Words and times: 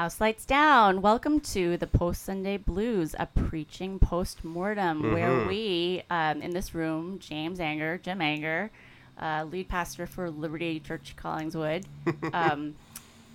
House 0.00 0.18
lights 0.18 0.46
down. 0.46 1.02
Welcome 1.02 1.40
to 1.40 1.76
the 1.76 1.86
Post 1.86 2.22
Sunday 2.22 2.56
Blues, 2.56 3.14
a 3.18 3.26
preaching 3.26 3.98
post 3.98 4.42
mortem, 4.42 5.12
where 5.12 5.28
Mhm. 5.28 5.46
we, 5.46 6.02
um, 6.08 6.40
in 6.40 6.52
this 6.52 6.74
room, 6.74 7.18
James 7.18 7.60
Anger, 7.60 7.98
Jim 7.98 8.22
Anger, 8.22 8.70
uh, 9.18 9.44
lead 9.46 9.68
pastor 9.68 10.06
for 10.06 10.30
Liberty 10.30 10.80
Church 10.80 11.14
Collingswood, 11.18 11.84
um, 12.32 12.76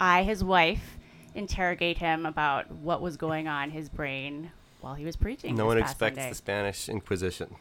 I, 0.01 0.23
his 0.23 0.43
wife, 0.43 0.97
interrogate 1.35 1.99
him 1.99 2.25
about 2.25 2.71
what 2.71 2.99
was 2.99 3.15
going 3.15 3.47
on 3.47 3.65
in 3.65 3.69
his 3.69 3.87
brain 3.87 4.49
while 4.81 4.95
he 4.95 5.05
was 5.05 5.15
preaching. 5.15 5.53
No 5.55 5.67
one 5.67 5.77
expects 5.77 6.15
Sunday. 6.17 6.29
the 6.29 6.35
Spanish 6.35 6.89
Inquisition. 6.89 7.57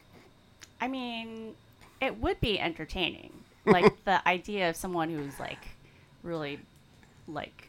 I 0.81 0.89
mean, 0.89 1.57
it 2.01 2.19
would 2.23 2.41
be 2.41 2.59
entertaining. 2.59 3.35
Like 3.67 4.03
the 4.07 4.27
idea 4.27 4.71
of 4.71 4.77
someone 4.77 5.11
who's 5.11 5.39
like 5.39 5.77
really 6.23 6.61
like 7.29 7.69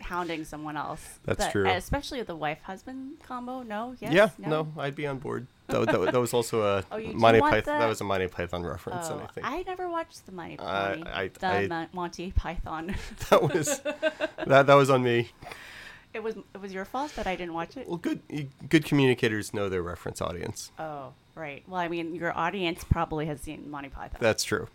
hounding 0.00 0.44
someone 0.44 0.76
else. 0.76 1.18
That's 1.24 1.48
true. 1.52 1.68
Especially 1.68 2.22
the 2.22 2.36
wife 2.36 2.62
husband 2.62 3.18
combo. 3.22 3.62
No? 3.62 3.94
Yes? 4.00 4.12
yeah, 4.12 4.30
no? 4.38 4.72
I'd 4.78 4.94
be 4.94 5.06
on 5.06 5.18
board. 5.18 5.46
That, 5.68 5.86
that, 5.86 6.12
that 6.12 6.20
was 6.20 6.32
also 6.32 6.62
a 6.62 6.84
Oh, 6.92 6.98
Monty 7.12 7.40
Python. 7.40 7.74
the- 7.74 7.78
That 7.80 7.88
was 7.88 8.00
a 8.00 8.04
Monty 8.04 8.26
Python 8.28 8.64
reference, 8.64 9.08
and 9.08 9.20
Oh, 9.20 9.24
I 9.24 9.26
think 9.26 9.46
I 9.46 9.62
never 9.62 9.88
watched 9.88 10.24
the 10.24 10.32
Monty, 10.32 10.58
Uh, 10.58 10.96
Monty 10.96 11.02
I- 11.10 11.28
the 11.28 11.46
I- 11.46 11.66
Mon- 11.66 11.88
Monty 11.92 12.32
Python. 12.32 12.94
that 13.30 13.42
was 13.42 13.80
that 13.80 14.66
that 14.66 14.74
was 14.74 14.88
on 14.88 15.02
me. 15.02 15.30
it 16.14 16.22
was 16.22 16.36
it 16.54 16.60
was 16.60 16.72
your 16.72 16.84
fault 16.86 17.14
that 17.16 17.26
I 17.26 17.36
didn't 17.36 17.52
watch 17.54 17.76
it. 17.76 17.86
Well, 17.86 17.98
good 17.98 18.20
good 18.68 18.84
communicators 18.84 19.52
know 19.52 19.68
their 19.68 19.82
reference 19.82 20.22
audience. 20.22 20.72
Oh, 20.78 21.12
right. 21.34 21.62
Well, 21.68 21.80
I 21.80 21.88
mean, 21.88 22.14
your 22.14 22.36
audience 22.36 22.82
probably 22.84 23.26
has 23.26 23.40
seen 23.40 23.70
Monty 23.70 23.90
Python. 23.90 24.18
That's 24.20 24.44
true. 24.44 24.68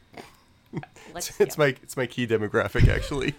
It's 1.16 1.40
yeah. 1.40 1.46
my 1.58 1.68
it's 1.84 1.98
my 1.98 2.06
key 2.06 2.26
demographic 2.28 2.88
actually. 2.88 3.34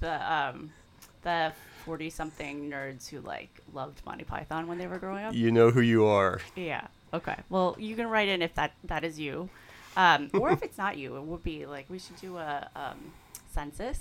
The 0.00 0.32
um 0.32 0.70
the 1.22 1.52
40 1.84 2.10
something 2.10 2.70
nerds 2.70 3.08
who 3.08 3.20
like 3.20 3.50
loved 3.72 4.00
Monty 4.06 4.24
Python 4.24 4.66
when 4.66 4.78
they 4.78 4.86
were 4.86 4.98
growing 4.98 5.24
up. 5.24 5.34
you 5.34 5.50
know 5.50 5.70
who 5.70 5.80
you 5.80 6.04
are. 6.06 6.40
Yeah. 6.56 6.86
Okay. 7.14 7.36
Well, 7.50 7.76
you 7.78 7.94
can 7.96 8.08
write 8.08 8.28
in 8.28 8.40
if 8.42 8.54
that 8.54 8.72
that 8.84 9.04
is 9.04 9.18
you, 9.18 9.48
um, 9.96 10.30
or 10.34 10.50
if 10.50 10.62
it's 10.62 10.78
not 10.78 10.96
you. 10.96 11.16
It 11.16 11.22
would 11.24 11.42
be 11.42 11.66
like 11.66 11.86
we 11.90 11.98
should 11.98 12.16
do 12.16 12.38
a 12.38 12.68
um, 12.74 13.12
census. 13.52 14.00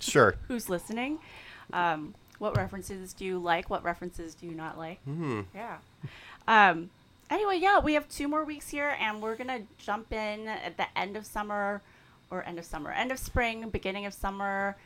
Sure. 0.00 0.34
Who's 0.48 0.68
listening? 0.68 1.18
Um, 1.72 2.14
what 2.38 2.56
references 2.56 3.12
do 3.12 3.24
you 3.24 3.38
like? 3.38 3.68
What 3.70 3.84
references 3.84 4.34
do 4.34 4.46
you 4.46 4.54
not 4.54 4.78
like? 4.78 5.02
Hmm. 5.04 5.42
Yeah. 5.54 5.78
Um, 6.46 6.90
anyway, 7.30 7.58
yeah, 7.60 7.78
we 7.78 7.94
have 7.94 8.08
two 8.08 8.26
more 8.28 8.44
weeks 8.44 8.68
here, 8.68 8.96
and 9.00 9.20
we're 9.22 9.36
gonna 9.36 9.62
jump 9.78 10.12
in 10.12 10.48
at 10.48 10.76
the 10.76 10.86
end 10.96 11.16
of 11.16 11.26
summer, 11.26 11.82
or 12.30 12.42
end 12.44 12.58
of 12.58 12.64
summer, 12.64 12.90
end 12.90 13.12
of 13.12 13.18
spring, 13.18 13.68
beginning 13.70 14.06
of 14.06 14.14
summer. 14.14 14.76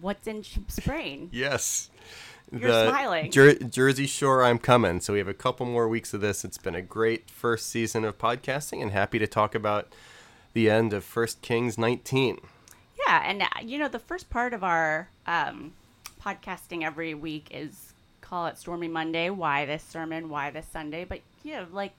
What's 0.00 0.26
in 0.26 0.42
Chip's 0.42 0.80
brain? 0.80 1.30
Yes. 1.32 1.90
You're 2.52 2.70
smiling. 2.88 3.32
Jer- 3.32 3.54
Jersey 3.58 4.06
Shore, 4.06 4.44
I'm 4.44 4.58
coming. 4.58 5.00
So 5.00 5.12
we 5.12 5.18
have 5.18 5.26
a 5.26 5.34
couple 5.34 5.66
more 5.66 5.88
weeks 5.88 6.14
of 6.14 6.20
this. 6.20 6.44
It's 6.44 6.58
been 6.58 6.76
a 6.76 6.82
great 6.82 7.28
first 7.28 7.68
season 7.68 8.04
of 8.04 8.18
podcasting, 8.18 8.80
and 8.80 8.92
happy 8.92 9.18
to 9.18 9.26
talk 9.26 9.56
about 9.56 9.88
the 10.52 10.70
end 10.70 10.92
of 10.92 11.02
First 11.02 11.42
Kings 11.42 11.76
19. 11.76 12.38
Yeah, 13.04 13.22
and 13.24 13.42
uh, 13.42 13.46
you 13.62 13.78
know 13.78 13.88
the 13.88 13.98
first 13.98 14.30
part 14.30 14.54
of 14.54 14.62
our 14.62 15.08
um, 15.26 15.72
podcasting 16.24 16.84
every 16.84 17.14
week 17.14 17.48
is 17.50 17.92
call 18.20 18.46
it 18.46 18.58
Stormy 18.58 18.88
Monday. 18.88 19.28
Why 19.28 19.64
this 19.66 19.82
sermon? 19.82 20.28
Why 20.28 20.50
this 20.50 20.66
Sunday? 20.72 21.04
But 21.04 21.20
you 21.42 21.54
know, 21.54 21.66
like 21.72 21.92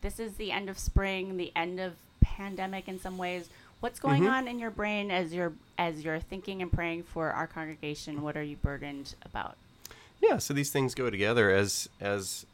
this 0.00 0.18
is 0.18 0.34
the 0.34 0.52
end 0.52 0.70
of 0.70 0.78
spring, 0.78 1.36
the 1.36 1.52
end 1.54 1.80
of 1.80 1.94
pandemic 2.22 2.88
in 2.88 2.98
some 2.98 3.18
ways. 3.18 3.48
What's 3.82 3.98
going 3.98 4.22
Mhm. 4.22 4.30
on 4.32 4.46
in 4.48 4.60
your 4.60 4.70
brain 4.70 5.10
as 5.10 5.34
you're 5.34 5.54
as 5.76 6.04
you're 6.04 6.20
thinking 6.20 6.62
and 6.62 6.70
praying 6.70 7.02
for 7.02 7.32
our 7.32 7.48
congregation? 7.48 8.22
What 8.22 8.36
are 8.36 8.42
you 8.42 8.54
burdened 8.54 9.16
about? 9.24 9.56
Yeah, 10.20 10.38
so 10.38 10.54
these 10.54 10.70
things 10.70 10.94
go 10.94 11.10
together 11.10 11.50
as 11.50 11.88
as 12.00 12.46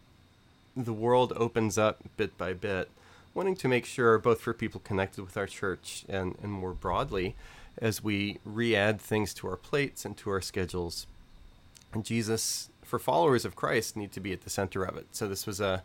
the 0.74 0.94
world 0.94 1.34
opens 1.36 1.76
up 1.76 2.00
bit 2.16 2.38
by 2.38 2.54
bit, 2.54 2.88
wanting 3.34 3.56
to 3.56 3.68
make 3.68 3.84
sure 3.84 4.16
both 4.18 4.40
for 4.40 4.54
people 4.54 4.80
connected 4.80 5.22
with 5.22 5.36
our 5.36 5.46
church 5.46 6.06
and, 6.08 6.34
and 6.42 6.50
more 6.50 6.72
broadly, 6.72 7.36
as 7.76 8.02
we 8.02 8.38
re-add 8.46 8.98
things 8.98 9.34
to 9.34 9.48
our 9.48 9.56
plates 9.56 10.06
and 10.06 10.16
to 10.16 10.30
our 10.30 10.40
schedules. 10.40 11.06
And 11.92 12.06
Jesus, 12.06 12.70
for 12.82 12.98
followers 12.98 13.44
of 13.44 13.54
Christ, 13.54 13.96
need 13.96 14.12
to 14.12 14.20
be 14.20 14.32
at 14.32 14.44
the 14.44 14.50
center 14.50 14.82
of 14.82 14.96
it. 14.96 15.08
So 15.12 15.28
this 15.28 15.46
was 15.46 15.60
a 15.60 15.84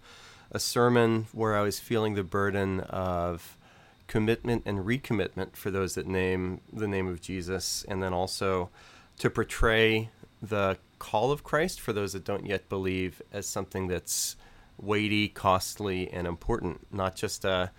a 0.52 0.60
sermon 0.60 1.28
where 1.34 1.58
I 1.58 1.64
was 1.64 1.82
feeling 1.82 2.14
the 2.16 2.24
burden 2.24 2.80
of 2.80 3.58
commitment 4.14 4.62
and 4.68 4.86
recommitment 4.86 5.56
for 5.56 5.72
those 5.72 5.96
that 5.96 6.06
name 6.06 6.62
the 6.72 6.88
name 6.88 7.08
of 7.08 7.20
Jesus, 7.20 7.84
and 7.88 8.04
then 8.04 8.14
also 8.14 8.70
to 9.18 9.28
portray 9.28 10.12
the 10.40 10.78
call 11.00 11.32
of 11.32 11.44
Christ 11.44 11.82
for 11.82 11.94
those 11.94 12.14
that 12.14 12.24
don't 12.24 12.46
yet 12.46 12.70
believe 12.70 13.24
as 13.32 13.48
something 13.48 13.88
that's 13.88 14.36
weighty, 14.80 15.28
costly, 15.30 16.14
and 16.14 16.28
important, 16.28 16.86
not 16.94 17.16
just 17.16 17.44
a, 17.44 17.72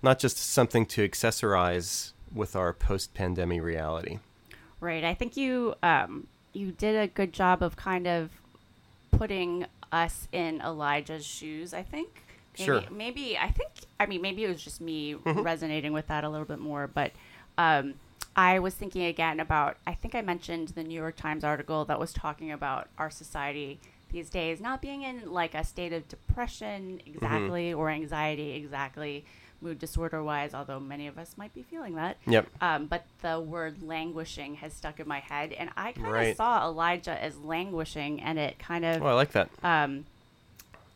not 0.00 0.18
just 0.18 0.38
something 0.38 0.86
to 0.86 1.06
accessorize 1.06 2.12
with 2.34 2.56
our 2.56 2.72
post-pandemic 2.72 3.60
reality. 3.60 4.18
Right. 4.80 5.04
I 5.04 5.12
think 5.12 5.36
you 5.36 5.74
um, 5.82 6.26
you 6.54 6.72
did 6.72 6.96
a 6.96 7.06
good 7.06 7.34
job 7.34 7.62
of 7.62 7.76
kind 7.76 8.06
of 8.06 8.30
putting 9.10 9.66
us 9.92 10.26
in 10.32 10.62
Elijah's 10.62 11.26
shoes. 11.26 11.74
I 11.74 11.82
think. 11.82 12.22
Maybe, 12.58 12.64
Sure. 12.64 12.82
Maybe 12.90 13.38
I 13.38 13.50
think. 13.50 13.70
I 14.00 14.06
mean, 14.06 14.20
maybe 14.20 14.44
it 14.44 14.48
was 14.48 14.62
just 14.62 14.80
me 14.80 15.14
Mhm. 15.14 15.44
resonating 15.44 15.92
with 15.92 16.08
that 16.08 16.24
a 16.24 16.28
little 16.28 16.46
bit 16.46 16.58
more, 16.60 16.86
but. 16.86 17.12
Um, 17.58 17.94
I 18.34 18.60
was 18.60 18.74
thinking 18.74 19.02
again 19.04 19.40
about, 19.40 19.76
I 19.86 19.92
think 19.92 20.14
I 20.14 20.22
mentioned 20.22 20.68
the 20.68 20.82
New 20.82 20.94
York 20.94 21.16
Times 21.16 21.44
article 21.44 21.84
that 21.84 22.00
was 22.00 22.14
talking 22.14 22.50
about 22.50 22.88
our 22.96 23.10
society 23.10 23.78
these 24.10 24.30
days 24.30 24.58
not 24.58 24.80
being 24.80 25.02
in 25.02 25.30
like 25.30 25.54
a 25.54 25.62
state 25.62 25.92
of 25.92 26.08
depression 26.08 27.02
exactly 27.04 27.74
or 27.74 27.90
anxiety 27.90 28.52
exactly, 28.52 29.26
mood 29.60 29.78
disorder 29.78 30.22
wise, 30.24 30.54
although 30.54 30.80
many 30.80 31.06
of 31.06 31.18
us 31.18 31.36
might 31.36 31.54
be 31.54 31.62
feeling 31.62 31.94
that. 31.96 32.16
Yep. 32.26 32.46
Um, 32.62 32.86
but 32.86 33.04
the 33.20 33.38
word 33.38 33.82
languishing 33.82 34.54
has 34.56 34.72
stuck 34.72 34.98
in 34.98 35.06
my 35.06 35.20
head, 35.20 35.52
and 35.52 35.68
I 35.76 35.92
kind 35.92 36.06
of 36.06 36.12
Right. 36.14 36.36
saw 36.36 36.64
Elijah 36.66 37.22
as 37.22 37.36
languishing, 37.36 38.18
and 38.22 38.38
it 38.38 38.58
kind 38.58 38.86
of 38.86 39.02
Oh, 39.02 39.06
I 39.08 39.12
like 39.12 39.32
that. 39.32 39.50
um, 39.62 40.06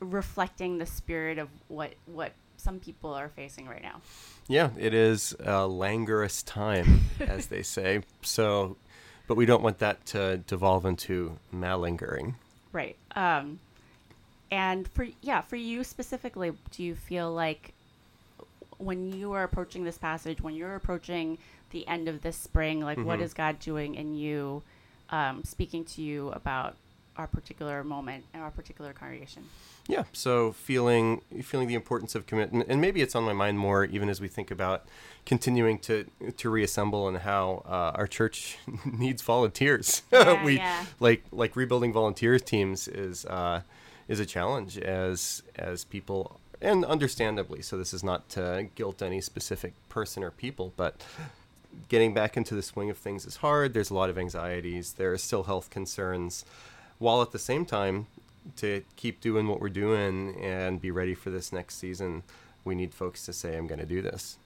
reflecting 0.00 0.78
the 0.78 0.86
spirit 0.86 1.38
of 1.38 1.48
what 1.68 1.94
what 2.06 2.32
some 2.56 2.80
people 2.80 3.12
are 3.14 3.28
facing 3.28 3.66
right 3.68 3.82
now. 3.82 4.00
Yeah, 4.48 4.70
it 4.78 4.94
is 4.94 5.34
a 5.40 5.66
languorous 5.66 6.42
time, 6.42 7.02
as 7.20 7.46
they 7.46 7.62
say. 7.62 8.02
So, 8.22 8.76
but 9.26 9.36
we 9.36 9.46
don't 9.46 9.62
want 9.62 9.78
that 9.78 10.04
to 10.06 10.38
devolve 10.38 10.84
into 10.86 11.38
malingering. 11.52 12.34
Right. 12.72 12.96
Um, 13.14 13.58
and 14.50 14.88
for 14.88 15.06
yeah, 15.22 15.40
for 15.42 15.56
you 15.56 15.84
specifically, 15.84 16.52
do 16.70 16.82
you 16.82 16.94
feel 16.94 17.32
like 17.32 17.72
when 18.78 19.12
you 19.12 19.32
are 19.32 19.42
approaching 19.42 19.84
this 19.84 19.98
passage, 19.98 20.40
when 20.40 20.54
you're 20.54 20.74
approaching 20.74 21.38
the 21.70 21.86
end 21.88 22.08
of 22.08 22.22
this 22.22 22.36
spring, 22.36 22.80
like 22.80 22.98
what 22.98 23.18
Mhm. 23.18 23.22
is 23.22 23.34
God 23.34 23.58
doing 23.58 23.94
in 23.94 24.14
you, 24.14 24.62
um, 25.10 25.42
speaking 25.44 25.84
to 25.86 26.02
you 26.02 26.28
about 26.30 26.76
our 27.18 27.26
particular 27.26 27.82
moment 27.84 28.24
and 28.34 28.42
our 28.42 28.50
particular 28.50 28.92
congregation? 28.92 29.44
Yeah, 29.88 30.04
so 30.12 30.52
feeling 30.52 31.22
feeling 31.42 31.68
the 31.68 31.74
importance 31.74 32.14
of 32.14 32.26
commitment, 32.26 32.66
and 32.68 32.80
maybe 32.80 33.02
it's 33.02 33.14
on 33.14 33.24
my 33.24 33.32
mind 33.32 33.58
more 33.58 33.84
even 33.84 34.08
as 34.08 34.20
we 34.20 34.28
think 34.28 34.50
about 34.50 34.84
continuing 35.24 35.78
to 35.80 36.06
to 36.36 36.50
reassemble 36.50 37.08
and 37.08 37.18
how 37.18 37.62
uh, 37.66 37.92
our 37.94 38.06
church 38.06 38.58
needs 38.84 39.22
volunteers. 39.22 40.02
Yeah, 40.12 40.44
we 40.44 40.56
yeah. 40.56 40.84
like 40.98 41.24
like 41.30 41.56
rebuilding 41.56 41.92
volunteers 41.92 42.42
teams 42.42 42.88
is 42.88 43.24
uh, 43.26 43.62
is 44.08 44.18
a 44.18 44.26
challenge 44.26 44.78
as 44.78 45.42
as 45.56 45.84
people 45.84 46.40
and 46.60 46.84
understandably. 46.84 47.62
So 47.62 47.76
this 47.76 47.92
is 47.92 48.02
not 48.02 48.28
to 48.30 48.68
guilt 48.74 49.02
any 49.02 49.20
specific 49.20 49.74
person 49.88 50.22
or 50.22 50.30
people, 50.30 50.72
but 50.76 51.02
getting 51.88 52.14
back 52.14 52.36
into 52.36 52.54
the 52.54 52.62
swing 52.62 52.90
of 52.90 52.98
things 52.98 53.26
is 53.26 53.36
hard. 53.36 53.74
There's 53.74 53.90
a 53.90 53.94
lot 53.94 54.10
of 54.10 54.18
anxieties. 54.18 54.94
There 54.94 55.12
are 55.12 55.18
still 55.18 55.44
health 55.44 55.70
concerns, 55.70 56.44
while 56.98 57.22
at 57.22 57.32
the 57.32 57.38
same 57.38 57.64
time, 57.66 58.06
to 58.56 58.82
keep 58.96 59.20
doing 59.20 59.48
what 59.48 59.60
we're 59.60 59.68
doing 59.68 60.36
and 60.42 60.80
be 60.80 60.90
ready 60.90 61.14
for 61.14 61.30
this 61.30 61.52
next 61.52 61.76
season, 61.78 62.22
we 62.64 62.74
need 62.74 62.94
folks 62.94 63.24
to 63.26 63.32
say, 63.32 63.56
"I'm 63.56 63.66
going 63.66 63.80
to 63.80 63.86
do 63.86 64.00
this." 64.02 64.38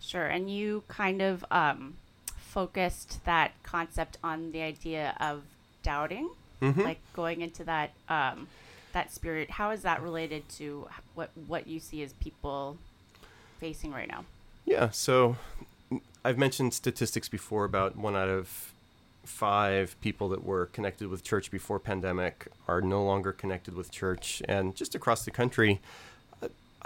Sure. 0.00 0.26
And 0.26 0.50
you 0.50 0.82
kind 0.88 1.20
of 1.22 1.44
um, 1.50 1.94
focused 2.36 3.24
that 3.24 3.52
concept 3.62 4.18
on 4.24 4.52
the 4.52 4.62
idea 4.62 5.14
of 5.20 5.42
doubting, 5.82 6.30
Mhm. 6.60 6.84
like 6.84 7.00
going 7.14 7.40
into 7.40 7.64
that 7.64 7.92
um, 8.08 8.48
that 8.92 9.12
spirit. 9.12 9.52
How 9.52 9.70
is 9.70 9.82
that 9.82 10.02
related 10.02 10.48
to 10.58 10.88
what 11.14 11.30
what 11.46 11.66
you 11.66 11.80
see 11.80 12.02
as 12.02 12.12
people 12.14 12.76
facing 13.58 13.92
right 13.92 14.08
now? 14.08 14.24
Yeah, 14.66 14.90
so 14.90 15.36
I've 16.24 16.36
mentioned 16.38 16.74
statistics 16.74 17.28
before 17.28 17.64
about 17.64 17.96
one 17.96 18.14
out 18.16 18.28
of 18.28 18.72
five 19.24 19.96
people 20.00 20.28
that 20.30 20.44
were 20.44 20.66
connected 20.66 21.08
with 21.08 21.22
church 21.22 21.50
before 21.50 21.78
pandemic 21.78 22.48
are 22.66 22.80
no 22.80 23.04
longer 23.04 23.32
connected 23.32 23.74
with 23.74 23.90
church, 23.90 24.42
and 24.48 24.74
just 24.74 24.94
across 24.94 25.24
the 25.24 25.30
country, 25.30 25.80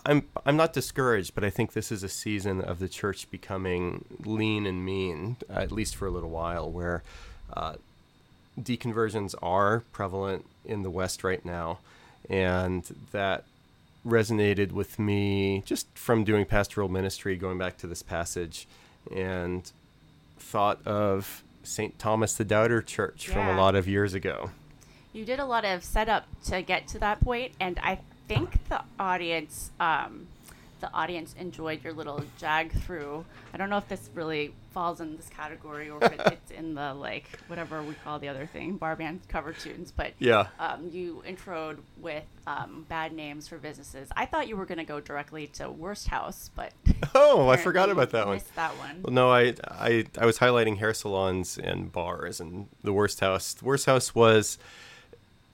I'm 0.07 0.29
I'm 0.45 0.57
not 0.57 0.73
discouraged, 0.73 1.35
but 1.35 1.45
I 1.45 1.51
think 1.51 1.73
this 1.73 1.91
is 1.91 2.03
a 2.03 2.09
season 2.09 2.61
of 2.61 2.79
the 2.79 2.89
church 2.89 3.31
becoming 3.31 4.05
lean 4.25 4.67
and 4.67 4.85
mean, 4.85 5.37
at 5.49 5.73
least 5.73 5.97
for 5.97 6.07
a 6.07 6.11
little 6.11 6.31
while, 6.31 6.71
where 6.71 7.03
uh, 7.53 7.75
deconversions 8.61 9.35
are 9.43 9.85
prevalent 9.93 10.45
in 10.65 10.83
the 10.83 10.91
West 10.91 11.25
right 11.25 11.45
now, 11.45 11.79
and 12.29 12.95
that 13.13 13.45
resonated 14.07 14.73
with 14.73 14.99
me 14.99 15.63
just 15.65 15.87
from 15.97 16.25
doing 16.25 16.45
pastoral 16.45 16.89
ministry, 16.89 17.37
going 17.37 17.57
back 17.57 17.79
to 17.79 17.87
this 17.87 18.03
passage, 18.03 18.67
and 19.15 19.73
thought 20.39 20.87
of 20.87 21.43
St. 21.65 21.99
Thomas 21.99 22.35
the 22.35 22.45
Doubter 22.45 22.83
Church 22.83 23.29
from 23.29 23.49
a 23.49 23.57
lot 23.57 23.75
of 23.75 23.89
years 23.89 24.15
ago. 24.15 24.51
You 25.13 25.25
did 25.25 25.39
a 25.39 25.45
lot 25.45 25.65
of 25.65 25.85
setup 25.85 26.27
to 26.47 26.63
get 26.63 26.89
to 26.89 26.99
that 26.99 27.21
point, 27.21 27.53
and 27.61 27.79
I 27.83 28.01
think 28.29 28.69
the 28.69 28.83
audience, 28.99 29.71
um, 29.79 30.27
the 30.81 30.93
audience 30.93 31.35
enjoyed 31.39 31.83
your 31.85 31.93
little 31.93 32.23
jag 32.39 32.73
through. 32.73 33.25
I 33.53 33.57
don't 33.57 33.71
know 33.71 33.79
if 33.79 33.89
this 33.89 34.11
really 34.15 34.53
falls 34.73 35.01
in 35.01 35.17
this 35.17 35.29
category 35.29 35.89
or 35.89 36.03
if 36.05 36.13
it, 36.13 36.21
it's 36.27 36.51
in 36.51 36.75
the 36.75 36.93
like 36.95 37.27
whatever 37.47 37.83
we 37.83 37.95
call 38.05 38.19
the 38.19 38.29
other 38.29 38.45
thing, 38.47 38.77
bar 38.77 38.97
band 38.97 39.21
cover 39.29 39.53
tunes. 39.53 39.93
But 39.93 40.13
Yeah. 40.19 40.49
um, 40.59 40.89
you 40.93 41.23
introed 41.27 41.79
with 42.01 42.25
um, 42.47 42.85
bad 42.89 43.13
names 43.13 43.47
for 43.49 43.57
businesses. 43.59 44.09
I 44.17 44.27
thought 44.27 44.49
you 44.49 44.57
were 44.57 44.67
going 44.67 44.79
to 44.79 44.85
go 44.85 45.01
directly 45.01 45.47
to 45.55 45.71
worst 45.71 46.09
house, 46.09 46.51
but 46.55 46.73
Oh, 47.15 47.49
I 47.49 47.57
forgot 47.57 47.89
about 47.91 48.11
that 48.11 48.27
one. 48.27 48.41
That 48.57 48.77
one. 48.77 49.01
Well, 49.03 49.13
no, 49.13 49.31
I, 49.31 49.55
I 49.69 50.05
I 50.19 50.27
was 50.27 50.39
highlighting 50.39 50.79
hair 50.79 50.93
salons 50.95 51.57
and 51.57 51.91
bars, 51.93 52.41
and 52.41 52.67
the 52.83 52.93
worst 52.93 53.21
house. 53.21 53.55
The 53.55 53.65
worst 53.65 53.87
house 53.87 54.15
was 54.15 54.59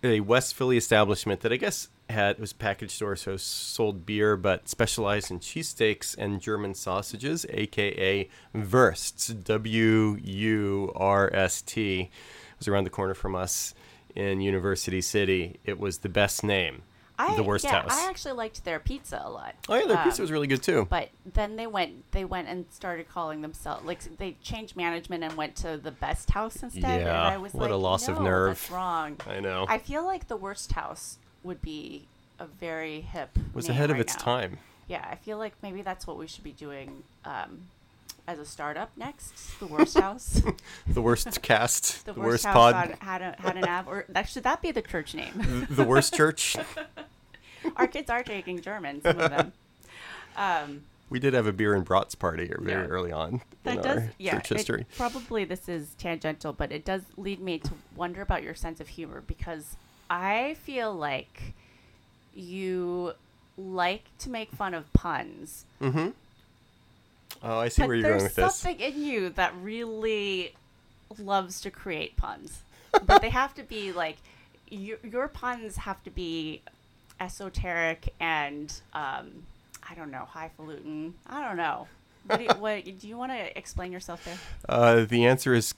a 0.03 0.21
West 0.21 0.55
Philly 0.55 0.77
establishment 0.77 1.41
that 1.41 1.53
I 1.53 1.57
guess 1.57 1.89
had 2.09 2.37
it 2.37 2.41
was 2.41 2.53
a 2.53 2.57
package 2.57 2.91
store, 2.91 3.17
so 3.17 3.37
sold 3.37 4.05
beer, 4.05 4.37
but 4.37 4.69
specialized 4.69 5.31
in 5.31 5.39
cheesesteaks 5.39 6.17
and 6.19 6.41
German 6.41 6.75
sausages, 6.75 7.47
aka 7.51 8.29
Wursts, 8.55 9.29
W 9.29 10.19
U 10.23 10.93
R 10.97 11.31
S 11.33 11.63
T. 11.63 12.11
Was 12.59 12.69
around 12.69 12.85
the 12.85 12.91
corner 12.91 13.15
from 13.15 13.35
us 13.35 13.75
in 14.15 14.41
University 14.41 15.01
City. 15.01 15.61
It 15.65 15.79
was 15.79 15.99
the 15.99 16.09
best 16.09 16.45
name. 16.45 16.83
I, 17.29 17.37
the 17.37 17.43
worst 17.43 17.65
yeah, 17.65 17.83
house. 17.83 17.91
I 17.93 18.09
actually 18.09 18.33
liked 18.33 18.65
their 18.65 18.79
pizza 18.81 19.21
a 19.25 19.31
lot. 19.31 19.55
oh 19.69 19.75
yeah, 19.77 19.87
their 19.87 19.97
pizza 20.05 20.21
Um, 20.21 20.25
was 20.25 20.33
really 20.33 20.47
good 20.47 20.63
too. 20.63 20.87
But 20.89 21.11
then 21.35 21.57
they 21.57 21.67
went 21.67 22.11
they 22.13 22.25
went 22.25 22.49
and 22.49 22.65
started 22.71 23.09
calling 23.09 23.43
themselves 23.43 23.85
like 23.85 24.01
they 24.19 24.37
changed 24.43 24.77
management 24.77 25.23
and 25.25 25.37
went 25.37 25.57
to 25.57 25.77
the 25.77 25.91
best 25.91 26.31
house 26.31 26.63
instead. 26.63 26.85
and 26.85 27.03
Yeah, 27.03 27.23
I 27.23 27.37
was 27.37 27.53
what 27.53 27.71
a 27.71 27.77
like, 27.77 27.83
loss 27.83 28.09
of 28.09 28.21
nerve." 28.21 28.57
That's 28.57 28.71
wrong. 28.71 29.17
I 29.27 29.41
know. 29.41 29.67
I 29.69 29.79
feel 29.79 30.05
like 30.05 30.29
the 30.29 30.37
worst 30.37 30.73
house 30.73 31.19
would 31.43 31.61
be 31.63 32.07
a 32.39 32.47
very 32.47 33.01
hip. 33.01 33.39
was 33.55 33.69
name 33.69 33.77
ahead 33.77 33.91
of 33.91 33.99
its 34.01 34.17
now. 34.17 34.23
time. 34.25 34.59
Yeah, 34.89 35.07
I 35.09 35.15
feel 35.17 35.39
like 35.39 35.53
maybe 35.63 35.83
that's 35.83 36.07
what 36.07 36.17
we 36.19 36.27
should 36.27 36.43
be 36.43 36.53
doing 36.53 37.05
um, 37.25 37.69
as 38.27 38.39
a 38.41 38.45
startup 38.45 38.91
next. 38.97 39.33
The 39.61 39.67
worst 39.67 39.97
house. 39.99 40.43
The 40.87 41.01
worst 41.03 41.41
cast, 41.43 42.05
the, 42.07 42.13
the, 42.13 42.19
worst, 42.21 42.29
worst, 42.29 42.45
house 42.47 42.55
pod, 42.55 42.75
had, 42.75 42.99
had, 43.01 43.23
a, 43.23 43.41
had 43.41 43.57
an 43.57 43.65
app, 43.65 43.87
or 43.87 44.05
that 44.09 44.29
should 44.29 44.43
that 44.43 44.61
be 44.61 44.73
the 44.73 44.83
church 44.83 45.15
name? 45.15 45.67
the 45.71 45.85
worst 45.85 46.15
church. 46.15 46.57
Our 47.77 47.87
kids 47.87 48.11
are 48.11 48.23
taking 48.23 48.61
German, 48.61 49.03
some 49.03 49.19
of 49.21 49.31
them. 49.31 49.53
Um, 50.37 50.83
We 51.11 51.19
did 51.19 51.35
have 51.35 51.47
a 51.47 51.53
beer 51.53 51.75
and 51.75 51.85
brats 51.85 52.15
party 52.15 52.47
very 52.59 52.71
Yeah. 52.83 52.87
early 52.87 53.11
on 53.13 53.43
that 53.65 53.77
in 53.77 53.83
does 53.83 53.97
our 53.99 54.11
yeah 54.19 54.33
church 54.39 54.53
it- 54.53 54.57
history. 54.59 54.87
probably 54.97 55.45
this 55.45 55.69
is 55.69 55.95
tangential 55.99 56.53
but 56.53 56.71
it 56.73 56.85
does 56.85 57.03
lead 57.17 57.41
me 57.41 57.59
to 57.59 57.73
wonder 57.97 58.23
about 58.23 58.43
your 58.43 58.55
sense 58.55 58.81
of 58.81 58.89
humor 58.89 59.23
because 59.27 59.77
i 60.09 60.55
feel 60.63 60.95
like 60.95 61.53
you 62.35 63.13
like 63.59 64.05
to 64.19 64.31
make 64.31 64.51
fun 64.53 64.73
of 64.73 64.91
puns 64.93 65.65
Mm-hmm. 65.83 66.09
Oh, 67.43 67.59
I 67.59 67.69
see 67.69 67.83
where 67.83 67.95
you're 67.97 68.03
going 68.03 68.15
with 68.23 68.35
this. 68.35 68.35
There's 68.35 68.55
something 68.55 68.81
in 68.81 69.03
you 69.03 69.31
that 69.31 69.55
really 69.63 70.55
loves 71.19 71.61
to 71.63 71.71
create 71.71 72.17
puns 72.17 72.63
but 73.05 73.21
they 73.23 73.31
have 73.31 73.55
to 73.55 73.63
be 73.63 73.93
like 73.93 74.17
your, 74.71 74.99
your 75.03 75.27
puns 75.29 75.77
have 75.79 76.03
to 76.05 76.11
be 76.11 76.63
esoteric 77.21 78.13
and 78.21 78.81
um, 78.95 79.31
i 79.89 79.95
don't 79.95 80.11
know 80.11 80.25
highfalutin 80.27 81.13
i 81.27 81.41
don't 81.47 81.57
know 81.57 81.87
what 82.27 82.39
do 82.39 82.45
you, 82.45 82.51
what, 82.59 82.85
do 82.99 83.09
you 83.09 83.17
want 83.17 83.31
to 83.33 83.59
explain 83.59 83.93
yourself 83.93 84.25
there 84.25 84.39
Uh, 84.69 85.05
the 85.05 85.25
answer 85.27 85.55
is 85.55 85.75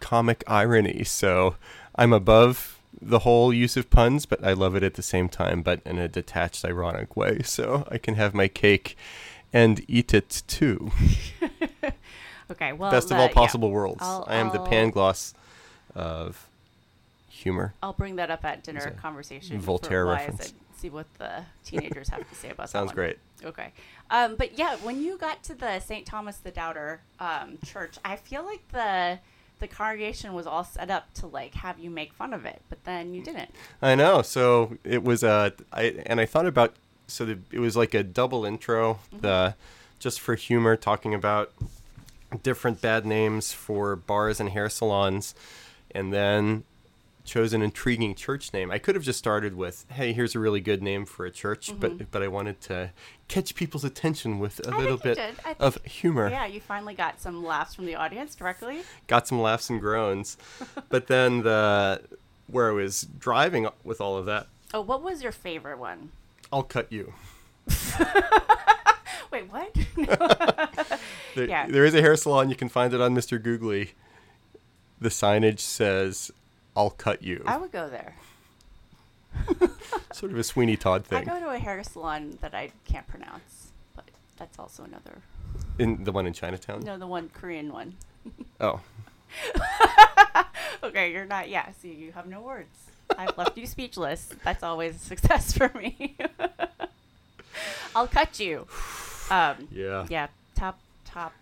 comic 0.00 0.44
irony. 0.46 1.02
So 1.04 1.56
I'm 1.96 2.12
above 2.12 2.78
the 3.02 3.20
whole 3.20 3.52
use 3.52 3.76
of 3.76 3.90
puns, 3.90 4.26
but 4.26 4.44
I 4.44 4.52
love 4.52 4.76
it 4.76 4.82
at 4.84 4.94
the 4.94 5.02
same 5.02 5.28
time, 5.28 5.60
but 5.62 5.80
in 5.84 5.98
a 5.98 6.06
detached, 6.06 6.64
ironic 6.64 7.16
way. 7.16 7.40
So 7.42 7.86
I 7.90 7.98
can 7.98 8.14
have 8.14 8.32
my 8.34 8.46
cake 8.48 8.96
and 9.52 9.84
eat 9.88 10.14
it 10.14 10.42
too. 10.46 10.92
Okay, 12.50 12.72
well, 12.72 12.90
Best 12.90 13.10
of 13.10 13.16
the- 13.18 13.22
all 13.22 13.28
yeah, 13.28 13.34
possible 13.34 13.70
worlds. 13.70 14.00
I'll- 14.02 14.24
I 14.26 14.36
am 14.36 14.48
the 14.48 14.58
I'll- 14.60 14.66
Pangloss 14.68 15.34
of 15.94 16.48
humor. 17.28 17.74
I'll 17.82 17.92
bring 17.92 18.16
that 18.16 18.30
up 18.30 18.42
at 18.44 18.62
dinner 18.62 18.90
conversation. 18.92 19.60
Voltaire 19.60 20.06
reference. 20.06 20.54
See 20.78 20.90
what 20.90 21.06
the 21.18 21.44
teenagers 21.64 22.08
have 22.08 22.28
to 22.28 22.34
say 22.34 22.50
about 22.50 22.64
that. 22.64 22.70
Sounds 22.70 22.92
great. 22.92 23.18
Okay, 23.44 23.72
um, 24.10 24.36
but 24.36 24.58
yeah, 24.58 24.76
when 24.76 25.02
you 25.02 25.16
got 25.18 25.42
to 25.44 25.54
the 25.54 25.80
St. 25.80 26.06
Thomas 26.06 26.38
the 26.38 26.50
Doubter 26.50 27.00
um, 27.20 27.58
church, 27.64 27.96
I 28.04 28.16
feel 28.16 28.44
like 28.44 28.66
the 28.68 29.18
the 29.58 29.68
congregation 29.68 30.34
was 30.34 30.46
all 30.46 30.64
set 30.64 30.90
up 30.90 31.12
to 31.14 31.26
like 31.26 31.54
have 31.54 31.78
you 31.78 31.90
make 31.90 32.12
fun 32.12 32.32
of 32.32 32.44
it, 32.44 32.62
but 32.68 32.84
then 32.84 33.14
you 33.14 33.22
didn't. 33.22 33.50
I 33.82 33.94
know. 33.94 34.22
So 34.22 34.78
it 34.84 35.02
was 35.02 35.24
uh, 35.24 35.50
I 35.72 36.02
and 36.06 36.20
I 36.20 36.26
thought 36.26 36.46
about 36.46 36.74
so 37.06 37.24
the, 37.24 37.38
it 37.50 37.58
was 37.58 37.76
like 37.76 37.94
a 37.94 38.02
double 38.02 38.44
intro, 38.44 39.00
the 39.20 39.54
just 39.98 40.20
for 40.20 40.34
humor, 40.34 40.76
talking 40.76 41.14
about 41.14 41.52
different 42.42 42.80
bad 42.80 43.06
names 43.06 43.52
for 43.52 43.96
bars 43.96 44.40
and 44.40 44.50
hair 44.50 44.68
salons, 44.68 45.34
and 45.90 46.12
then 46.12 46.64
chose 47.28 47.52
an 47.52 47.62
intriguing 47.62 48.14
church 48.14 48.52
name. 48.52 48.70
I 48.70 48.78
could 48.78 48.94
have 48.94 49.04
just 49.04 49.18
started 49.18 49.54
with, 49.54 49.86
"Hey, 49.90 50.12
here's 50.12 50.34
a 50.34 50.38
really 50.40 50.60
good 50.60 50.82
name 50.82 51.04
for 51.06 51.24
a 51.26 51.30
church," 51.30 51.72
but 51.78 51.92
mm-hmm. 51.92 52.04
but 52.10 52.22
I 52.22 52.28
wanted 52.28 52.60
to 52.62 52.90
catch 53.28 53.54
people's 53.54 53.84
attention 53.84 54.38
with 54.38 54.66
a 54.66 54.74
I 54.74 54.78
little 54.78 54.96
bit. 54.96 55.18
I 55.44 55.54
of 55.60 55.82
humor. 55.84 56.28
Yeah, 56.28 56.46
you 56.46 56.60
finally 56.60 56.94
got 56.94 57.20
some 57.20 57.44
laughs 57.44 57.74
from 57.74 57.86
the 57.86 57.94
audience 57.94 58.34
directly. 58.34 58.82
got 59.06 59.28
some 59.28 59.40
laughs 59.40 59.70
and 59.70 59.80
groans. 59.80 60.36
but 60.88 61.06
then 61.06 61.42
the 61.42 62.00
where 62.48 62.70
I 62.70 62.72
was 62.72 63.02
driving 63.02 63.68
with 63.84 64.00
all 64.00 64.16
of 64.16 64.24
that, 64.26 64.46
Oh, 64.74 64.80
what 64.80 65.02
was 65.02 65.22
your 65.22 65.32
favorite 65.32 65.78
one? 65.78 66.10
I'll 66.52 66.62
cut 66.62 66.92
you. 66.92 67.14
Wait, 69.30 69.50
what? 69.52 69.76
There, 71.34 71.46
Yeah. 71.46 71.68
there 71.68 71.84
is 71.84 71.94
a 71.94 72.00
hair 72.00 72.16
salon. 72.16 72.48
You 72.50 72.56
can 72.56 72.68
find 72.68 72.92
it 72.92 73.00
on 73.00 73.14
Mr. 73.14 73.40
Googly. 73.40 73.92
The 75.00 75.10
signage 75.10 75.60
says, 75.60 76.32
"I'll 76.78 76.90
cut 76.90 77.22
you." 77.22 77.42
I 77.46 77.56
would 77.58 77.72
go 77.72 77.88
there. 77.88 78.14
sort 80.12 80.32
of 80.32 80.38
a 80.38 80.44
Sweeney 80.44 80.76
Todd 80.76 81.04
thing. 81.04 81.18
I 81.18 81.24
go 81.24 81.38
to 81.40 81.50
a 81.50 81.58
hair 81.58 81.82
salon 81.84 82.38
that 82.40 82.54
I 82.54 82.70
can't 82.86 83.06
pronounce, 83.06 83.68
but 83.94 84.04
that's 84.38 84.58
also 84.58 84.84
another. 84.84 85.18
In 85.78 86.04
the 86.04 86.12
one 86.12 86.26
in 86.26 86.32
Chinatown. 86.32 86.80
No, 86.80 86.96
the 86.98 87.06
one 87.06 87.28
Korean 87.28 87.72
one. 87.72 87.94
Oh, 88.60 88.80
Okay, 90.82 91.12
you're 91.12 91.26
not. 91.26 91.48
Yeah, 91.48 91.66
see, 91.80 91.92
you 91.92 92.12
have 92.12 92.26
no 92.26 92.40
words. 92.40 92.68
I've 93.16 93.36
left 93.36 93.56
you 93.58 93.66
speechless. 93.66 94.30
That's 94.44 94.62
always 94.62 94.94
a 94.96 94.98
success 94.98 95.52
for 95.56 95.70
me. 95.74 96.16
I'll 97.96 98.06
cut 98.06 98.38
you. 98.38 98.66
Um, 99.30 99.68
yeah. 99.72 100.06
yeah, 100.08 100.28
top, 100.54 100.78
top, 101.04 101.32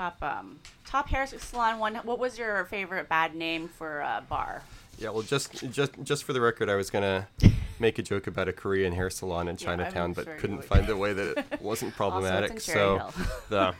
top, 0.00 0.22
um, 0.22 0.58
top 0.86 1.08
hair 1.08 1.26
salon 1.26 1.78
one. 1.78 1.94
What 1.96 2.18
was 2.18 2.38
your 2.38 2.64
favorite 2.64 3.08
bad 3.08 3.34
name 3.34 3.68
for 3.68 4.00
a 4.00 4.22
bar? 4.26 4.62
Yeah. 4.98 5.10
Well, 5.10 5.22
just 5.22 5.70
just 5.70 5.92
just 6.02 6.24
for 6.24 6.32
the 6.32 6.40
record, 6.40 6.70
I 6.70 6.74
was 6.74 6.90
gonna 6.90 7.28
make 7.78 7.98
a 7.98 8.02
joke 8.02 8.26
about 8.26 8.48
a 8.48 8.52
Korean 8.52 8.94
hair 8.94 9.10
salon 9.10 9.48
in 9.48 9.56
Yeah, 9.56 9.66
Chinatown, 9.66 10.14
sure 10.14 10.24
but 10.24 10.38
couldn't 10.38 10.64
find 10.64 10.88
a 10.88 10.96
way 10.96 11.12
that 11.12 11.38
it 11.52 11.60
wasn't 11.60 11.94
problematic. 11.94 12.52
Also, 12.52 12.54
it's 12.56 12.68
in 12.68 12.74
Cherry 12.74 12.98
so 12.98 13.12
the 13.50 13.74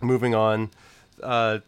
moving 0.00 0.34
on. 0.34 0.70
Uh, 1.22 1.58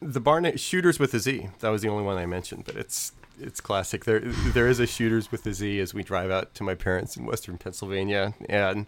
the 0.00 0.20
bar 0.20 0.40
name 0.40 0.56
Shooters 0.56 1.00
with 1.00 1.14
a 1.14 1.18
Z. 1.18 1.48
That 1.60 1.70
was 1.70 1.82
the 1.82 1.88
only 1.88 2.04
one 2.04 2.16
I 2.16 2.26
mentioned, 2.26 2.64
but 2.64 2.76
it's 2.76 3.10
it's 3.40 3.60
classic. 3.60 4.04
There 4.04 4.20
there 4.20 4.68
is 4.68 4.78
a 4.78 4.86
Shooters 4.86 5.32
with 5.32 5.44
a 5.46 5.52
Z 5.52 5.80
as 5.80 5.94
we 5.94 6.04
drive 6.04 6.30
out 6.30 6.54
to 6.54 6.62
my 6.62 6.74
parents 6.74 7.16
in 7.16 7.26
Western 7.26 7.58
Pennsylvania, 7.58 8.34
and 8.48 8.86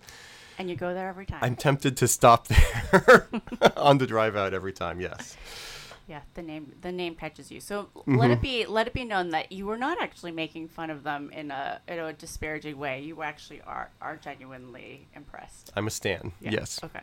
And 0.58 0.68
you 0.68 0.74
go 0.76 0.92
there 0.92 1.08
every 1.08 1.24
time. 1.26 1.38
I'm 1.42 1.54
tempted 1.56 1.96
to 1.98 2.08
stop 2.08 2.48
there 2.48 3.28
on 3.76 3.98
the 3.98 4.06
drive 4.06 4.34
out 4.36 4.52
every 4.54 4.72
time. 4.72 5.00
Yes. 5.00 5.36
Yeah, 6.08 6.20
the 6.34 6.42
name 6.42 6.72
the 6.80 6.90
name 6.90 7.14
catches 7.14 7.50
you. 7.50 7.60
So 7.60 7.88
Mm-hmm. 7.94 8.16
let 8.16 8.30
it 8.30 8.40
be 8.40 8.64
let 8.66 8.86
it 8.86 8.92
be 8.94 9.04
known 9.04 9.28
that 9.30 9.52
you 9.52 9.66
were 9.66 9.76
not 9.76 10.00
actually 10.00 10.32
making 10.32 10.68
fun 10.68 10.88
of 10.90 11.02
them 11.04 11.30
in 11.30 11.50
a 11.50 11.80
in 11.86 11.98
a 11.98 12.12
disparaging 12.14 12.78
way. 12.78 13.02
You 13.02 13.22
actually 13.22 13.60
are 13.66 13.90
are 14.00 14.16
genuinely 14.16 15.06
impressed. 15.14 15.70
I'm 15.76 15.86
a 15.86 15.90
stan. 15.90 16.32
Yeah. 16.40 16.52
Yes. 16.52 16.80
Okay. 16.82 17.00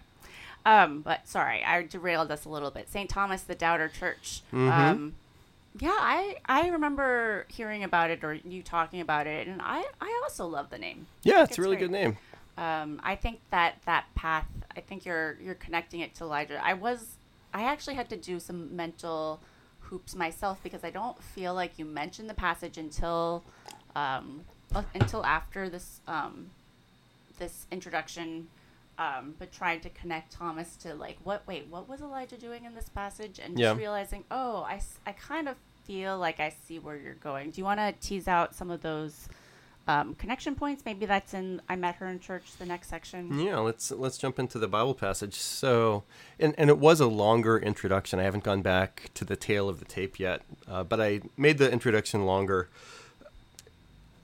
Um, 0.66 1.02
but 1.02 1.28
sorry, 1.28 1.64
I 1.64 1.84
derailed 1.84 2.32
us 2.32 2.46
a 2.46 2.50
little 2.50 2.72
bit. 2.72 2.90
St. 2.90 3.08
Thomas 3.08 3.44
the 3.44 3.54
Doubter 3.54 3.88
Church. 3.90 4.42
Mm-hmm. 4.52 4.72
Um, 4.72 5.14
yeah, 5.80 5.90
I 5.96 6.38
I 6.48 6.70
remember 6.70 7.46
hearing 7.50 7.84
about 7.84 8.10
it 8.10 8.24
or 8.24 8.34
you 8.34 8.64
talking 8.64 9.02
about 9.02 9.28
it, 9.28 9.48
and 9.48 9.62
I 9.62 9.84
I 10.02 10.22
also 10.24 10.48
love 10.48 10.72
the 10.72 10.80
name. 10.80 11.06
Yeah, 11.22 11.44
it's 11.44 11.52
It's 11.52 11.60
a 11.60 11.62
really 11.62 11.76
great. 11.76 11.92
good 11.92 11.92
name. 11.92 12.18
Um, 12.58 13.02
I 13.04 13.16
think 13.16 13.40
that 13.52 13.76
that 13.86 14.06
path. 14.16 14.48
I 14.76 14.82
think 14.82 15.06
you're 15.06 15.38
you're 15.42 15.56
connecting 15.56 16.00
it 16.02 16.16
to 16.16 16.24
Elijah. 16.24 16.60
I 16.64 16.74
was. 16.74 17.18
I 17.54 17.64
actually 17.64 17.96
had 17.96 18.10
to 18.10 18.18
do 18.18 18.40
some 18.40 18.76
mental 18.76 19.40
hoops 19.80 20.16
myself 20.16 20.60
because 20.64 20.84
I 20.84 20.90
don't 20.90 21.22
feel 21.22 21.54
like 21.54 21.78
you 21.80 21.86
mentioned 21.86 22.30
the 22.30 22.34
passage 22.34 22.78
until 22.78 23.44
um, 23.96 24.42
uh, 24.74 24.84
until 24.94 25.26
after 25.26 25.70
this 25.70 26.02
um, 26.08 26.50
this 27.40 27.68
introduction. 27.72 28.48
Um, 28.98 29.36
but 29.38 29.52
trying 29.52 29.82
to 29.82 29.90
connect 29.90 30.32
Thomas 30.32 30.78
to 30.78 30.94
like 30.96 31.18
what? 31.26 31.46
Wait, 31.46 31.68
what 31.70 31.90
was 31.90 32.00
Elijah 32.00 32.38
doing 32.38 32.64
in 32.64 32.74
this 32.74 32.88
passage? 32.88 33.40
And 33.44 33.60
Yeah. 33.60 33.72
just 33.72 33.80
realizing, 33.80 34.24
oh, 34.32 34.60
I, 34.64 34.80
I 35.06 35.12
kind 35.12 35.50
of 35.50 35.58
feel 35.84 36.18
like 36.18 36.40
I 36.40 36.48
see 36.66 36.80
where 36.80 36.96
you're 36.96 37.16
going. 37.16 37.50
Do 37.52 37.60
you 37.60 37.66
want 37.66 37.82
to 37.82 37.94
tease 38.00 38.30
out 38.30 38.56
some 38.56 38.72
of 38.72 38.82
those 38.82 39.28
um, 39.88 40.16
connection 40.16 40.56
points? 40.56 40.84
Maybe 40.86 41.06
that's 41.06 41.34
in 41.34 41.62
I 41.70 41.76
met 41.76 41.96
her 41.96 42.08
in 42.08 42.20
church. 42.20 42.44
The 42.58 42.66
next 42.66 42.90
section. 42.90 43.40
Yeah, 43.40 43.58
let's 43.58 43.92
let's 43.92 44.18
jump 44.18 44.40
into 44.40 44.60
the 44.60 44.68
Bible 44.68 44.94
passage. 44.94 45.36
So, 45.36 46.04
and 46.40 46.56
and 46.58 46.70
it 46.70 46.78
was 46.78 47.00
a 47.00 47.08
longer 47.08 47.58
introduction. 47.58 48.20
I 48.20 48.24
haven't 48.24 48.44
gone 48.44 48.62
back 48.62 49.10
to 49.16 49.26
the 49.26 49.36
tail 49.36 49.70
of 49.70 49.80
the 49.80 49.86
tape 49.86 50.20
yet, 50.20 50.42
uh, 50.68 50.84
but 50.84 51.00
I 51.00 51.22
made 51.38 51.58
the 51.58 51.72
introduction 51.72 52.26
longer 52.26 52.70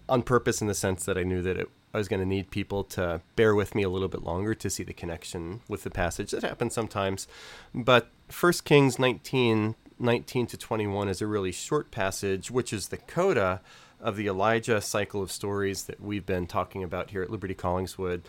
on 0.10 0.24
purpose 0.24 0.62
in 0.62 0.68
the 0.68 0.74
sense 0.74 1.06
that 1.06 1.18
I 1.18 1.24
knew 1.24 1.42
that 1.42 1.58
it, 1.58 1.70
I 1.94 1.98
was 1.98 2.08
going 2.08 2.20
to 2.20 2.26
need 2.26 2.52
people 2.52 2.84
to 2.86 3.22
bear 3.36 3.54
with 3.56 3.76
me 3.76 3.84
a 3.84 3.90
little 3.90 4.08
bit 4.08 4.24
longer 4.24 4.56
to 4.56 4.70
see 4.70 4.84
the 4.84 4.94
connection 4.94 5.62
with 5.68 5.84
the 5.84 5.90
passage. 5.90 6.32
That 6.32 6.44
happens 6.44 6.74
sometimes, 6.74 7.28
but 7.74 8.10
1 8.38 8.54
Kings 8.66 8.98
19, 8.98 9.76
19 10.00 10.48
to 10.48 10.58
21 10.58 11.10
is 11.10 11.22
a 11.22 11.28
really 11.28 11.52
short 11.52 11.92
passage, 11.92 12.50
which 12.50 12.74
is 12.74 12.88
the 12.88 12.98
coda 12.98 13.62
of 14.02 14.16
the 14.16 14.28
Elijah 14.28 14.82
cycle 14.82 15.22
of 15.22 15.32
stories 15.32 15.84
that 15.84 16.02
we've 16.02 16.26
been 16.26 16.48
talking 16.48 16.84
about 16.84 17.12
here 17.12 17.22
at 17.22 17.30
Liberty 17.30 17.56
Collingswood 17.56 18.22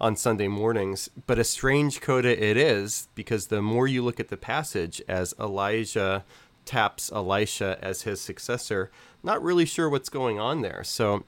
on 0.00 0.16
Sunday 0.16 0.48
mornings. 0.48 1.10
But 1.26 1.38
a 1.38 1.44
strange 1.44 2.00
coda 2.00 2.42
it 2.42 2.56
is 2.56 3.08
because 3.14 3.46
the 3.46 3.62
more 3.62 3.86
you 3.86 4.02
look 4.02 4.18
at 4.18 4.28
the 4.28 4.36
passage 4.36 5.02
as 5.08 5.34
Elijah 5.38 6.24
taps 6.64 7.10
Elisha 7.12 7.78
as 7.82 8.02
his 8.02 8.20
successor, 8.20 8.90
not 9.22 9.42
really 9.42 9.64
sure 9.64 9.88
what's 9.88 10.08
going 10.08 10.38
on 10.38 10.62
there. 10.62 10.82
So 10.84 11.24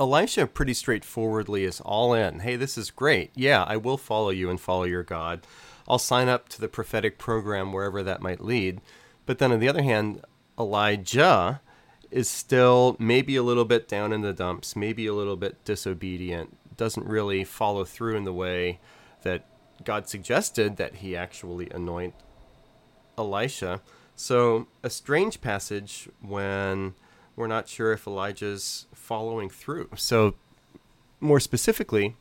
Elisha 0.00 0.46
pretty 0.46 0.74
straightforwardly 0.74 1.64
is 1.64 1.80
all 1.80 2.14
in. 2.14 2.40
Hey, 2.40 2.56
this 2.56 2.78
is 2.78 2.90
great. 2.90 3.30
Yeah, 3.34 3.64
I 3.64 3.76
will 3.76 3.98
follow 3.98 4.30
you 4.30 4.48
and 4.48 4.60
follow 4.60 4.84
your 4.84 5.02
God. 5.02 5.46
I'll 5.88 5.98
sign 5.98 6.28
up 6.28 6.48
to 6.50 6.60
the 6.60 6.68
prophetic 6.68 7.18
program 7.18 7.72
wherever 7.72 8.02
that 8.02 8.22
might 8.22 8.44
lead. 8.44 8.80
But 9.26 9.38
then 9.38 9.52
on 9.52 9.58
the 9.58 9.68
other 9.68 9.82
hand, 9.82 10.22
Elijah 10.58 11.60
is 12.10 12.28
still 12.28 12.96
maybe 12.98 13.36
a 13.36 13.42
little 13.42 13.64
bit 13.64 13.88
down 13.88 14.12
in 14.12 14.22
the 14.22 14.32
dumps, 14.32 14.74
maybe 14.74 15.06
a 15.06 15.14
little 15.14 15.36
bit 15.36 15.64
disobedient, 15.64 16.56
doesn't 16.76 17.06
really 17.06 17.44
follow 17.44 17.84
through 17.84 18.16
in 18.16 18.24
the 18.24 18.32
way 18.32 18.80
that 19.22 19.44
God 19.84 20.08
suggested 20.08 20.76
that 20.76 20.96
he 20.96 21.16
actually 21.16 21.68
anoint 21.70 22.14
Elisha. 23.16 23.82
So, 24.16 24.66
a 24.82 24.90
strange 24.90 25.40
passage 25.40 26.08
when 26.20 26.94
we're 27.36 27.46
not 27.46 27.68
sure 27.68 27.92
if 27.92 28.06
Elijah's 28.06 28.86
following 28.94 29.48
through. 29.48 29.90
So, 29.96 30.34
more 31.20 31.40
specifically, 31.40 32.16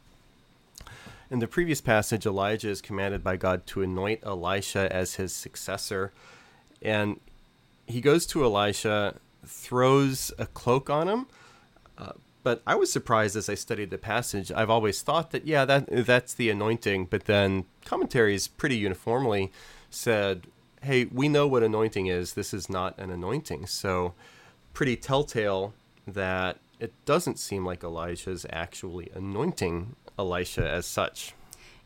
in 1.29 1.39
the 1.39 1.47
previous 1.47 1.81
passage, 1.81 2.25
Elijah 2.25 2.69
is 2.69 2.81
commanded 2.81 3.23
by 3.23 3.35
God 3.35 3.65
to 3.67 3.81
anoint 3.81 4.21
Elisha 4.23 4.91
as 4.93 5.15
his 5.15 5.33
successor. 5.33 6.13
And 6.81 7.19
he 7.85 8.01
goes 8.01 8.25
to 8.27 8.43
Elisha, 8.43 9.15
throws 9.47 10.31
a 10.37 10.45
cloak 10.45 10.89
on 10.89 11.07
him. 11.07 11.27
Uh, 11.97 12.13
but 12.43 12.61
I 12.65 12.75
was 12.75 12.91
surprised 12.91 13.35
as 13.35 13.49
I 13.49 13.55
studied 13.55 13.89
the 13.89 13.97
passage. 13.97 14.51
I've 14.51 14.69
always 14.69 15.01
thought 15.01 15.31
that, 15.31 15.45
yeah, 15.45 15.65
that 15.65 15.87
that's 16.05 16.33
the 16.33 16.49
anointing. 16.49 17.05
But 17.05 17.25
then 17.25 17.65
commentaries 17.85 18.47
pretty 18.47 18.77
uniformly 18.77 19.51
said, 19.89 20.47
hey, 20.81 21.05
we 21.05 21.27
know 21.27 21.47
what 21.47 21.63
anointing 21.63 22.07
is. 22.07 22.33
This 22.33 22.53
is 22.53 22.69
not 22.69 22.97
an 22.97 23.09
anointing. 23.09 23.65
So, 23.65 24.13
pretty 24.73 24.95
telltale 24.95 25.73
that 26.05 26.57
it 26.79 26.93
doesn't 27.05 27.39
seem 27.39 27.65
like 27.65 27.83
Elijah's 27.83 28.45
actually 28.51 29.09
anointing 29.13 29.95
Elisha 30.17 30.67
as 30.67 30.85
such. 30.85 31.33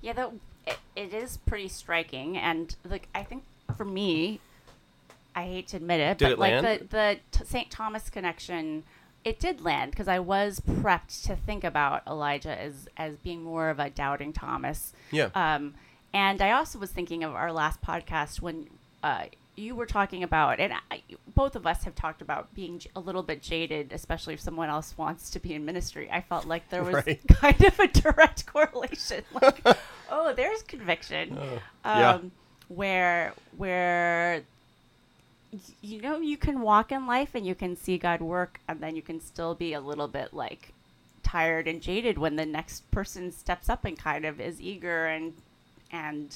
Yeah, 0.01 0.13
that 0.13 0.31
it, 0.67 0.77
it 0.95 1.13
is 1.13 1.37
pretty 1.37 1.67
striking, 1.67 2.37
and 2.37 2.75
like 2.83 3.07
I 3.15 3.23
think 3.23 3.43
for 3.77 3.85
me, 3.85 4.39
I 5.35 5.43
hate 5.45 5.67
to 5.69 5.77
admit 5.77 5.99
it, 5.99 6.17
Did 6.17 6.25
but 6.25 6.31
it 6.31 6.39
like 6.39 6.51
land? 6.63 6.79
the 6.81 6.85
the 6.87 7.19
t- 7.31 7.45
St. 7.45 7.69
Thomas 7.71 8.09
connection, 8.09 8.83
it 9.23 9.39
did 9.39 9.61
land 9.61 9.91
because 9.91 10.07
I 10.07 10.19
was 10.19 10.59
prepped 10.59 11.23
to 11.27 11.35
think 11.35 11.63
about 11.63 12.03
Elijah 12.07 12.59
as 12.59 12.87
as 12.97 13.15
being 13.17 13.43
more 13.43 13.69
of 13.69 13.79
a 13.79 13.89
doubting 13.89 14.33
Thomas. 14.33 14.93
Yeah. 15.11 15.29
Um, 15.35 15.75
and 16.13 16.41
I 16.41 16.51
also 16.51 16.77
was 16.79 16.91
thinking 16.91 17.23
of 17.23 17.33
our 17.33 17.51
last 17.53 17.81
podcast 17.81 18.41
when 18.41 18.67
uh, 19.01 19.25
you 19.55 19.75
were 19.75 19.85
talking 19.85 20.23
about, 20.23 20.59
and 20.59 20.73
I, 20.91 21.03
both 21.33 21.55
of 21.55 21.65
us 21.65 21.83
have 21.85 21.95
talked 21.95 22.21
about 22.21 22.53
being 22.53 22.79
j- 22.79 22.89
a 22.95 22.99
little 22.99 23.23
bit 23.23 23.41
jaded, 23.41 23.93
especially 23.93 24.33
if 24.33 24.41
someone 24.41 24.67
else 24.69 24.97
wants 24.97 25.29
to 25.31 25.39
be 25.39 25.53
in 25.53 25.63
ministry. 25.63 26.09
I 26.11 26.19
felt 26.21 26.45
like 26.45 26.69
there 26.69 26.83
was 26.83 26.95
Right. 27.05 27.19
kind 27.29 27.63
of 27.63 27.79
a 27.79 27.87
direct 27.87 28.45
correlation. 28.45 29.23
Like, 29.41 29.61
oh, 30.09 30.33
there's 30.33 30.61
conviction. 30.63 31.37
Oh, 31.39 31.53
um, 31.89 31.99
yeah. 31.99 32.19
Where, 32.67 33.33
where, 33.57 34.43
you 35.81 36.01
know, 36.01 36.19
you 36.19 36.37
can 36.37 36.61
walk 36.61 36.91
in 36.91 37.05
life 37.05 37.35
and 37.35 37.45
you 37.45 37.55
can 37.55 37.75
see 37.75 37.97
God 37.97 38.21
work, 38.21 38.59
and 38.67 38.79
then 38.79 38.95
you 38.95 39.01
can 39.01 39.19
still 39.19 39.55
be 39.55 39.73
a 39.73 39.81
little 39.81 40.07
bit 40.07 40.33
like 40.33 40.73
tired 41.23 41.67
and 41.67 41.81
jaded 41.81 42.17
when 42.17 42.35
the 42.35 42.45
next 42.45 42.89
person 42.91 43.31
steps 43.31 43.69
up 43.69 43.85
and 43.85 43.97
kind 43.97 44.25
of 44.25 44.39
is 44.39 44.59
eager 44.59 45.05
and 45.05 45.33
and 45.91 46.35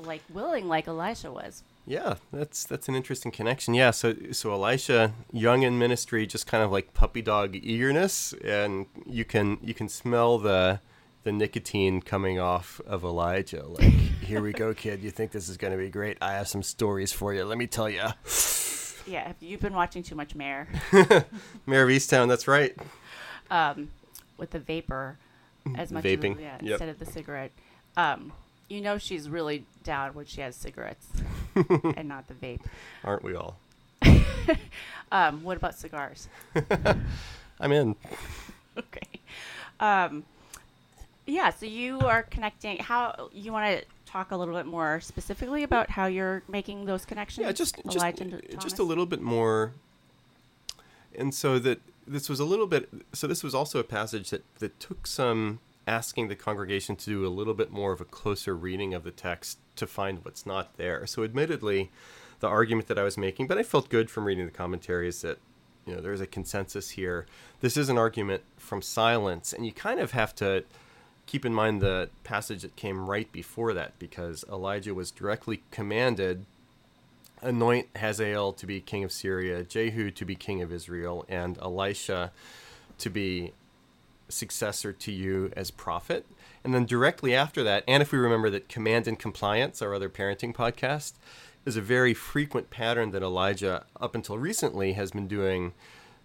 like 0.00 0.22
willing 0.32 0.68
like 0.68 0.86
Elisha 0.86 1.32
was. 1.32 1.62
Yeah, 1.86 2.16
that's 2.32 2.64
that's 2.64 2.88
an 2.88 2.96
interesting 2.96 3.30
connection. 3.30 3.72
Yeah, 3.72 3.92
so 3.92 4.14
so 4.32 4.52
Elisha, 4.52 5.12
young 5.32 5.62
in 5.62 5.78
ministry, 5.78 6.26
just 6.26 6.46
kind 6.46 6.64
of 6.64 6.72
like 6.72 6.94
puppy 6.94 7.22
dog 7.22 7.54
eagerness, 7.54 8.34
and 8.44 8.86
you 9.06 9.24
can 9.24 9.58
you 9.62 9.72
can 9.72 9.88
smell 9.88 10.38
the 10.38 10.80
the 11.22 11.32
nicotine 11.32 12.02
coming 12.02 12.38
off 12.38 12.80
of 12.86 13.04
Elijah. 13.04 13.66
Like, 13.66 13.92
here 14.26 14.42
we 14.42 14.52
go, 14.52 14.74
kid. 14.74 15.02
You 15.02 15.10
think 15.10 15.30
this 15.30 15.48
is 15.48 15.56
going 15.56 15.72
to 15.72 15.78
be 15.78 15.88
great? 15.88 16.18
I 16.20 16.32
have 16.32 16.48
some 16.48 16.62
stories 16.62 17.12
for 17.12 17.32
you. 17.32 17.44
Let 17.44 17.58
me 17.58 17.66
tell 17.66 17.88
you. 17.90 18.02
Yeah, 19.06 19.32
you've 19.40 19.60
been 19.60 19.72
watching 19.72 20.02
too 20.02 20.16
much 20.16 20.34
Mare 20.34 20.66
Mare 20.92 21.84
of 21.84 21.88
Easttown, 21.88 22.26
that's 22.26 22.48
right. 22.48 22.76
um, 23.50 23.90
with 24.36 24.50
the 24.50 24.58
vapor 24.58 25.16
as 25.76 25.92
much 25.92 26.02
Vaping, 26.04 26.34
as 26.34 26.40
yeah, 26.40 26.58
yep. 26.60 26.70
instead 26.72 26.88
of 26.88 26.98
the 26.98 27.06
cigarette. 27.06 27.52
Um, 27.96 28.32
you 28.68 28.80
know 28.80 28.98
she's 28.98 29.30
really 29.30 29.64
down 29.84 30.12
when 30.14 30.26
she 30.26 30.40
has 30.40 30.56
cigarettes 30.56 31.06
and 31.54 32.08
not 32.08 32.26
the 32.26 32.34
vape. 32.34 32.62
Aren't 33.04 33.22
we 33.22 33.34
all? 33.34 33.58
Um, 35.12 35.44
what 35.44 35.56
about 35.56 35.76
cigars? 35.76 36.28
I'm 37.60 37.70
in. 37.70 37.94
okay. 38.76 39.20
Um, 39.78 40.24
yeah, 41.26 41.50
so 41.50 41.64
you 41.66 42.00
are 42.00 42.24
connecting. 42.24 42.78
How 42.78 43.28
you 43.32 43.52
want 43.52 43.78
to 43.80 43.86
talk 44.16 44.30
a 44.30 44.36
little 44.36 44.54
bit 44.54 44.66
more 44.66 45.00
specifically 45.00 45.62
about 45.62 45.90
how 45.90 46.06
you're 46.06 46.42
making 46.48 46.86
those 46.86 47.04
connections? 47.04 47.44
Yeah, 47.44 47.52
just 47.52 47.76
just, 47.84 47.96
Elijah 47.96 48.24
and 48.24 48.34
eh, 48.34 48.56
just 48.58 48.78
a 48.78 48.82
little 48.82 49.06
bit 49.06 49.20
more. 49.20 49.72
And 51.14 51.34
so 51.34 51.58
that 51.58 51.80
this 52.06 52.28
was 52.28 52.40
a 52.40 52.44
little 52.44 52.66
bit. 52.66 52.88
So 53.12 53.26
this 53.26 53.42
was 53.44 53.54
also 53.54 53.78
a 53.78 53.84
passage 53.84 54.30
that 54.30 54.44
that 54.58 54.78
took 54.80 55.06
some 55.06 55.60
asking 55.86 56.28
the 56.28 56.36
congregation 56.36 56.96
to 56.96 57.06
do 57.06 57.26
a 57.26 57.28
little 57.28 57.54
bit 57.54 57.70
more 57.70 57.92
of 57.92 58.00
a 58.00 58.04
closer 58.04 58.56
reading 58.56 58.92
of 58.92 59.04
the 59.04 59.10
text 59.12 59.58
to 59.76 59.86
find 59.86 60.24
what's 60.24 60.44
not 60.44 60.76
there. 60.76 61.06
So 61.06 61.22
admittedly, 61.22 61.90
the 62.40 62.48
argument 62.48 62.88
that 62.88 62.98
I 62.98 63.04
was 63.04 63.16
making, 63.16 63.46
but 63.46 63.56
I 63.56 63.62
felt 63.62 63.88
good 63.88 64.10
from 64.10 64.24
reading 64.24 64.46
the 64.46 64.50
commentaries 64.50 65.22
that 65.22 65.38
you 65.86 65.94
know 65.94 66.00
there's 66.00 66.22
a 66.22 66.26
consensus 66.26 66.90
here. 66.90 67.26
This 67.60 67.76
is 67.76 67.88
an 67.88 67.98
argument 67.98 68.42
from 68.56 68.80
silence, 68.82 69.52
and 69.52 69.66
you 69.66 69.72
kind 69.72 70.00
of 70.00 70.12
have 70.12 70.34
to 70.36 70.64
keep 71.26 71.44
in 71.44 71.52
mind 71.52 71.80
the 71.80 72.08
passage 72.24 72.62
that 72.62 72.76
came 72.76 73.08
right 73.08 73.30
before 73.32 73.74
that 73.74 73.98
because 73.98 74.44
Elijah 74.50 74.94
was 74.94 75.10
directly 75.10 75.62
commanded 75.70 76.46
anoint 77.42 77.88
Hazael 77.96 78.52
to 78.54 78.66
be 78.66 78.80
king 78.80 79.04
of 79.04 79.12
Syria, 79.12 79.62
Jehu 79.62 80.10
to 80.10 80.24
be 80.24 80.34
king 80.34 80.62
of 80.62 80.72
Israel, 80.72 81.24
and 81.28 81.58
Elisha 81.58 82.32
to 82.98 83.10
be 83.10 83.52
successor 84.28 84.92
to 84.92 85.12
you 85.12 85.52
as 85.56 85.70
prophet. 85.70 86.26
And 86.64 86.74
then 86.74 86.86
directly 86.86 87.34
after 87.34 87.62
that, 87.62 87.84
and 87.86 88.02
if 88.02 88.10
we 88.10 88.18
remember 88.18 88.50
that 88.50 88.68
Command 88.68 89.06
and 89.06 89.18
Compliance, 89.18 89.82
our 89.82 89.94
other 89.94 90.08
parenting 90.08 90.54
podcast, 90.54 91.12
is 91.64 91.76
a 91.76 91.82
very 91.82 92.14
frequent 92.14 92.70
pattern 92.70 93.10
that 93.10 93.22
Elijah, 93.22 93.84
up 94.00 94.14
until 94.14 94.38
recently, 94.38 94.94
has 94.94 95.10
been 95.10 95.28
doing 95.28 95.72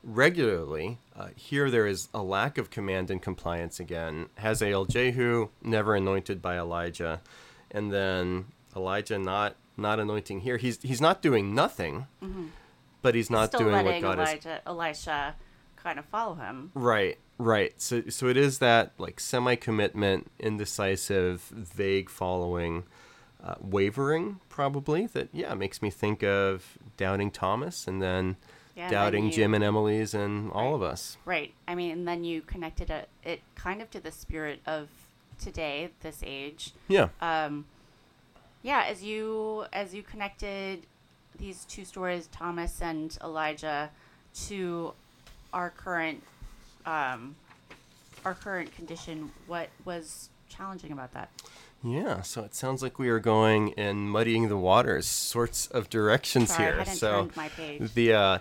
regularly. 0.04 0.98
Uh, 1.16 1.30
here, 1.36 1.70
there 1.70 1.86
is 1.88 2.08
a 2.14 2.22
lack 2.24 2.58
of 2.58 2.70
command 2.70 3.10
and 3.12 3.22
compliance 3.22 3.80
again. 3.80 4.30
Hazael 4.40 4.86
Jehu, 4.86 5.50
never 5.62 5.96
anointed 5.96 6.42
by 6.42 6.58
Elijah, 6.58 7.22
and 7.70 7.92
then 7.92 8.46
Elijah 8.76 9.20
not 9.20 9.56
not 9.78 10.00
anointing 10.00 10.42
here. 10.42 10.58
He's 10.58 10.82
he's 10.82 11.02
not 11.02 11.22
doing 11.22 11.54
nothing, 11.56 12.08
Mm-hmm. 12.24 12.46
but 13.02 13.16
he's 13.16 13.30
not 13.30 13.52
doing 13.52 13.86
what 13.86 14.02
God 14.02 14.20
Elijah, 14.20 14.62
Elisha 14.66 15.36
kind 15.76 15.98
of 16.00 16.06
follow 16.06 16.36
him. 16.36 16.72
Right, 16.74 17.18
right. 17.38 17.74
So 17.82 18.04
so 18.10 18.28
it 18.28 18.38
is 18.38 18.60
that 18.60 18.94
like 18.98 19.20
semi-commitment, 19.20 20.32
indecisive, 20.40 21.42
vague 21.52 22.10
following, 22.10 22.84
uh, 23.44 23.56
wavering 23.60 24.40
probably 24.50 25.08
that 25.08 25.30
yeah 25.34 25.54
makes 25.54 25.82
me 25.82 25.90
think 25.90 26.24
of 26.24 26.78
doubting 26.98 27.32
Thomas 27.32 27.88
and 27.88 28.02
then 28.02 28.38
Yeah, 28.76 28.90
doubting 28.90 29.26
you- 29.26 29.32
Jim 29.32 29.54
and 29.54 29.64
Emily's 29.64 30.14
and 30.14 30.52
all 30.52 30.74
of 30.76 30.82
us. 30.82 31.18
Right. 31.26 31.54
I 31.68 31.76
mean, 31.76 31.92
and 31.92 32.08
then 32.08 32.24
you 32.24 32.42
connected 32.42 32.90
it, 32.90 33.10
it 33.24 33.42
kind 33.56 33.82
of 33.82 33.92
to 33.92 34.00
the 34.00 34.12
spirit 34.12 34.62
of 34.66 34.88
today, 35.40 35.90
this 36.02 36.22
age. 36.26 36.72
Yeah, 36.88 37.10
Um, 37.22 37.66
yeah, 38.64 38.84
as 38.88 39.04
you 39.04 39.66
as 39.74 39.94
you 39.94 40.04
connected 40.04 40.86
these 41.38 41.66
two 41.66 41.84
stories, 41.86 42.28
Thomas 42.28 42.82
and 42.82 43.18
Elijah, 43.24 43.90
to 44.48 44.94
our 45.52 45.70
current 45.72 46.24
um, 46.86 47.36
our 48.24 48.34
current 48.36 48.74
condition, 48.76 49.32
what 49.48 49.70
was 49.84 50.30
challenging 50.50 50.92
about 50.92 51.12
that? 51.14 51.30
yeah. 51.84 52.22
So 52.22 52.44
it 52.44 52.54
sounds 52.54 52.84
like 52.84 53.00
we 53.00 53.10
are 53.10 53.20
going 53.20 53.70
in 53.70 54.08
muddying 54.08 54.48
the 54.50 54.58
waters 54.58 55.08
sorts 55.08 55.66
of 55.68 55.90
directions 55.90 56.54
Sorry, 56.54 56.74
here. 56.74 56.86
so 56.86 57.30
my 57.36 57.50
page. 57.50 57.94
the 57.96 58.14
uh, 58.14 58.38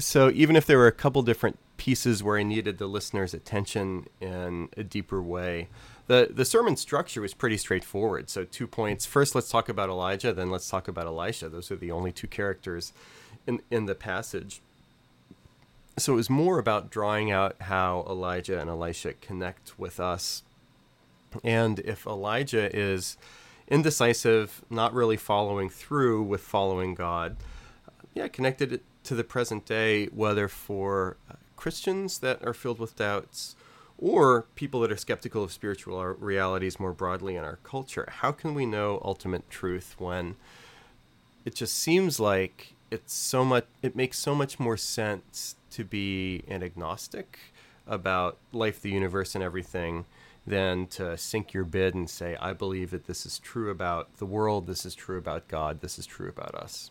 so 0.00 0.30
even 0.30 0.56
if 0.56 0.66
there 0.66 0.78
were 0.78 0.86
a 0.86 0.92
couple 0.92 1.22
different 1.22 1.58
pieces 1.76 2.22
where 2.22 2.38
I 2.38 2.42
needed 2.42 2.78
the 2.78 2.86
listener's 2.86 3.32
attention 3.32 4.06
in 4.20 4.68
a 4.76 4.82
deeper 4.82 5.22
way, 5.22 5.68
the 6.06 6.28
the 6.30 6.44
sermon 6.44 6.76
structure 6.76 7.20
was 7.20 7.34
pretty 7.34 7.56
straightforward. 7.56 8.28
So 8.28 8.44
two 8.44 8.66
points. 8.66 9.06
First, 9.06 9.34
let's 9.34 9.48
talk 9.48 9.68
about 9.68 9.88
Elijah. 9.88 10.32
Then 10.32 10.50
let's 10.50 10.68
talk 10.68 10.88
about 10.88 11.06
Elisha. 11.06 11.48
Those 11.48 11.70
are 11.70 11.76
the 11.76 11.92
only 11.92 12.12
two 12.12 12.26
characters 12.26 12.92
in 13.46 13.62
in 13.70 13.86
the 13.86 13.94
passage. 13.94 14.60
So 15.98 16.14
it 16.14 16.16
was 16.16 16.30
more 16.30 16.58
about 16.58 16.90
drawing 16.90 17.30
out 17.30 17.62
how 17.62 18.04
Elijah 18.08 18.60
and 18.60 18.70
Elisha 18.70 19.14
connect 19.14 19.78
with 19.78 20.00
us. 20.00 20.42
And 21.44 21.78
if 21.80 22.06
Elijah 22.06 22.74
is 22.74 23.16
indecisive, 23.68 24.62
not 24.70 24.94
really 24.94 25.16
following 25.16 25.68
through 25.68 26.22
with 26.24 26.40
following 26.40 26.94
God, 26.94 27.36
yeah, 28.14 28.28
connected 28.28 28.80
to 29.04 29.14
the 29.14 29.24
present 29.24 29.66
day, 29.66 30.06
whether 30.06 30.48
for 30.48 31.16
uh, 31.30 31.34
Christians 31.56 32.18
that 32.18 32.44
are 32.46 32.54
filled 32.54 32.78
with 32.78 32.96
doubts 32.96 33.56
or 33.98 34.46
people 34.54 34.80
that 34.80 34.90
are 34.90 34.96
skeptical 34.96 35.44
of 35.44 35.52
spiritual 35.52 36.02
realities 36.02 36.80
more 36.80 36.92
broadly 36.92 37.36
in 37.36 37.44
our 37.44 37.58
culture. 37.62 38.08
How 38.08 38.32
can 38.32 38.54
we 38.54 38.64
know 38.64 39.00
ultimate 39.04 39.48
truth 39.50 39.94
when 39.98 40.36
it 41.44 41.54
just 41.54 41.76
seems 41.76 42.18
like 42.18 42.74
it's 42.90 43.12
so 43.12 43.44
much 43.44 43.66
it 43.82 43.94
makes 43.94 44.18
so 44.18 44.34
much 44.34 44.58
more 44.58 44.76
sense 44.76 45.56
to 45.70 45.84
be 45.84 46.42
an 46.48 46.62
agnostic 46.62 47.38
about 47.86 48.38
life, 48.52 48.80
the 48.80 48.90
universe 48.90 49.34
and 49.34 49.44
everything 49.44 50.06
than 50.46 50.86
to 50.86 51.16
sink 51.18 51.52
your 51.52 51.64
bid 51.64 51.94
and 51.94 52.08
say 52.08 52.36
I 52.40 52.54
believe 52.54 52.90
that 52.90 53.06
this 53.06 53.26
is 53.26 53.38
true 53.38 53.70
about 53.70 54.16
the 54.16 54.26
world, 54.26 54.66
this 54.66 54.86
is 54.86 54.94
true 54.94 55.18
about 55.18 55.46
God, 55.46 55.80
this 55.82 55.98
is 55.98 56.06
true 56.06 56.28
about 56.28 56.54
us. 56.54 56.90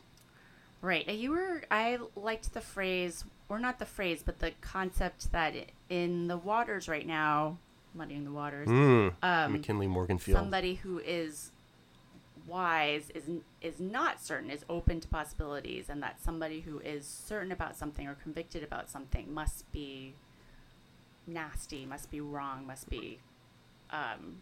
Right. 0.82 1.08
Uh, 1.08 1.12
You 1.12 1.32
were. 1.32 1.64
I 1.70 2.00
liked 2.16 2.54
the 2.54 2.62
phrase, 2.62 3.26
or 3.50 3.60
not 3.60 3.80
the 3.80 3.86
phrase, 3.86 4.22
but 4.26 4.40
the 4.40 4.52
concept 4.62 5.32
that 5.32 5.54
in 5.90 6.28
the 6.28 6.38
waters 6.38 6.88
right 6.88 7.06
now, 7.06 7.58
muddying 7.94 8.24
the 8.24 8.32
waters, 8.32 8.68
Mm, 8.68 9.14
Um, 9.22 9.52
McKinley 9.54 9.88
Morganfield. 9.88 10.34
somebody 10.34 10.76
who 10.76 11.00
is 11.00 11.52
wise 12.48 13.10
is 13.12 13.24
is 13.62 13.80
not 13.80 14.22
certain, 14.22 14.50
is 14.50 14.64
open 14.70 15.00
to 15.02 15.08
possibilities, 15.10 15.90
and 15.90 16.02
that 16.02 16.22
somebody 16.22 16.62
who 16.62 16.80
is 16.80 17.06
certain 17.06 17.52
about 17.52 17.76
something 17.76 18.08
or 18.08 18.16
convicted 18.16 18.64
about 18.64 18.90
something 18.90 19.34
must 19.34 19.70
be 19.74 20.14
nasty, 21.28 21.86
must 21.86 22.10
be 22.10 22.22
wrong, 22.22 22.66
must 22.66 22.90
be 22.90 23.20
um, 23.92 24.38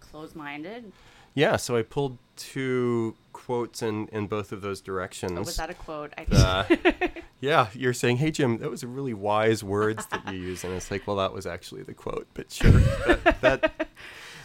closed-minded. 0.00 0.92
Yeah, 1.34 1.56
so 1.56 1.76
I 1.76 1.82
pulled 1.82 2.18
two 2.36 3.14
quotes 3.32 3.82
in, 3.82 4.08
in 4.08 4.26
both 4.26 4.52
of 4.52 4.62
those 4.62 4.80
directions. 4.80 5.32
Oh, 5.36 5.40
was 5.40 5.56
that 5.56 5.70
a 5.70 5.74
quote? 5.74 6.12
I 6.18 6.26
Uh, 6.30 7.08
yeah, 7.40 7.68
you're 7.74 7.92
saying, 7.92 8.16
hey, 8.16 8.30
Jim, 8.30 8.58
that 8.58 8.70
was 8.70 8.82
a 8.82 8.88
really 8.88 9.14
wise 9.14 9.62
words 9.62 10.06
that 10.06 10.32
you 10.32 10.40
used. 10.40 10.64
And 10.64 10.72
it's 10.74 10.90
like, 10.90 11.06
well, 11.06 11.16
that 11.16 11.32
was 11.32 11.46
actually 11.46 11.82
the 11.82 11.94
quote, 11.94 12.26
but 12.34 12.50
sure. 12.50 12.72
That, 12.72 13.40
that, 13.40 13.88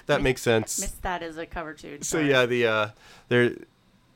that 0.06 0.22
makes 0.22 0.42
sense. 0.42 0.80
missed 0.82 1.02
that 1.02 1.24
as 1.24 1.38
a 1.38 1.46
cover 1.46 1.74
tune. 1.74 2.02
So, 2.02 2.20
yeah, 2.20 2.46
the 2.46 2.68
uh, 2.68 2.88
there 3.30 3.56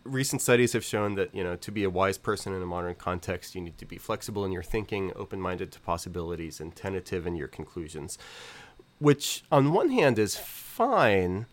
recent 0.03 0.41
studies 0.41 0.73
have 0.73 0.83
shown 0.83 1.15
that, 1.15 1.33
you 1.33 1.43
know, 1.43 1.55
to 1.55 1.71
be 1.71 1.83
a 1.83 1.89
wise 1.89 2.17
person 2.17 2.53
in 2.53 2.61
a 2.61 2.65
modern 2.65 2.95
context, 2.95 3.55
you 3.55 3.61
need 3.61 3.77
to 3.77 3.85
be 3.85 3.97
flexible 3.97 4.45
in 4.45 4.51
your 4.51 4.63
thinking, 4.63 5.11
open 5.15 5.39
minded 5.39 5.71
to 5.73 5.79
possibilities, 5.81 6.59
and 6.59 6.75
tentative 6.75 7.27
in 7.27 7.35
your 7.35 7.47
conclusions, 7.47 8.17
which 8.99 9.43
on 9.51 9.71
one 9.73 9.89
hand 9.89 10.19
is 10.19 10.35
fine 10.35 11.45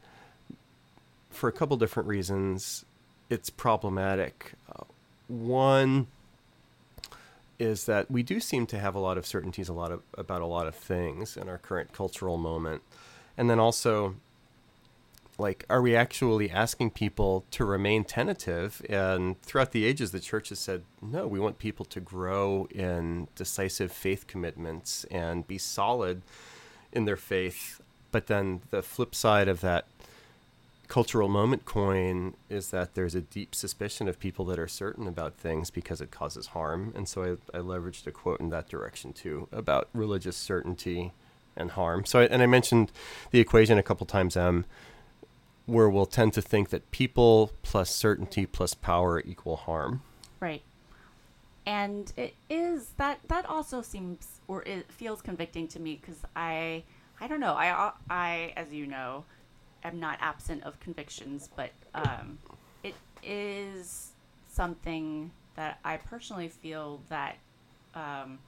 for 1.36 1.48
a 1.48 1.52
couple 1.52 1.76
different 1.76 2.08
reasons, 2.08 2.84
it's 3.30 3.50
problematic. 3.50 4.52
Uh, 4.68 4.84
one 5.28 6.06
is 7.58 7.86
that 7.86 8.10
we 8.10 8.22
do 8.22 8.40
seem 8.40 8.66
to 8.66 8.78
have 8.78 8.94
a 8.94 8.98
lot 8.98 9.16
of 9.16 9.26
certainties 9.26 9.68
a 9.68 9.72
lot 9.72 9.90
of, 9.90 10.02
about 10.14 10.42
a 10.42 10.46
lot 10.46 10.66
of 10.66 10.74
things 10.74 11.36
in 11.36 11.48
our 11.48 11.58
current 11.58 11.92
cultural 11.92 12.36
moment. 12.36 12.82
And 13.36 13.48
then 13.48 13.58
also, 13.58 14.16
like, 15.38 15.64
are 15.68 15.80
we 15.80 15.96
actually 15.96 16.50
asking 16.50 16.90
people 16.90 17.44
to 17.52 17.64
remain 17.64 18.04
tentative? 18.04 18.82
And 18.88 19.40
throughout 19.42 19.72
the 19.72 19.84
ages, 19.84 20.12
the 20.12 20.20
church 20.20 20.50
has 20.50 20.58
said, 20.58 20.82
no, 21.00 21.26
we 21.26 21.40
want 21.40 21.58
people 21.58 21.84
to 21.86 22.00
grow 22.00 22.68
in 22.70 23.28
decisive 23.34 23.92
faith 23.92 24.26
commitments 24.26 25.04
and 25.10 25.46
be 25.46 25.58
solid 25.58 26.22
in 26.92 27.04
their 27.04 27.16
faith. 27.16 27.80
But 28.12 28.26
then 28.26 28.62
the 28.70 28.82
flip 28.82 29.14
side 29.14 29.48
of 29.48 29.60
that 29.60 29.86
cultural 30.88 31.28
moment 31.28 31.64
coin 31.64 32.34
is 32.48 32.70
that 32.70 32.94
there's 32.94 33.14
a 33.14 33.20
deep 33.20 33.54
suspicion 33.54 34.08
of 34.08 34.18
people 34.18 34.44
that 34.46 34.58
are 34.58 34.68
certain 34.68 35.06
about 35.06 35.34
things 35.34 35.70
because 35.70 36.00
it 36.00 36.10
causes 36.10 36.48
harm. 36.48 36.92
And 36.94 37.08
so 37.08 37.38
I, 37.52 37.58
I 37.58 37.60
leveraged 37.60 38.06
a 38.06 38.12
quote 38.12 38.40
in 38.40 38.50
that 38.50 38.68
direction 38.68 39.12
too 39.12 39.48
about 39.52 39.88
religious 39.92 40.36
certainty 40.36 41.12
and 41.56 41.72
harm. 41.72 42.04
So, 42.04 42.20
I, 42.20 42.24
and 42.24 42.42
I 42.42 42.46
mentioned 42.46 42.92
the 43.30 43.40
equation 43.40 43.78
a 43.78 43.82
couple 43.82 44.06
times, 44.06 44.36
M, 44.36 44.64
where 45.64 45.88
we'll 45.88 46.06
tend 46.06 46.32
to 46.34 46.42
think 46.42 46.70
that 46.70 46.90
people 46.90 47.52
plus 47.62 47.90
certainty 47.94 48.46
plus 48.46 48.74
power 48.74 49.20
equal 49.20 49.56
harm. 49.56 50.02
Right. 50.40 50.62
And 51.64 52.12
it 52.16 52.34
is 52.48 52.90
that 52.98 53.18
that 53.26 53.44
also 53.46 53.82
seems 53.82 54.40
or 54.46 54.62
it 54.62 54.90
feels 54.92 55.20
convicting 55.20 55.66
to 55.68 55.80
me 55.80 55.98
because 56.00 56.20
I 56.36 56.84
I 57.20 57.26
don't 57.26 57.40
know 57.40 57.54
I 57.54 57.90
I 58.08 58.52
as 58.56 58.72
you 58.72 58.86
know 58.86 59.24
am 59.86 60.00
not 60.00 60.18
absent 60.20 60.62
of 60.64 60.78
convictions 60.80 61.48
but 61.56 61.70
um, 61.94 62.38
it 62.82 62.94
is 63.22 64.10
something 64.48 65.30
that 65.54 65.78
I 65.84 65.96
personally 65.96 66.48
feel 66.48 67.00
that 67.08 67.36
um, 67.94 68.38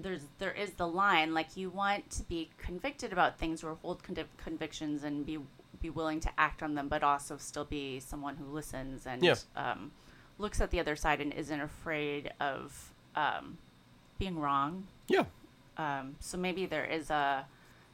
there's 0.00 0.22
there 0.38 0.52
is 0.52 0.70
the 0.72 0.86
line 0.86 1.34
like 1.34 1.56
you 1.56 1.70
want 1.70 2.08
to 2.10 2.22
be 2.24 2.48
convicted 2.58 3.12
about 3.12 3.38
things 3.38 3.62
or 3.64 3.74
hold 3.82 4.02
convic- 4.02 4.26
convictions 4.42 5.04
and 5.04 5.26
be 5.26 5.38
be 5.80 5.90
willing 5.90 6.18
to 6.20 6.30
act 6.38 6.62
on 6.62 6.74
them 6.74 6.88
but 6.88 7.02
also 7.02 7.36
still 7.36 7.64
be 7.64 8.00
someone 8.00 8.36
who 8.36 8.44
listens 8.46 9.06
and 9.06 9.22
Yeah. 9.22 9.34
um, 9.56 9.92
looks 10.38 10.60
at 10.60 10.70
the 10.70 10.80
other 10.80 10.96
side 10.96 11.20
and 11.20 11.32
isn't 11.32 11.60
afraid 11.60 12.32
of 12.40 12.92
um, 13.16 13.58
being 14.18 14.38
wrong 14.38 14.86
Yeah. 15.08 15.24
um, 15.76 16.16
so 16.20 16.36
maybe 16.38 16.66
there 16.66 16.84
is 16.84 17.10
a 17.10 17.46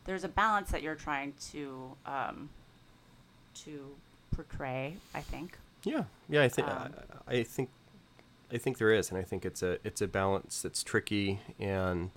there's 0.05 0.25
a 0.25 0.29
balance 0.29 0.71
that 0.71 0.83
you're 0.83 0.95
trying 0.95 1.33
to 1.53 1.97
um, 2.07 2.49
to 3.55 3.95
portray 4.35 4.95
I 5.15 5.21
think 5.21 5.59
Yeah, 5.85 6.05
yeah. 6.29 6.43
I 6.43 6.49
think 6.49 6.69
Um, 6.69 6.93
I, 7.27 7.37
I 7.37 7.43
think 7.45 7.71
I 8.53 8.59
think 8.59 8.79
there 8.79 8.93
is, 8.93 9.11
and 9.11 9.19
I 9.19 9.23
think 9.23 9.45
it's 9.45 9.63
a 9.63 9.79
it's 9.85 10.01
a 10.01 10.07
balance 10.07 10.63
that's 10.63 10.83
tricky, 10.83 11.41
and 11.59 12.11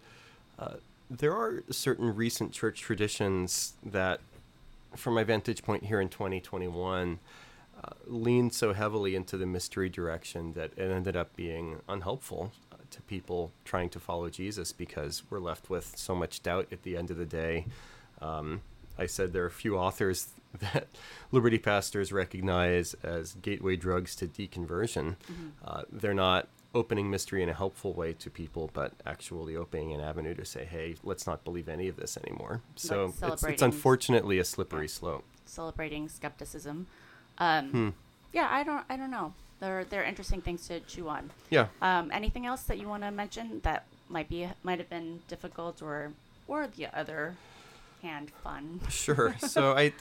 uh, 0.60 0.76
there 1.10 1.34
are 1.34 1.64
certain 1.72 2.16
recent 2.16 2.52
church 2.52 2.82
traditions 2.82 3.74
that, 3.84 4.20
from 4.96 5.14
my 5.14 5.24
vantage 5.24 5.64
point 5.64 5.86
here 5.86 6.02
in 6.02 6.10
2021, 6.10 7.20
uh, 7.84 7.90
lean 8.06 8.52
so 8.52 8.74
heavily 8.74 9.16
into 9.16 9.38
the 9.38 9.46
mystery 9.46 9.90
direction 9.90 10.54
that 10.54 10.72
it 10.78 10.92
ended 10.92 11.16
up 11.16 11.36
being 11.36 11.78
unhelpful 11.88 12.52
to 12.92 13.02
people 13.04 13.52
trying 13.66 13.90
to 13.90 14.00
follow 14.00 14.30
Jesus 14.30 14.72
because 14.72 15.24
we're 15.30 15.40
left 15.40 15.70
with 15.70 15.94
so 15.98 16.16
much 16.16 16.42
doubt 16.44 16.68
at 16.72 16.84
the 16.84 16.98
end 16.98 17.12
of 17.12 17.18
the 17.18 17.26
day. 17.26 17.66
Um, 18.22 18.62
I 18.98 19.06
said 19.06 19.34
there 19.34 19.44
are 19.44 19.48
a 19.48 19.52
few 19.52 19.78
authors 19.78 20.30
that 20.60 20.88
Liberty 21.32 21.58
pastors 21.60 22.12
recognize 22.12 22.96
as 23.04 23.34
gateway 23.36 23.76
drugs 23.76 24.16
to 24.18 24.28
deconversion. 24.28 25.16
Mm-hmm. 25.32 25.48
Uh, 25.64 25.82
they're 25.92 26.14
not 26.14 26.48
opening 26.74 27.10
mystery 27.10 27.42
in 27.42 27.50
a 27.50 27.54
helpful 27.54 27.94
way 27.94 28.14
to 28.14 28.30
people, 28.30 28.70
but 28.74 28.94
actually 29.06 29.56
opening 29.56 29.94
an 29.94 30.02
avenue 30.02 30.34
to 30.36 30.46
say, 30.46 30.66
"Hey, 30.66 30.96
let's 31.04 31.26
not 31.28 31.44
believe 31.44 31.70
any 31.70 31.88
of 31.88 31.96
this 31.96 32.18
anymore." 32.18 32.62
So 32.76 33.14
it's, 33.22 33.44
it's 33.44 33.62
unfortunately 33.62 34.40
a 34.40 34.46
slippery 34.46 34.88
slope. 34.88 35.24
Celebrating 35.46 36.10
skepticism. 36.10 36.88
Um, 37.38 37.70
Hmm. 37.70 37.90
Yeah, 38.34 38.48
I 38.52 38.64
don't. 38.64 38.86
I 38.90 38.98
don't 38.98 39.12
know. 39.12 39.34
They're 39.60 39.86
they're 39.86 40.04
interesting 40.04 40.42
things 40.42 40.68
to 40.68 40.80
chew 40.82 41.10
on. 41.10 41.32
Yeah. 41.50 41.68
Um, 41.82 42.12
anything 42.14 42.46
else 42.46 42.64
that 42.64 42.78
you 42.78 42.88
want 42.88 43.04
to 43.04 43.12
mention 43.12 43.62
that 43.64 43.86
might 44.10 44.30
be 44.30 44.48
might 44.64 44.80
have 44.80 44.90
been 44.90 45.22
difficult 45.28 45.82
or 45.82 46.12
or 46.48 46.68
the 46.68 46.88
other 46.98 47.36
hand 48.02 48.32
fun? 48.44 48.82
Sure. 48.90 49.36
So 49.48 49.74
I, 49.74 49.94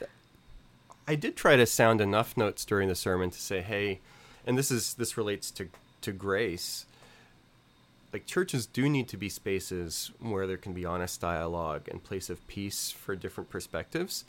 I 1.08 1.14
did 1.14 1.36
try 1.36 1.56
to 1.56 1.66
sound 1.66 2.00
enough 2.00 2.36
notes 2.36 2.64
during 2.64 2.88
the 2.88 2.94
sermon 2.94 3.30
to 3.30 3.40
say, 3.40 3.62
hey, 3.62 4.00
and 4.46 4.56
this 4.58 4.70
is 4.70 4.94
this 4.94 5.16
relates 5.16 5.50
to 5.52 5.68
to 6.02 6.12
grace. 6.12 6.86
Like 8.12 8.26
churches 8.26 8.66
do 8.66 8.88
need 8.88 9.08
to 9.08 9.16
be 9.16 9.28
spaces 9.28 10.10
where 10.20 10.46
there 10.46 10.56
can 10.56 10.72
be 10.72 10.84
honest 10.84 11.20
dialogue 11.20 11.88
and 11.90 12.02
place 12.02 12.30
of 12.30 12.46
peace 12.46 12.90
for 12.90 13.16
different 13.16 13.50
perspectives. 13.50 14.24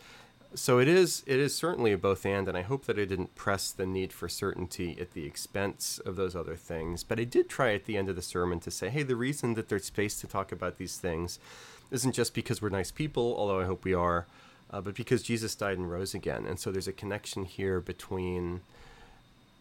So 0.55 0.79
it 0.79 0.87
is 0.87 1.23
it 1.27 1.39
is 1.39 1.55
certainly 1.55 1.91
a 1.91 1.97
both 1.97 2.25
and, 2.25 2.47
and 2.47 2.57
I 2.57 2.61
hope 2.61 2.85
that 2.85 2.97
I 2.97 3.05
didn't 3.05 3.35
press 3.35 3.71
the 3.71 3.85
need 3.85 4.13
for 4.13 4.29
certainty 4.29 4.97
at 4.99 5.11
the 5.11 5.25
expense 5.25 5.99
of 5.99 6.15
those 6.15 6.35
other 6.35 6.55
things. 6.55 7.03
But 7.03 7.19
I 7.19 7.25
did 7.25 7.49
try 7.49 7.73
at 7.73 7.85
the 7.85 7.97
end 7.97 8.09
of 8.09 8.15
the 8.15 8.21
sermon 8.21 8.59
to 8.61 8.71
say, 8.71 8.89
hey, 8.89 9.03
the 9.03 9.15
reason 9.15 9.53
that 9.55 9.69
there's 9.69 9.85
space 9.85 10.19
to 10.21 10.27
talk 10.27 10.51
about 10.51 10.77
these 10.77 10.97
things 10.97 11.39
isn't 11.91 12.13
just 12.13 12.33
because 12.33 12.61
we're 12.61 12.69
nice 12.69 12.91
people, 12.91 13.35
although 13.37 13.59
I 13.59 13.65
hope 13.65 13.83
we 13.83 13.93
are, 13.93 14.25
uh, 14.71 14.81
but 14.81 14.95
because 14.95 15.23
Jesus 15.23 15.55
died 15.55 15.77
and 15.77 15.91
rose 15.91 16.13
again. 16.13 16.45
And 16.45 16.59
so 16.59 16.71
there's 16.71 16.87
a 16.87 16.93
connection 16.93 17.45
here 17.45 17.79
between 17.79 18.61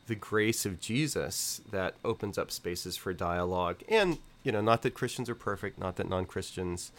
the 0.07 0.14
grace 0.14 0.64
of 0.64 0.81
Jesus 0.81 1.61
that 1.70 1.94
opens 2.05 2.38
up 2.38 2.51
spaces 2.51 2.96
for 2.96 3.12
dialogue. 3.12 3.83
And, 3.88 4.18
you 4.44 4.53
know, 4.53 4.61
not 4.61 4.83
that 4.83 4.94
Christians 4.94 5.29
are 5.29 5.35
perfect, 5.35 5.79
not 5.79 5.96
that 5.96 6.09
non 6.09 6.27
Christians 6.27 6.92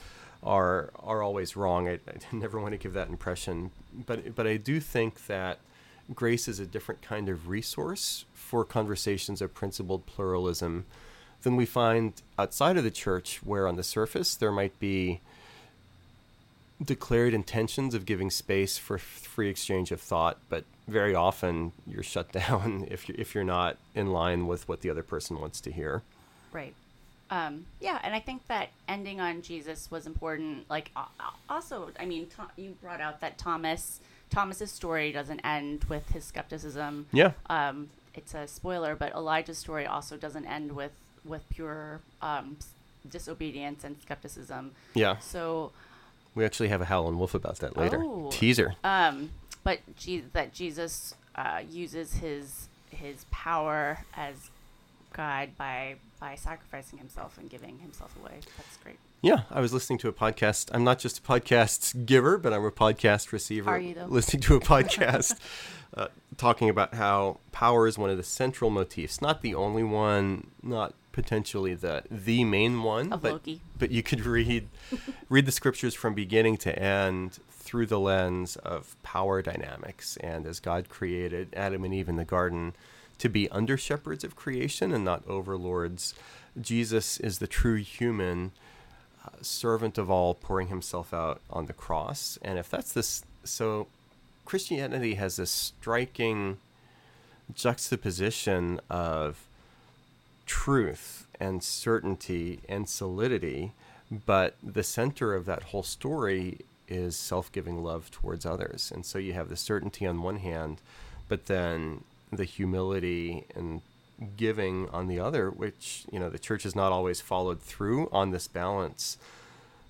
are 0.47 0.91
are 0.99 1.21
always 1.21 1.55
wrong. 1.55 1.87
I, 1.87 1.93
I 2.07 2.17
never 2.35 2.59
want 2.59 2.71
to 2.71 2.77
give 2.77 2.93
that 2.93 3.09
impression. 3.09 3.71
But 4.05 4.33
but 4.35 4.47
I 4.47 4.57
do 4.57 4.79
think 4.79 5.27
that 5.27 5.59
grace 6.13 6.47
is 6.47 6.59
a 6.59 6.65
different 6.65 7.01
kind 7.01 7.27
of 7.27 7.49
resource 7.49 8.25
for 8.33 8.63
conversations 8.63 9.41
of 9.41 9.53
principled 9.53 10.05
pluralism 10.05 10.85
than 11.43 11.55
we 11.55 11.65
find 11.65 12.13
outside 12.39 12.77
of 12.77 12.83
the 12.83 12.91
church, 12.91 13.41
where 13.43 13.67
on 13.67 13.75
the 13.75 13.83
surface 13.83 14.35
there 14.35 14.51
might 14.51 14.79
be 14.79 15.19
declared 16.83 17.33
intentions 17.33 17.93
of 17.93 18.05
giving 18.05 18.29
space 18.29 18.77
for 18.77 18.97
free 18.97 19.49
exchange 19.49 19.91
of 19.91 19.99
thought, 19.99 20.37
but 20.49 20.63
very 20.87 21.13
often 21.13 21.73
you're 21.85 22.03
shut 22.03 22.31
down 22.47 22.87
if 22.89 23.09
you're, 23.09 23.19
if 23.19 23.35
you're 23.35 23.43
not 23.43 23.77
in 23.95 24.07
line 24.07 24.47
with 24.47 24.67
what 24.67 24.81
the 24.81 24.89
other 24.89 25.03
person 25.03 25.39
wants 25.39 25.59
to 25.61 25.71
hear. 25.71 26.03
Right. 26.51 26.73
Um, 27.29 27.65
yeah, 27.81 27.99
and 28.03 28.13
I 28.15 28.19
think 28.19 28.47
that 28.47 28.69
ending 28.87 29.19
on 29.19 29.41
Jesus 29.41 29.91
was 29.91 30.05
important. 30.07 30.69
Like, 30.69 30.91
also, 31.49 31.89
I 31.99 32.05
mean, 32.05 32.27
you 32.55 32.75
brought 32.81 33.01
out 33.01 33.19
that 33.21 33.37
Thomas 33.37 33.99
Thomas's 34.29 34.71
story 34.71 35.11
doesn't 35.11 35.39
end 35.41 35.85
with 35.85 36.09
his 36.09 36.25
skepticism. 36.25 37.05
Yeah. 37.13 37.31
Um, 37.49 37.89
it's 38.13 38.33
a 38.33 38.47
spoiler, 38.47 38.95
but 38.95 39.13
Elijah's 39.13 39.57
story 39.57 39.85
also 39.85 40.17
doesn't 40.17 40.45
end 40.45 40.73
with 40.73 40.91
with 41.25 41.47
pure 41.49 41.99
um, 42.21 42.57
disobedience 43.09 43.83
and 43.83 43.95
skepticism. 44.01 44.71
Yeah. 44.93 45.17
So, 45.19 45.71
We 46.35 46.45
actually 46.45 46.69
have 46.69 46.81
a 46.81 46.85
Howlin' 46.85 47.17
Wolf 47.17 47.33
about 47.35 47.57
that 47.59 47.75
later. 47.77 47.99
Oh. 48.01 48.29
Teaser. 48.31 48.75
um, 48.83 49.31
but 49.63 49.79
Je- 49.97 50.23
that 50.33 50.53
Jesus 50.53 51.15
uh, 51.35 51.61
uses 51.69 52.15
his 52.15 52.67
his 52.89 53.25
power 53.31 54.05
as 54.15 54.49
God 55.13 55.49
by 55.57 55.95
by 56.19 56.35
sacrificing 56.35 56.99
himself 56.99 57.37
and 57.37 57.49
giving 57.49 57.79
himself 57.79 58.15
away. 58.21 58.39
That's 58.57 58.77
great. 58.83 58.97
Yeah, 59.21 59.41
I 59.51 59.59
was 59.61 59.73
listening 59.73 59.99
to 59.99 60.07
a 60.07 60.13
podcast. 60.13 60.69
I'm 60.73 60.83
not 60.83 60.99
just 60.99 61.19
a 61.19 61.21
podcast 61.21 62.05
giver, 62.05 62.37
but 62.37 62.53
I'm 62.53 62.65
a 62.65 62.71
podcast 62.71 63.31
receiver. 63.31 63.69
Are 63.69 63.79
you, 63.79 63.93
though? 63.93 64.05
Listening 64.05 64.41
to 64.43 64.55
a 64.55 64.59
podcast 64.59 65.37
uh, 65.95 66.07
talking 66.37 66.69
about 66.69 66.93
how 66.95 67.37
power 67.51 67.87
is 67.87 67.97
one 67.97 68.09
of 68.09 68.17
the 68.17 68.23
central 68.23 68.69
motifs, 68.69 69.21
not 69.21 69.41
the 69.41 69.55
only 69.55 69.83
one, 69.83 70.47
not 70.61 70.93
potentially 71.11 71.73
the 71.73 72.03
the 72.11 72.43
main 72.43 72.83
one, 72.83 73.11
Of 73.11 73.23
but 73.23 73.31
Loki. 73.33 73.61
but 73.79 73.89
you 73.89 74.03
could 74.03 74.21
read 74.21 74.67
read 75.29 75.47
the 75.47 75.51
scriptures 75.51 75.95
from 75.95 76.13
beginning 76.13 76.57
to 76.57 76.77
end 76.77 77.39
through 77.49 77.87
the 77.87 77.99
lens 77.99 78.55
of 78.57 78.95
power 79.01 79.41
dynamics 79.41 80.15
and 80.17 80.45
as 80.45 80.59
God 80.59 80.89
created 80.89 81.49
Adam 81.55 81.83
and 81.83 81.93
Eve 81.93 82.07
in 82.07 82.17
the 82.17 82.23
garden 82.23 82.73
to 83.19 83.29
be 83.29 83.49
under 83.49 83.77
shepherds 83.77 84.23
of 84.23 84.35
creation 84.35 84.91
and 84.91 85.03
not 85.03 85.23
overlords. 85.27 86.13
Jesus 86.59 87.19
is 87.19 87.39
the 87.39 87.47
true 87.47 87.77
human 87.77 88.51
uh, 89.25 89.29
servant 89.41 89.97
of 89.97 90.09
all, 90.09 90.33
pouring 90.33 90.67
himself 90.67 91.13
out 91.13 91.41
on 91.49 91.65
the 91.65 91.73
cross. 91.73 92.37
And 92.41 92.57
if 92.57 92.69
that's 92.69 92.93
this, 92.93 93.23
so 93.43 93.87
Christianity 94.45 95.15
has 95.15 95.37
this 95.37 95.51
striking 95.51 96.57
juxtaposition 97.53 98.79
of 98.89 99.47
truth 100.45 101.27
and 101.39 101.63
certainty 101.63 102.59
and 102.67 102.87
solidity, 102.87 103.73
but 104.25 104.55
the 104.63 104.83
center 104.83 105.33
of 105.35 105.45
that 105.45 105.63
whole 105.63 105.83
story 105.83 106.59
is 106.87 107.15
self 107.17 107.51
giving 107.51 107.83
love 107.83 108.09
towards 108.09 108.45
others. 108.45 108.91
And 108.93 109.05
so 109.05 109.19
you 109.19 109.33
have 109.33 109.49
the 109.49 109.57
certainty 109.57 110.05
on 110.05 110.21
one 110.21 110.37
hand, 110.37 110.81
but 111.27 111.47
then 111.47 112.03
the 112.31 112.43
humility 112.43 113.45
and 113.55 113.81
giving 114.35 114.89
on 114.89 115.07
the 115.07 115.19
other, 115.19 115.49
which, 115.49 116.05
you 116.11 116.19
know, 116.19 116.29
the 116.29 116.39
church 116.39 116.63
has 116.63 116.75
not 116.75 116.91
always 116.91 117.21
followed 117.21 117.61
through 117.61 118.09
on 118.11 118.31
this 118.31 118.47
balance. 118.47 119.17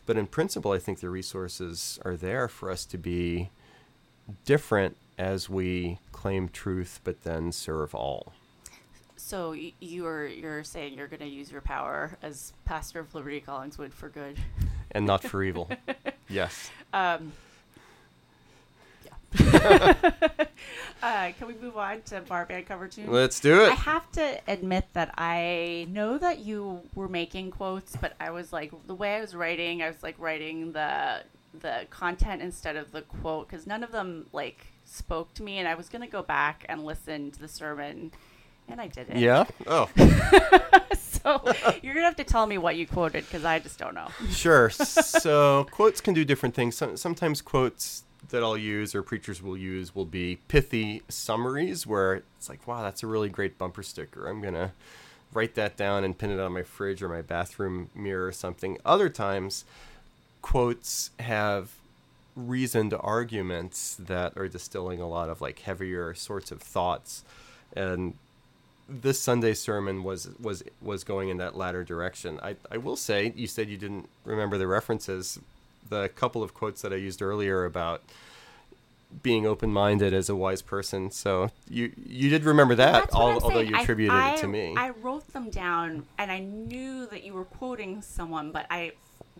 But 0.05 0.17
in 0.17 0.27
principle, 0.27 0.71
I 0.71 0.79
think 0.79 0.99
the 0.99 1.09
resources 1.09 1.99
are 2.05 2.15
there 2.15 2.47
for 2.47 2.69
us 2.71 2.85
to 2.85 2.97
be 2.97 3.49
different 4.45 4.97
as 5.17 5.49
we 5.49 5.99
claim 6.11 6.49
truth, 6.49 6.99
but 7.03 7.23
then 7.23 7.51
serve 7.51 7.95
all. 7.95 8.33
So 9.15 9.53
you're 9.79 10.27
you're 10.27 10.63
saying 10.63 10.93
you're 10.93 11.07
going 11.07 11.19
to 11.21 11.27
use 11.27 11.51
your 11.51 11.59
power 11.61 12.17
as 12.21 12.53
pastor 12.63 12.99
of 13.01 13.13
Liberty 13.13 13.43
Collingswood 13.45 13.91
for 13.91 14.07
good. 14.09 14.37
and 14.91 15.05
not 15.05 15.23
for 15.23 15.43
evil. 15.49 15.69
yes. 16.29 16.69
Um. 16.93 17.33
uh, 21.03 21.31
can 21.37 21.47
we 21.47 21.53
move 21.55 21.77
on 21.77 22.01
to 22.03 22.21
bar 22.21 22.45
band 22.45 22.65
cover 22.65 22.87
two? 22.87 23.05
Let's 23.09 23.39
do 23.39 23.63
it. 23.63 23.71
I 23.71 23.75
have 23.75 24.11
to 24.13 24.39
admit 24.47 24.85
that 24.93 25.13
I 25.17 25.87
know 25.89 26.17
that 26.17 26.39
you 26.39 26.81
were 26.95 27.07
making 27.07 27.51
quotes, 27.51 27.95
but 27.95 28.13
I 28.19 28.31
was 28.31 28.51
like 28.53 28.71
the 28.87 28.95
way 28.95 29.15
I 29.15 29.21
was 29.21 29.35
writing, 29.35 29.81
I 29.81 29.87
was 29.87 30.03
like 30.03 30.15
writing 30.19 30.71
the 30.73 31.23
the 31.59 31.87
content 31.89 32.41
instead 32.41 32.75
of 32.75 32.91
the 32.91 33.01
quote 33.01 33.47
because 33.49 33.65
none 33.65 33.83
of 33.83 33.91
them 33.91 34.27
like 34.33 34.67
spoke 34.85 35.33
to 35.35 35.43
me, 35.43 35.57
and 35.59 35.67
I 35.67 35.75
was 35.75 35.89
gonna 35.89 36.07
go 36.07 36.23
back 36.23 36.65
and 36.69 36.83
listen 36.85 37.31
to 37.31 37.39
the 37.39 37.47
sermon, 37.47 38.11
and 38.67 38.79
I 38.81 38.87
didn't. 38.87 39.19
Yeah. 39.19 39.45
Oh, 39.67 39.89
so 40.97 41.41
you're 41.81 41.93
gonna 41.93 42.05
have 42.05 42.15
to 42.15 42.23
tell 42.23 42.45
me 42.47 42.57
what 42.57 42.77
you 42.77 42.87
quoted 42.87 43.25
because 43.25 43.43
I 43.43 43.59
just 43.59 43.77
don't 43.77 43.93
know. 43.95 44.07
sure. 44.29 44.69
So 44.69 45.65
quotes 45.71 45.99
can 45.99 46.13
do 46.13 46.23
different 46.23 46.55
things. 46.55 46.77
Some, 46.77 46.95
sometimes 46.95 47.41
quotes 47.41 48.03
that 48.29 48.43
I'll 48.43 48.57
use 48.57 48.93
or 48.93 49.03
preachers 49.03 49.41
will 49.41 49.57
use 49.57 49.95
will 49.95 50.05
be 50.05 50.39
pithy 50.47 51.01
summaries 51.07 51.87
where 51.87 52.23
it's 52.37 52.49
like, 52.49 52.67
wow, 52.67 52.81
that's 52.81 53.03
a 53.03 53.07
really 53.07 53.29
great 53.29 53.57
bumper 53.57 53.83
sticker. 53.83 54.27
I'm 54.27 54.41
gonna 54.41 54.73
write 55.33 55.55
that 55.55 55.77
down 55.77 56.03
and 56.03 56.17
pin 56.17 56.31
it 56.31 56.39
on 56.39 56.53
my 56.53 56.63
fridge 56.63 57.01
or 57.01 57.09
my 57.09 57.21
bathroom 57.21 57.89
mirror 57.95 58.27
or 58.27 58.31
something. 58.31 58.77
Other 58.85 59.09
times, 59.09 59.65
quotes 60.41 61.11
have 61.19 61.71
reasoned 62.35 62.93
arguments 62.99 63.95
that 63.99 64.37
are 64.37 64.47
distilling 64.47 65.01
a 65.01 65.07
lot 65.07 65.29
of 65.29 65.41
like 65.41 65.59
heavier 65.59 66.13
sorts 66.13 66.51
of 66.51 66.61
thoughts 66.61 67.23
and 67.75 68.13
this 68.89 69.19
Sunday 69.19 69.53
sermon 69.53 70.03
was 70.03 70.29
was 70.39 70.63
was 70.81 71.03
going 71.03 71.29
in 71.29 71.37
that 71.37 71.57
latter 71.57 71.83
direction. 71.83 72.39
I 72.41 72.55
I 72.71 72.77
will 72.77 72.95
say 72.95 73.33
you 73.35 73.47
said 73.47 73.69
you 73.69 73.77
didn't 73.77 74.09
remember 74.23 74.57
the 74.57 74.67
references. 74.67 75.39
The 75.89 76.09
couple 76.09 76.43
of 76.43 76.53
quotes 76.53 76.81
that 76.81 76.91
I 76.93 76.97
used 76.97 77.21
earlier 77.21 77.65
about 77.65 78.01
being 79.23 79.45
open-minded 79.47 80.13
as 80.13 80.27
a 80.29 80.35
wise 80.35 80.61
person. 80.61 81.09
So 81.11 81.49
you 81.69 81.91
you 82.05 82.29
did 82.29 82.43
remember 82.43 82.75
that, 82.75 82.91
That's 82.93 83.13
what 83.15 83.21
al- 83.21 83.27
I'm 83.29 83.33
although 83.35 83.49
saying. 83.57 83.69
you 83.69 83.77
I- 83.77 83.81
attributed 83.81 84.13
I, 84.15 84.33
it 84.33 84.37
to 84.39 84.47
me. 84.47 84.75
I 84.77 84.89
wrote 84.89 85.31
them 85.33 85.49
down, 85.49 86.05
and 86.17 86.31
I 86.31 86.39
knew 86.39 87.05
that 87.07 87.23
you 87.23 87.33
were 87.33 87.45
quoting 87.45 88.01
someone, 88.01 88.51
but 88.51 88.65
I, 88.69 88.91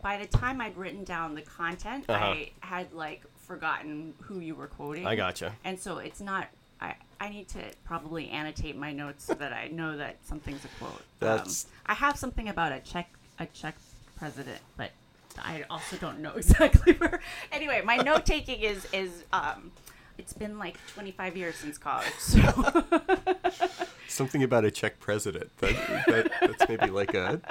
by 0.01 0.17
the 0.17 0.25
time 0.25 0.61
I'd 0.61 0.77
written 0.77 1.03
down 1.03 1.35
the 1.35 1.41
content, 1.41 2.05
Uh-huh. 2.07 2.23
I 2.25 2.51
had 2.61 2.93
like 2.93 3.23
forgotten 3.45 4.13
who 4.21 4.39
you 4.39 4.55
were 4.55 4.67
quoting. 4.67 5.05
I 5.05 5.15
gotcha. 5.15 5.53
And 5.65 5.77
so 5.79 5.97
it's 5.97 6.21
not. 6.21 6.47
I, 6.79 6.93
I 7.19 7.29
need 7.29 7.47
to 7.49 7.59
probably 7.85 8.29
annotate 8.29 8.77
my 8.77 8.93
notes 8.93 9.23
so 9.25 9.33
that 9.33 9.51
I 9.51 9.67
know 9.69 9.97
that 9.97 10.17
something's 10.23 10.63
a 10.63 10.67
quote. 10.79 11.01
That's- 11.19 11.65
Um, 11.65 11.71
I 11.87 11.93
have 11.95 12.17
something 12.17 12.47
about 12.47 12.71
a 12.71 12.79
Czech 12.79 13.09
a 13.39 13.47
Czech 13.47 13.75
president, 14.17 14.59
but 14.77 14.91
I 15.39 15.63
also 15.69 15.95
don't 15.97 16.19
know 16.19 16.31
exactly 16.35 16.93
where. 16.93 17.21
Anyway, 17.51 17.81
my 17.83 17.97
note 17.97 18.25
taking 18.25 18.61
is 18.61 18.87
is 18.93 19.23
um, 19.33 19.71
it's 20.17 20.33
been 20.33 20.57
like 20.57 20.77
25 20.93 21.37
years 21.37 21.55
since 21.55 21.77
college. 21.77 22.13
So. 22.17 22.39
Something 24.07 24.43
about 24.43 24.65
a 24.65 24.71
Czech 24.71 24.99
president. 24.99 25.55
That, 25.57 25.75
that 26.07 26.31
that's 26.41 26.69
maybe 26.69 26.87
like 26.87 27.13
a 27.13 27.41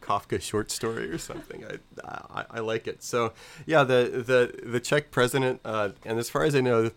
Kafka 0.00 0.40
short 0.40 0.70
story 0.70 1.10
or 1.10 1.18
something. 1.18 1.64
I, 1.64 1.78
I, 2.04 2.44
I 2.52 2.60
like 2.60 2.86
it. 2.86 3.02
So 3.02 3.32
yeah, 3.66 3.84
the 3.84 4.22
the 4.26 4.68
the 4.68 4.80
Czech 4.80 5.10
president, 5.10 5.60
uh, 5.64 5.90
and 6.04 6.18
as 6.18 6.30
far 6.30 6.44
as 6.44 6.54
I 6.54 6.60
know, 6.60 6.90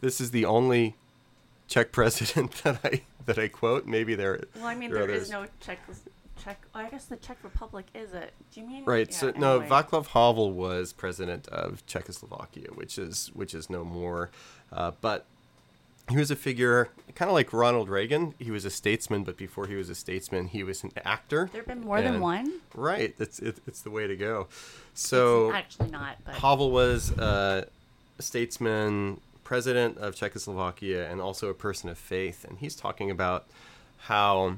this 0.00 0.20
is 0.20 0.30
the 0.30 0.44
only 0.44 0.96
Czech 1.68 1.92
president 1.92 2.52
that 2.64 2.80
I 2.82 3.02
that 3.26 3.38
I 3.38 3.48
quote. 3.48 3.86
Maybe 3.86 4.14
there. 4.14 4.44
Well, 4.56 4.66
I 4.66 4.74
mean, 4.74 4.90
there, 4.90 5.06
there 5.06 5.16
is 5.16 5.30
no 5.30 5.46
Czech. 5.60 5.78
Czech. 6.42 6.66
Oh, 6.74 6.80
I 6.80 6.88
guess 6.88 7.04
the 7.06 7.16
Czech 7.16 7.38
Republic 7.42 7.86
is 7.94 8.12
it? 8.12 8.32
Do 8.52 8.60
you 8.60 8.66
mean? 8.66 8.84
Right. 8.84 9.08
Yeah, 9.10 9.16
so 9.16 9.32
no, 9.36 9.60
anyway. 9.60 9.68
Václav 9.68 10.08
Havel 10.08 10.52
was 10.52 10.92
president 10.92 11.48
of 11.48 11.84
Czechoslovakia, 11.86 12.68
which 12.74 12.98
is 12.98 13.30
which 13.34 13.54
is 13.54 13.70
no 13.70 13.84
more. 13.84 14.30
Uh, 14.72 14.92
but 15.00 15.26
he 16.10 16.16
was 16.16 16.30
a 16.30 16.36
figure 16.36 16.90
kind 17.14 17.30
of 17.30 17.34
like 17.34 17.52
Ronald 17.52 17.88
Reagan. 17.88 18.34
He 18.38 18.50
was 18.50 18.64
a 18.64 18.70
statesman, 18.70 19.24
but 19.24 19.36
before 19.36 19.66
he 19.66 19.74
was 19.74 19.88
a 19.88 19.94
statesman, 19.94 20.48
he 20.48 20.62
was 20.62 20.84
an 20.84 20.90
actor. 21.04 21.48
There 21.52 21.62
have 21.62 21.68
been 21.68 21.80
more 21.80 22.02
than 22.02 22.20
one. 22.20 22.60
Right. 22.74 23.14
It's 23.18 23.38
it, 23.38 23.58
it's 23.66 23.80
the 23.80 23.90
way 23.90 24.06
to 24.06 24.16
go. 24.16 24.48
So 24.92 25.48
it's 25.48 25.56
actually 25.56 25.90
not, 25.90 26.18
but 26.24 26.34
Havel 26.34 26.70
was 26.70 27.16
uh, 27.18 27.64
a 28.18 28.22
statesman, 28.22 29.20
president 29.44 29.96
of 29.98 30.14
Czechoslovakia, 30.14 31.10
and 31.10 31.20
also 31.20 31.48
a 31.48 31.54
person 31.54 31.88
of 31.88 31.98
faith. 31.98 32.44
And 32.44 32.58
he's 32.58 32.76
talking 32.76 33.10
about 33.10 33.46
how, 33.98 34.56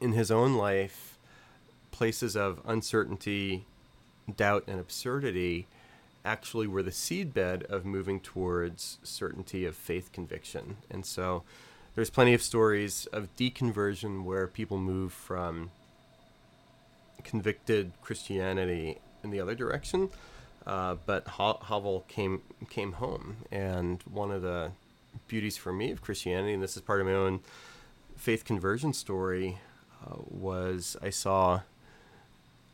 in 0.00 0.12
his 0.12 0.30
own 0.30 0.54
life, 0.54 1.18
places 1.90 2.36
of 2.36 2.60
uncertainty, 2.66 3.66
doubt, 4.36 4.64
and 4.66 4.80
absurdity 4.80 5.66
actually 6.24 6.66
were 6.66 6.82
the 6.82 6.90
seedbed 6.90 7.64
of 7.64 7.84
moving 7.84 8.18
towards 8.18 8.98
certainty 9.02 9.66
of 9.66 9.76
faith 9.76 10.10
conviction. 10.12 10.78
And 10.90 11.04
so 11.04 11.42
there's 11.94 12.10
plenty 12.10 12.34
of 12.34 12.42
stories 12.42 13.06
of 13.12 13.34
deconversion 13.36 14.24
where 14.24 14.46
people 14.46 14.78
move 14.78 15.12
from 15.12 15.70
convicted 17.22 17.92
Christianity 18.02 18.98
in 19.22 19.30
the 19.30 19.40
other 19.40 19.54
direction. 19.54 20.10
Uh, 20.66 20.96
but 21.04 21.26
ha- 21.28 21.58
Havel 21.64 22.04
came 22.08 22.40
came 22.70 22.92
home, 22.92 23.36
and 23.52 24.02
one 24.10 24.30
of 24.30 24.40
the 24.40 24.72
beauties 25.28 25.58
for 25.58 25.74
me 25.74 25.90
of 25.90 26.00
Christianity, 26.00 26.54
and 26.54 26.62
this 26.62 26.74
is 26.74 26.82
part 26.82 27.02
of 27.02 27.06
my 27.06 27.12
own 27.12 27.40
faith 28.16 28.46
conversion 28.46 28.94
story, 28.94 29.58
uh, 30.04 30.16
was 30.28 30.96
I 31.02 31.10
saw 31.10 31.60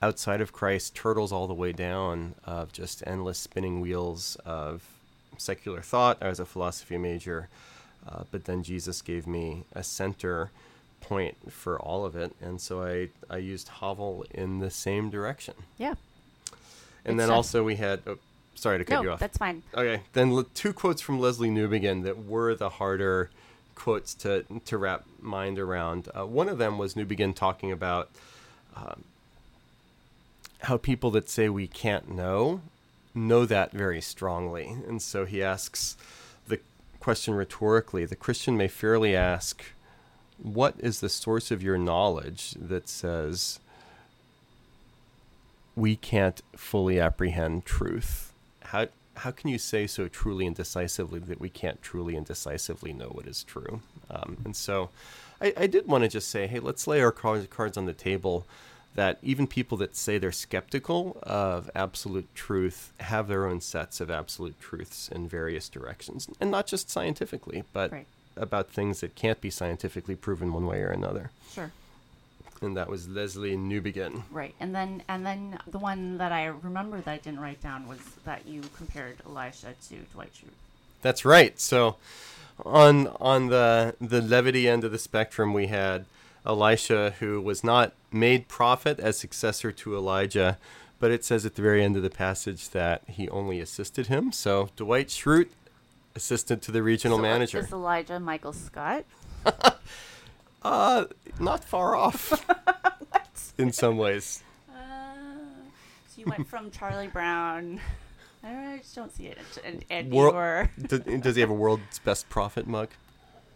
outside 0.03 0.41
of 0.41 0.53
Christ 0.53 0.95
turtles 0.95 1.33
all 1.33 1.47
the 1.47 1.55
way 1.55 1.73
down 1.73 2.35
of 2.45 2.73
just 2.73 3.03
endless 3.07 3.39
spinning 3.39 3.81
wheels 3.81 4.37
of 4.47 4.83
secular 5.37 5.83
thought. 5.83 6.19
I 6.23 6.29
was 6.29 6.41
a 6.41 6.47
philosophy 6.47 6.97
major, 6.99 7.49
uh, 8.09 8.25
but 8.31 8.45
then 8.45 8.63
Jesus 8.63 9.03
gave 9.03 9.27
me 9.27 9.65
a 9.75 9.83
center 9.83 10.51
point 11.01 11.53
for 11.53 11.79
all 11.81 12.05
of 12.05 12.15
it, 12.17 12.35
and 12.41 12.61
so 12.61 12.83
I 12.83 13.09
I 13.29 13.39
used 13.39 13.69
Havel 13.81 14.25
in 14.33 14.59
the 14.59 14.71
same 14.71 15.11
direction. 15.11 15.55
yeah. 15.79 15.95
And 17.03 17.19
It's 17.19 17.27
then 17.29 17.35
also 17.35 17.65
we 17.65 17.77
had. 17.77 18.01
Oh, 18.07 18.19
sorry 18.55 18.77
to 18.77 18.85
cut 18.85 18.97
No, 18.97 19.03
you 19.03 19.11
off. 19.13 19.21
that's 19.21 19.39
fine. 19.39 19.63
Okay, 19.75 20.03
then 20.13 20.45
two 20.53 20.75
quotes 20.75 21.01
from 21.01 21.19
Lesslie 21.19 21.51
Newbigin 21.51 22.03
that 22.05 22.27
were 22.27 22.55
the 22.55 22.69
harder 22.69 23.31
quotes 23.81 24.13
to 24.13 24.45
to 24.67 24.77
wrap 24.77 25.05
mind 25.21 25.59
around. 25.59 26.09
Uh, 26.15 26.27
one 26.27 26.51
of 26.51 26.59
them 26.59 26.77
was 26.77 26.95
Newbigin 26.95 27.35
talking 27.35 27.73
about 27.73 28.11
um, 28.77 29.05
how 30.63 30.77
people 30.77 31.11
that 31.13 31.31
say 31.31 31.49
we 31.49 31.67
can't 31.67 32.11
know 32.11 32.61
know 33.15 33.47
that 33.47 33.73
very 33.73 34.03
strongly, 34.03 34.67
and 34.87 35.01
so 35.01 35.25
he 35.25 35.43
asks 35.43 35.97
the 36.47 36.61
question 37.01 37.33
rhetorically. 37.33 38.05
The 38.05 38.17
Christian 38.17 38.55
may 38.55 38.69
fairly 38.69 39.17
ask, 39.17 39.65
"What 40.37 40.75
is 40.79 41.01
the 41.01 41.09
source 41.09 41.51
of 41.51 41.63
your 41.63 41.79
knowledge 41.79 42.55
that 42.61 42.87
says?" 42.87 43.61
we 45.77 45.97
can't 45.97 46.43
fully 46.55 47.01
apprehend 47.01 47.65
truth. 47.65 48.35
How 48.61 48.89
how 49.21 49.31
can 49.31 49.51
you 49.51 49.59
say 49.59 49.87
so 49.87 50.09
truly 50.09 50.47
and 50.47 50.57
decisively 50.57 51.21
that 51.21 51.41
we 51.41 51.49
can't 51.49 51.81
truly 51.83 52.17
and 52.17 52.27
decisively 52.27 52.93
know 52.93 53.09
what 53.09 53.27
is 53.27 53.45
true? 53.45 53.81
Um, 54.11 54.39
and 54.45 54.57
so, 54.57 54.91
I, 55.41 55.53
I 55.57 55.67
did 55.67 55.87
want 55.87 56.05
to 56.05 56.09
just 56.09 56.29
say, 56.29 56.47
hey, 56.47 56.59
let's 56.59 56.87
lay 56.87 57.01
our 57.01 57.13
cards, 57.13 57.77
on 57.77 57.87
the 57.87 57.93
table. 57.93 58.47
That 58.97 59.19
even 59.23 59.47
people 59.47 59.79
that 59.79 59.95
say 59.95 60.19
they're 60.19 60.33
skeptical 60.33 61.19
of 61.23 61.71
absolute 61.77 62.35
truth 62.35 62.93
have 62.99 63.29
their 63.29 63.47
own 63.47 63.61
sets 63.61 64.01
of 64.01 64.11
absolute 64.11 64.59
truths 64.59 65.09
in 65.09 65.29
various 65.29 65.69
directions, 65.69 66.29
and 66.41 66.51
not 66.51 66.67
just 66.67 66.91
scientifically, 66.91 67.63
but 67.73 67.93
Right. 67.93 68.07
about 68.37 68.69
things 68.69 69.01
that 69.01 69.15
can't 69.15 69.41
be 69.41 69.49
scientifically 69.49 70.17
proven 70.17 70.53
one 70.53 70.67
way 70.67 70.83
or 70.83 70.91
another. 70.91 71.31
Sure. 71.53 71.71
And 72.63 72.77
that 72.77 72.89
was 72.91 73.07
Lesslie 73.07 73.57
Newbigin. 73.57 74.23
Right. 74.31 74.55
And 74.61 74.75
then 74.75 75.03
and 75.09 75.25
then 75.25 75.59
the 75.67 75.79
one 75.79 76.19
that 76.19 76.31
I 76.33 76.47
remember 76.47 77.01
that 77.01 77.11
I 77.11 77.17
didn't 77.17 77.41
write 77.41 77.63
down 77.63 77.89
was 77.89 77.99
that 78.25 78.47
you 78.47 78.63
compared 78.77 79.17
Elisha 79.27 79.75
to 79.89 79.95
Dwight 80.13 80.33
Schrute. 80.35 80.53
That's 81.01 81.25
right. 81.25 81.59
So 81.59 81.97
on 82.65 83.07
on 83.21 83.49
the 83.49 83.95
the 84.01 84.21
levity 84.21 84.69
end 84.69 84.85
of 84.85 84.93
the 84.93 84.99
spectrum 84.99 85.55
we 85.55 85.69
had 85.69 86.05
Elisha 86.45 87.15
who 87.21 87.41
was 87.41 87.65
not 87.65 87.93
made 88.13 88.49
prophet 88.49 88.99
as 89.01 89.17
successor 89.19 89.73
to 89.73 89.97
Elijah, 89.97 90.59
but 90.99 91.11
it 91.11 91.25
says 91.25 91.47
at 91.47 91.55
the 91.55 91.63
very 91.63 91.83
end 91.83 91.97
of 91.97 92.03
the 92.03 92.11
passage 92.11 92.71
that 92.71 93.03
he 93.09 93.29
only 93.31 93.61
assisted 93.61 94.09
him. 94.09 94.33
So 94.33 94.69
Dwight 94.77 95.09
Schrute 95.09 95.49
assistant 96.15 96.61
to 96.63 96.73
the 96.73 96.83
regional 96.83 97.19
So, 97.19 97.23
manager. 97.23 97.59
Is 97.61 97.73
Elijah 97.73 98.21
Michael 98.21 98.53
Scott? 98.53 99.05
Uh 100.63 101.05
not 101.39 101.65
far 101.65 101.97
off 101.97 102.45
in 103.59 103.73
some 103.73 103.97
ways. 103.97 104.43
Uh, 104.71 105.15
so 106.09 106.21
you 106.21 106.27
went 106.27 106.47
from 106.47 106.71
Charlie 106.71 107.09
Brown. 107.09 107.81
I 108.43 108.49
don't 108.49 108.65
know, 108.65 108.71
I 108.73 108.79
just 108.79 108.95
don't 108.95 109.15
see 109.15 109.27
it. 109.27 109.39
And, 109.65 109.85
and 109.91 110.11
Does, 111.23 111.35
he 111.35 111.41
have 111.43 111.51
a 111.51 111.55
world's 111.55 111.99
best 111.99 112.29
prophet 112.31 112.67
mug? 112.67 112.89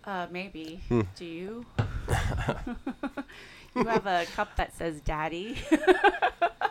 uh, 0.05 0.27
maybe. 0.31 0.83
Hmm. 0.89 1.03
Do 1.17 1.25
you? 1.25 1.67
you 3.75 3.85
have 3.85 4.07
a 4.07 4.27
cup 4.35 4.55
that 4.57 4.77
says 4.77 5.01
"Daddy." 5.01 5.59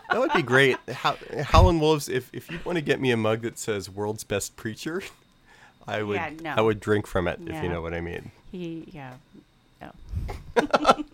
That 0.09 0.19
would 0.19 0.33
be 0.33 0.43
great. 0.43 0.77
How, 0.91 1.17
Howlin' 1.43 1.79
Wolves, 1.79 2.07
if, 2.07 2.29
if 2.33 2.51
you 2.51 2.59
want 2.65 2.75
to 2.75 2.83
get 2.83 3.01
me 3.01 3.09
a 3.09 3.17
mug 3.17 3.41
that 3.41 3.57
says 3.57 3.89
"World's 3.89 4.23
Best 4.23 4.55
Preacher," 4.55 5.01
I 5.87 6.03
would 6.03 6.13
Yeah, 6.17 6.29
no. 6.39 6.53
I 6.55 6.61
would 6.61 6.79
drink 6.79 7.07
from 7.07 7.27
it 7.27 7.39
if 7.47 7.63
you 7.63 7.67
know 7.69 7.81
what 7.81 7.95
I 7.95 8.01
mean. 8.01 8.29
he, 8.51 8.87
yeah, 8.91 9.13
no. 9.83 9.91
um, 10.63 11.05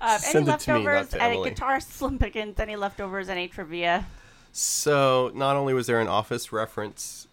any 0.00 0.18
Send 0.18 0.48
it 0.48 0.60
to 0.60 0.74
me, 0.74 0.84
not 0.84 0.92
leftovers? 0.92 1.08
to 1.08 1.22
any 1.22 1.44
guitar 1.44 1.80
slim 1.80 2.18
pickings? 2.18 2.58
Any 2.58 2.76
leftovers? 2.76 3.28
Any 3.28 3.48
trivia? 3.48 4.06
So 4.52 5.32
not 5.34 5.56
only 5.56 5.74
was 5.74 5.86
there 5.86 6.00
an 6.00 6.08
office 6.08 6.52
reference, 6.52 7.26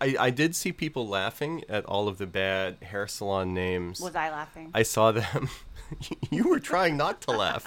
I 0.00 0.16
I 0.18 0.30
did 0.30 0.56
see 0.56 0.72
people 0.72 1.06
laughing 1.06 1.62
at 1.68 1.84
all 1.86 2.08
of 2.08 2.18
the 2.18 2.26
bad 2.26 2.76
hair 2.82 3.06
salon 3.06 3.54
names. 3.54 4.00
Was 4.00 4.16
I 4.16 4.30
laughing? 4.30 4.70
I 4.74 4.82
saw 4.82 5.12
them. 5.12 5.48
you 6.30 6.48
were 6.48 6.58
trying 6.58 6.96
not 6.96 7.20
to 7.22 7.30
laugh. 7.30 7.64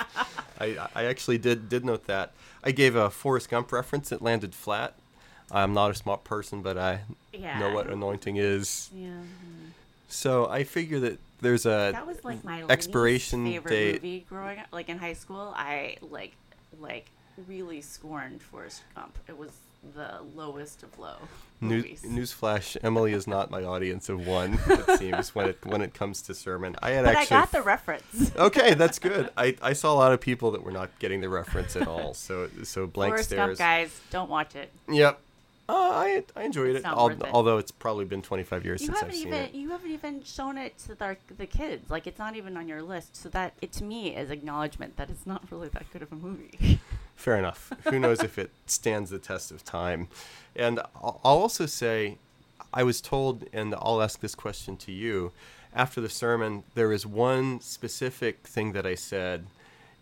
I, 0.59 0.77
I 0.93 1.05
actually 1.05 1.37
did 1.37 1.69
did 1.69 1.85
note 1.85 2.05
that. 2.07 2.33
I 2.63 2.71
gave 2.71 2.95
a 2.95 3.09
Forrest 3.09 3.49
Gump 3.49 3.71
reference 3.71 4.09
that 4.09 4.21
landed 4.21 4.53
flat. 4.53 4.95
I'm 5.51 5.73
not 5.73 5.91
a 5.91 5.95
smart 5.95 6.23
person, 6.23 6.61
but 6.61 6.77
I 6.77 7.01
yeah. 7.33 7.57
know 7.59 7.73
what 7.73 7.87
anointing 7.87 8.37
is. 8.37 8.89
Yeah. 8.93 9.21
So 10.09 10.47
I 10.49 10.63
figure 10.63 10.99
that 11.01 11.19
there's 11.41 11.65
a 11.65 11.91
That 11.93 12.05
was 12.05 12.23
like 12.23 12.43
my 12.43 12.63
expiration 12.69 13.45
favorite 13.45 13.71
date. 13.71 13.93
movie 13.93 14.25
growing 14.29 14.59
up. 14.59 14.67
Like 14.71 14.89
in 14.89 14.97
high 14.97 15.13
school, 15.13 15.53
I 15.55 15.97
like 16.01 16.35
like 16.79 17.09
really 17.47 17.81
scorned 17.81 18.41
Forrest 18.41 18.83
Gump. 18.95 19.17
It 19.27 19.37
was 19.37 19.51
the 19.95 20.19
lowest 20.35 20.83
of 20.83 20.99
low 20.99 21.15
News, 21.61 22.01
newsflash: 22.03 22.77
Emily 22.83 23.11
is 23.13 23.27
not 23.27 23.51
my 23.51 23.63
audience 23.63 24.07
of 24.09 24.25
one. 24.25 24.57
It 24.69 24.99
seems 24.99 25.35
when 25.35 25.49
it 25.49 25.57
when 25.65 25.81
it 25.81 25.93
comes 25.93 26.21
to 26.23 26.33
sermon. 26.33 26.75
I 26.81 26.91
had 26.91 27.05
but 27.05 27.15
I 27.17 27.25
got 27.25 27.51
the 27.51 27.61
reference. 27.61 28.31
okay, 28.37 28.73
that's 28.75 28.99
good. 29.09 29.29
I, 29.37 29.55
I 29.61 29.73
saw 29.73 29.93
a 29.93 29.95
lot 29.95 30.13
of 30.13 30.21
people 30.21 30.51
that 30.51 30.63
were 30.63 30.71
not 30.71 30.89
getting 30.99 31.19
the 31.21 31.29
reference 31.29 31.75
at 31.75 31.87
all. 31.87 32.13
So 32.13 32.49
so 32.63 32.87
blank 32.87 33.11
Forrest 33.11 33.29
stares. 33.29 33.57
Gump, 33.57 33.59
guys, 33.59 34.01
don't 34.09 34.29
watch 34.29 34.55
it. 34.55 34.71
Yep. 34.89 35.19
Uh, 35.69 35.73
I 35.93 36.23
I 36.35 36.43
enjoyed 36.45 36.75
it, 36.75 36.83
al- 36.83 37.09
it. 37.09 37.21
although 37.31 37.59
it's 37.59 37.69
probably 37.71 38.03
been 38.05 38.23
25 38.23 38.65
years 38.65 38.81
You 38.81 38.87
since 38.87 38.97
I've 38.97 39.01
haven't 39.03 39.15
seen 39.17 39.27
even 39.27 39.39
it. 39.39 39.53
you 39.53 39.69
haven't 39.69 39.91
even 39.91 40.23
shown 40.23 40.57
it 40.57 40.77
to 40.79 40.95
the, 40.95 41.15
the 41.37 41.45
kids. 41.45 41.91
Like 41.91 42.07
it's 42.07 42.17
not 42.17 42.35
even 42.35 42.57
on 42.57 42.67
your 42.67 42.81
list. 42.81 43.15
So 43.15 43.29
that 43.29 43.53
it 43.61 43.71
to 43.73 43.83
me 43.83 44.15
is 44.15 44.31
acknowledgement 44.31 44.97
that 44.97 45.11
it's 45.11 45.27
not 45.27 45.43
really 45.51 45.69
that 45.69 45.85
good 45.93 46.01
of 46.01 46.11
a 46.11 46.15
movie. 46.15 46.79
Fair 47.15 47.35
enough. 47.37 47.71
Who 47.83 47.99
knows 47.99 48.23
if 48.23 48.39
it 48.39 48.49
stands 48.65 49.11
the 49.11 49.19
test 49.19 49.51
of 49.51 49.63
time? 49.63 50.07
And 50.55 50.79
I'll 50.95 51.21
I'll 51.23 51.37
also 51.37 51.67
say, 51.67 52.17
I 52.73 52.81
was 52.81 52.99
told, 52.99 53.45
and 53.53 53.75
I'll 53.75 54.01
ask 54.01 54.21
this 54.21 54.33
question 54.35 54.75
to 54.77 54.91
you. 54.91 55.31
After 55.75 56.01
the 56.01 56.09
sermon, 56.09 56.63
there 56.73 56.91
is 56.91 57.05
one 57.05 57.61
specific 57.61 58.47
thing 58.47 58.71
that 58.71 58.87
I 58.87 58.95
said, 58.95 59.45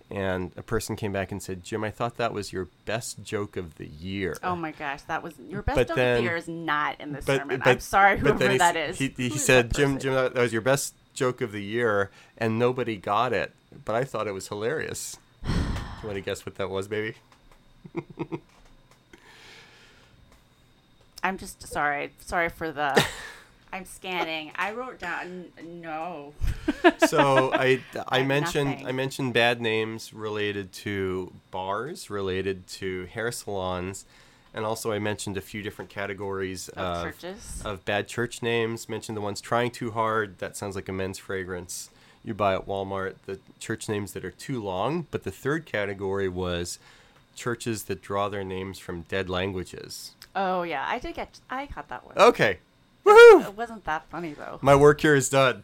and 0.09 0.51
a 0.55 0.61
person 0.63 0.95
came 0.95 1.11
back 1.11 1.31
and 1.31 1.41
said, 1.43 1.63
"Jim, 1.63 1.83
I 1.83 1.91
thought 1.91 2.17
that 2.17 2.33
was 2.33 2.53
your 2.53 2.67
best 2.85 3.23
joke 3.23 3.57
of 3.57 3.75
the 3.75 3.87
year." 3.87 4.37
Oh 4.43 4.55
my 4.55 4.71
gosh, 4.71 5.01
that 5.03 5.21
was 5.23 5.33
your 5.39 5.61
best 5.61 5.75
But 5.75 5.87
joke 5.89 5.97
of 5.97 6.17
the 6.17 6.21
year 6.23 6.35
is 6.37 6.47
not 6.47 6.99
in 6.99 7.11
this 7.13 7.25
But- 7.25 7.41
sermon. 7.41 7.59
but- 7.59 7.67
I'm 7.67 7.79
sorry, 7.79 8.17
whoever 8.19 8.37
then 8.39 8.51
he, 8.51 8.57
that 8.57 8.75
s- 8.75 8.97
He, 8.97 9.09
he 9.17 9.29
said, 9.37 9.73
"Jim. 9.73 9.99
Jim, 9.99 10.13
that 10.13 10.33
that 10.33 10.41
was 10.41 10.53
your 10.53 10.61
best 10.61 10.93
joke 11.13 11.41
of 11.41 11.51
the 11.51 11.63
year," 11.63 12.09
and 12.37 12.57
nobody 12.57 12.95
got 12.97 13.33
it. 13.33 13.53
But 13.85 13.95
I 13.95 14.03
thought 14.05 14.27
it 14.27 14.33
was 14.33 14.47
hilarious. 14.47 15.17
Do 15.43 15.51
you 15.51 16.07
want 16.09 16.15
to 16.15 16.21
guess 16.21 16.45
what 16.45 16.55
that 16.55 16.69
was, 16.69 16.87
baby? 16.87 17.15
I'm 21.23 21.37
just 21.37 21.67
sorry. 21.67 22.11
Sorry 22.19 22.49
for 22.49 22.71
the. 22.71 23.03
I'm 23.71 23.86
scanning. 23.86 24.51
I 24.56 24.71
wrote 24.71 24.99
down 24.99 25.45
no. 25.63 26.34
so 27.08 27.51
I 27.53 27.82
I 28.08 28.23
mentioned 28.23 28.71
nothing. 28.71 28.88
I 28.88 28.91
mentioned 28.91 29.34
bad 29.34 29.62
names 29.62 30.13
related 30.13 30.71
to 30.73 31.34
bars, 31.51 32.10
related 32.10 32.67
to 32.67 33.06
hair 33.06 33.32
salons, 33.32 34.06
and 34.53 34.65
also 34.65 34.91
I 34.91 34.99
mentioned 34.99 35.38
a 35.38 35.41
few 35.41 35.62
different 35.62 35.89
categories 35.89 36.69
Of 36.69 36.77
of 36.77 37.03
churches. 37.03 37.62
of 37.65 37.86
bad 37.86 38.08
church 38.08 38.41
names. 38.41 38.88
Mentioned 38.88 39.17
the 39.17 39.21
ones 39.21 39.41
trying 39.41 39.71
too 39.71 39.91
hard. 39.91 40.39
That 40.39 40.56
sounds 40.56 40.75
like 40.75 40.88
a 40.89 40.93
men's 40.93 41.17
fragrance 41.17 41.89
you 42.23 42.34
buy 42.34 42.56
at 42.56 42.67
Walmart. 42.67 43.15
The 43.25 43.39
church 43.60 43.88
names 43.88 44.13
that 44.13 44.25
are 44.25 44.32
too 44.32 44.62
long. 44.62 45.08
But 45.12 45.23
the 45.23 45.32
third 45.32 45.65
category 45.65 46.27
was 46.30 46.80
churches 47.36 47.84
that 47.84 48.01
draw 48.01 48.30
their 48.30 48.43
names 48.43 48.80
from 48.80 49.01
dead 49.03 49.30
languages. 49.30 50.12
Oh 50.36 50.63
yeah, 50.63 50.86
I 50.88 50.99
did 50.99 51.15
get. 51.15 51.39
I 51.49 51.67
got 51.67 51.88
that 51.89 52.06
one. 52.06 52.17
Okay, 52.17 52.60
woohoo! 53.07 53.47
It 53.47 53.55
wasn't 53.55 53.85
that 53.85 54.09
funny 54.09 54.33
though. 54.33 54.59
My 54.61 54.75
work 54.75 55.01
here 55.01 55.15
is 55.15 55.29
done. 55.29 55.63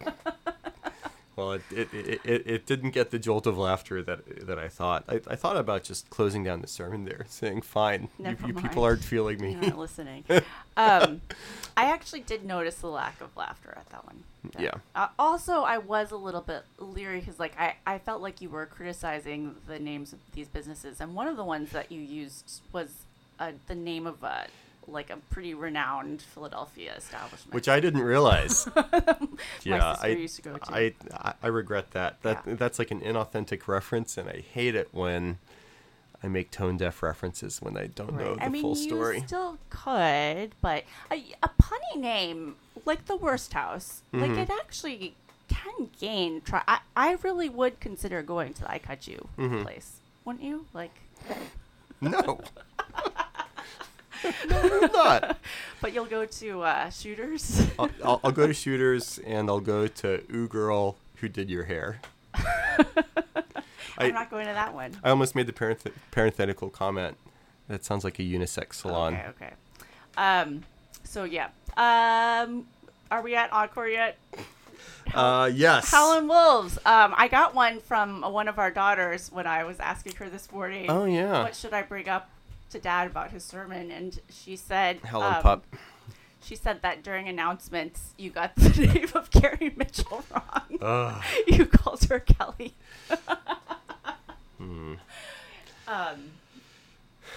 well, 1.36 1.53
it, 1.53 1.62
it, 1.71 1.93
it, 1.93 2.21
it, 2.23 2.43
it 2.45 2.65
didn't 2.65 2.91
get 2.91 3.12
the 3.12 3.19
jolt 3.19 3.47
of 3.47 3.58
laughter 3.58 4.01
that 4.03 4.47
that 4.47 4.60
I 4.60 4.67
thought. 4.67 5.03
I, 5.08 5.19
I 5.27 5.36
thought 5.36 5.58
about 5.58 5.84
just 5.84 6.10
closing 6.10 6.43
down 6.43 6.62
the 6.62 6.67
sermon 6.67 7.06
there, 7.06 7.25
saying, 7.29 7.62
"Fine, 7.62 8.10
you, 8.17 8.25
Never 8.25 8.47
you 8.47 8.53
mind. 8.53 8.67
people 8.67 8.84
aren't 8.84 9.03
feeling 9.03 9.41
me." 9.41 9.51
You're 9.51 9.62
not 9.62 9.77
listening. 9.77 10.23
um, 10.77 11.21
I 11.75 11.86
actually 11.86 12.21
did 12.21 12.45
notice 12.45 12.75
the 12.75 12.88
lack 12.88 13.19
of 13.21 13.36
laughter 13.36 13.73
at 13.75 13.89
that 13.89 14.06
one. 14.06 14.23
Yeah. 14.60 14.75
Uh, 14.93 15.08
also, 15.17 15.62
I 15.62 15.77
was 15.77 16.12
a 16.12 16.17
little 16.17 16.41
bit 16.41 16.63
leery 16.77 17.21
because, 17.21 17.39
like, 17.39 17.58
I, 17.58 17.75
I 17.88 17.97
felt 17.97 18.21
like 18.21 18.41
you 18.41 18.49
were 18.49 18.65
criticizing 18.65 19.56
the 19.67 19.79
names 19.79 20.12
of 20.12 20.19
these 20.34 20.49
businesses, 20.49 20.99
and 20.99 21.15
one 21.15 21.27
of 21.27 21.38
the 21.38 21.45
ones 21.45 21.71
that 21.71 21.91
you 21.91 22.01
used 22.01 22.62
was 22.73 23.06
uh, 23.39 23.53
the 23.67 23.75
name 23.75 24.06
of 24.06 24.21
a 24.23 24.47
like 24.88 25.10
a 25.10 25.17
pretty 25.30 25.54
renowned 25.54 26.22
Philadelphia 26.22 26.93
establishment. 26.98 27.54
Which 27.54 27.67
I 27.69 27.80
didn't 27.80 28.02
realize. 28.02 28.67
yeah, 29.63 29.96
I, 30.02 30.08
used 30.08 30.36
to 30.38 30.41
go 30.41 30.58
to. 30.58 30.74
I, 30.74 30.93
I 31.13 31.34
I 31.43 31.48
regret 31.48 31.91
that. 31.91 32.22
That 32.24 32.43
Yeah. 32.46 32.56
that's 32.56 32.80
like 32.80 32.91
an 32.91 33.02
inauthentic 33.02 33.67
reference, 33.67 34.17
and 34.17 34.30
I 34.30 34.39
hate 34.54 34.76
it 34.76 34.89
when 34.91 35.38
I 36.24 36.28
make 36.28 36.52
tone 36.52 36.78
deaf 36.78 37.04
references 37.04 37.62
when 37.62 37.78
I 37.78 37.88
don't 37.88 38.15
know 38.17 38.36
the 38.36 38.43
I 38.43 38.50
mean, 38.50 38.62
full 38.62 38.78
you 38.78 38.84
story. 38.89 39.24
still 39.26 39.58
could, 39.69 40.56
but 40.62 40.84
a, 41.12 41.24
a 41.43 41.50
punny 41.62 41.98
name 42.00 42.56
like 42.86 43.06
the 43.06 43.15
Worst 43.17 43.54
House, 43.54 44.02
like 44.13 44.32
Mhm. 44.32 44.38
it 44.43 44.50
actually 44.50 45.15
can 45.50 45.89
gain. 46.00 46.41
Try. 46.41 46.63
I, 46.67 46.80
I 46.96 47.17
really 47.24 47.50
would 47.50 47.80
consider 47.80 48.22
going 48.24 48.54
to 48.56 48.62
the 48.62 48.72
I 48.72 48.80
Cut 48.80 49.08
You 49.08 49.28
Mhm. 49.38 49.63
place, 49.63 49.98
wouldn't 50.26 50.43
you? 50.43 50.65
Like, 50.74 50.96
No. 52.02 52.41
no, 54.50 54.80
I'm 54.82 54.92
not. 54.92 55.38
but 55.82 55.94
you'll 55.94 56.06
go 56.06 56.26
to 56.26 56.62
uh, 56.62 56.90
Shooters. 56.90 57.68
I'll, 57.78 57.90
I'll, 58.04 58.22
I'll 58.24 58.32
go 58.32 58.48
to 58.48 58.54
shooters 58.54 59.20
and 59.26 59.50
I'll 59.50 59.60
go 59.60 59.88
to 59.88 60.24
Ooh 60.34 60.48
Girl 60.48 60.98
Who 61.18 61.28
Did 61.30 61.50
Your 61.50 61.64
Hair. 61.64 62.00
I, 62.36 64.06
I'm 64.08 64.14
not 64.14 64.30
going 64.30 64.48
to 64.48 64.54
that 64.54 64.74
one. 64.74 64.98
I 65.04 65.10
almost 65.10 65.36
made 65.36 65.48
the 65.48 65.54
parenth- 65.54 65.88
parenthetical 66.12 66.70
comment. 66.70 67.18
That 67.68 67.86
sounds 67.86 68.04
like 68.04 68.20
a 68.20 68.24
unisex 68.24 68.76
salon. 68.76 69.14
Okay, 69.14 69.28
okay. 69.30 69.54
Um, 70.18 70.64
so 71.04 71.24
yeah. 71.24 71.50
Um, 71.78 72.66
are 73.12 73.22
we 73.22 73.36
at 73.36 73.52
Encore 73.54 73.88
yet? 73.88 74.18
Uh, 75.14 75.50
yes. 75.54 75.92
Howlin' 75.92 76.28
Wolves. 76.28 76.78
Um, 76.86 77.14
I 77.16 77.28
got 77.28 77.54
one 77.54 77.80
from 77.80 78.22
one 78.22 78.48
of 78.48 78.58
our 78.58 78.72
daughters 78.72 79.32
when 79.32 79.46
I 79.46 79.64
was 79.64 79.80
asking 79.80 80.16
her 80.16 80.30
this 80.30 80.52
morning. 80.52 80.90
Oh 80.90 81.06
yeah. 81.06 81.44
What 81.44 81.56
should 81.56 81.74
I 81.74 81.84
bring 81.84 82.10
up 82.10 82.30
to 82.74 82.80
Dad 82.80 83.08
about 83.08 83.32
his 83.32 83.44
sermon? 83.44 83.90
And 83.92 84.20
she 84.30 84.56
said, 84.56 85.00
Helen 85.04 85.36
um, 85.36 85.42
Pup. 85.42 85.66
She 86.44 86.56
said 86.56 86.82
that 86.82 87.04
during 87.04 87.30
announcements, 87.30 88.14
you 88.18 88.30
got 88.30 88.56
the 88.56 88.70
name 88.94 89.08
of 89.16 89.32
Carrie 89.32 89.74
Mitchell 89.76 90.24
wrong. 90.30 90.80
Ugh. 90.82 91.24
you 91.48 91.66
called 91.66 92.04
her 92.06 92.20
Kelly. 92.20 92.74
Hmm. 94.58 94.96
Um, 95.88 96.32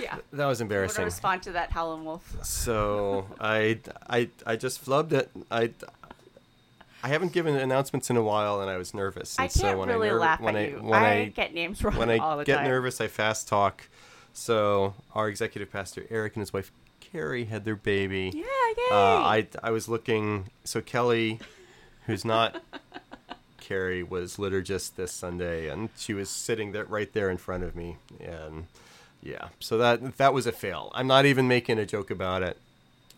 yeah. 0.01 0.16
That 0.33 0.46
was 0.46 0.59
Want 0.59 0.59
to 0.59 0.62
embarrassing. 0.62 1.05
respond 1.05 1.42
to 1.44 1.53
that, 1.53 1.70
Howlin' 1.70 2.05
Wolf? 2.05 2.37
So 2.44 3.27
I, 3.40 3.79
I, 4.09 4.29
I 4.44 4.57
just 4.57 4.85
flubbed 4.85 5.12
it. 5.12 5.31
I, 5.51 5.70
I 7.03 7.09
haven't 7.09 7.33
given 7.33 7.55
announcements 7.57 8.11
in 8.11 8.16
a 8.16 8.22
while, 8.22 8.61
and 8.61 8.68
I 8.68 8.77
was 8.77 8.92
nervous. 8.92 9.38
I 9.38 9.42
can't 9.42 9.53
so 9.53 9.79
when 9.79 9.88
really 9.88 10.09
I 10.09 10.12
ner- 10.12 10.18
laugh 10.18 10.40
when 10.40 10.57
at 10.57 10.62
I, 10.62 10.66
you. 10.66 10.79
When 10.83 11.03
I, 11.03 11.20
I, 11.20 11.25
get 11.27 11.55
names 11.55 11.83
wrong 11.85 11.96
when 11.96 12.20
all 12.20 12.33
I 12.33 12.37
the 12.38 12.44
get 12.44 12.57
time. 12.57 12.66
nervous, 12.66 13.01
I 13.01 13.07
fast 13.07 13.46
talk. 13.46 13.88
So 14.37 14.92
our 15.14 15.29
executive 15.29 15.72
pastor 15.72 16.07
Eric 16.11 16.35
and 16.37 16.42
his 16.42 16.53
wife 16.53 16.70
Carrie 17.01 17.46
had 17.46 17.64
their 17.64 17.75
baby. 17.77 18.31
Yeah, 18.35 18.42
yay. 18.42 18.85
Uh, 18.90 18.94
I 19.22 19.46
I 19.62 19.70
was 19.70 19.88
looking. 19.88 20.51
So 20.64 20.81
Kelly, 20.83 21.40
who's 22.07 22.25
not 22.25 22.62
Carrie, 23.61 24.03
was 24.03 24.37
liturgist 24.37 24.96
this 24.96 25.11
Sunday, 25.12 25.68
and 25.68 25.88
she 25.96 26.12
was 26.12 26.29
sitting 26.29 26.72
there 26.72 26.85
right 26.85 27.11
there 27.14 27.31
in 27.31 27.38
front 27.38 27.64
of 27.64 27.75
me, 27.75 27.96
and 28.20 28.66
yeah. 29.22 29.49
So 29.59 29.79
that 29.79 30.18
that 30.18 30.35
was 30.35 30.46
a 30.46 30.53
fail. 30.53 30.90
I'm 30.94 31.07
not 31.07 31.25
even 31.25 31.49
making 31.49 31.79
a 31.79 31.87
joke 31.87 32.11
about 32.11 32.42
it. 32.42 32.59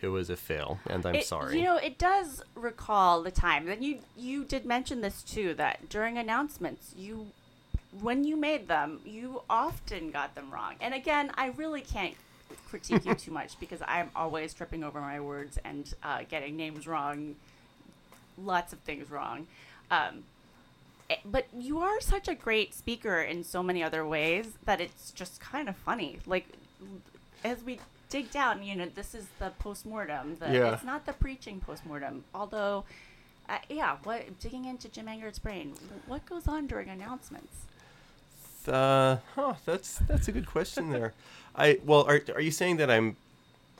It 0.01 0.09
was 0.09 0.31
a 0.31 0.37
fail, 0.37 0.79
and 0.87 1.05
I'm 1.05 1.17
It- 1.17 1.27
sorry. 1.27 1.59
You 1.59 1.65
know, 1.65 1.77
it 1.77 1.99
does 1.99 2.43
recall 2.55 3.23
the 3.25 3.33
time. 3.33 3.67
Then 3.67 3.83
you 3.83 4.01
you 4.17 4.45
did 4.45 4.65
mention 4.65 5.01
this 5.01 5.25
too 5.25 5.55
that 5.55 5.89
during 5.89 6.17
announcements, 6.17 6.95
you 6.97 7.33
when 8.01 8.24
you 8.24 8.37
made 8.37 8.68
them, 8.68 9.01
you 9.05 9.42
often 9.48 10.11
got 10.11 10.35
them 10.35 10.51
wrong. 10.51 10.74
And 10.81 10.94
again, 10.94 11.31
I 11.37 11.48
really 11.48 11.81
can't 11.81 12.14
critique 12.68 13.05
you 13.05 13.14
too 13.14 13.31
much 13.31 13.59
because 13.59 13.81
I'm 13.87 14.11
always 14.14 14.55
tripping 14.55 14.85
over 14.85 15.01
my 15.01 15.20
words 15.20 15.59
and 15.64 15.92
uh, 16.03 16.20
getting 16.29 16.57
names 16.57 16.87
wrong, 16.87 17.37
lots 18.37 18.72
of 18.72 18.79
things 18.81 19.11
wrong. 19.11 19.46
Um, 19.90 20.24
eh, 21.09 21.16
but 21.24 21.46
you 21.57 21.79
are 21.79 22.01
such 22.01 22.29
a 22.29 22.35
great 22.35 22.74
speaker 22.74 23.20
in 23.20 23.42
so 23.42 23.62
many 23.62 23.83
other 23.83 24.07
ways 24.07 24.53
that 24.64 24.81
it's 24.81 25.11
just 25.11 25.40
kind 25.40 25.68
of 25.68 25.77
funny. 25.77 26.18
Like 26.27 26.46
as 27.44 27.62
we 27.62 27.81
dig 28.11 28.31
down, 28.31 28.62
you 28.62 28.77
know, 28.77 28.87
this 28.94 29.14
is 29.14 29.27
the 29.38 29.51
postmortem. 29.59 30.37
The, 30.38 30.53
Yeah. 30.53 30.74
It's 30.74 30.85
not 30.85 31.07
the 31.07 31.12
preaching 31.12 31.61
postmortem. 31.61 32.24
Although, 32.35 32.85
uh, 33.48 33.59
yeah, 33.68 33.96
what 34.05 34.38
digging 34.40 34.64
into 34.66 34.88
Jim 34.88 35.09
Engert's 35.09 35.38
brain, 35.38 35.74
what 36.07 36.27
goes 36.27 36.46
on 36.46 36.66
during 36.66 36.88
announcements? 36.88 37.66
Uh, 38.69 39.19
huh, 39.35 39.55
that's 39.65 39.99
that's 40.01 40.29
a 40.29 40.33
good 40.33 40.47
question 40.47 40.91
there. 40.97 41.13
I 41.57 41.79
well, 41.85 42.05
are 42.07 42.21
are 42.35 42.41
you 42.41 42.51
saying 42.51 42.77
that 42.79 42.91
I'm 42.91 43.17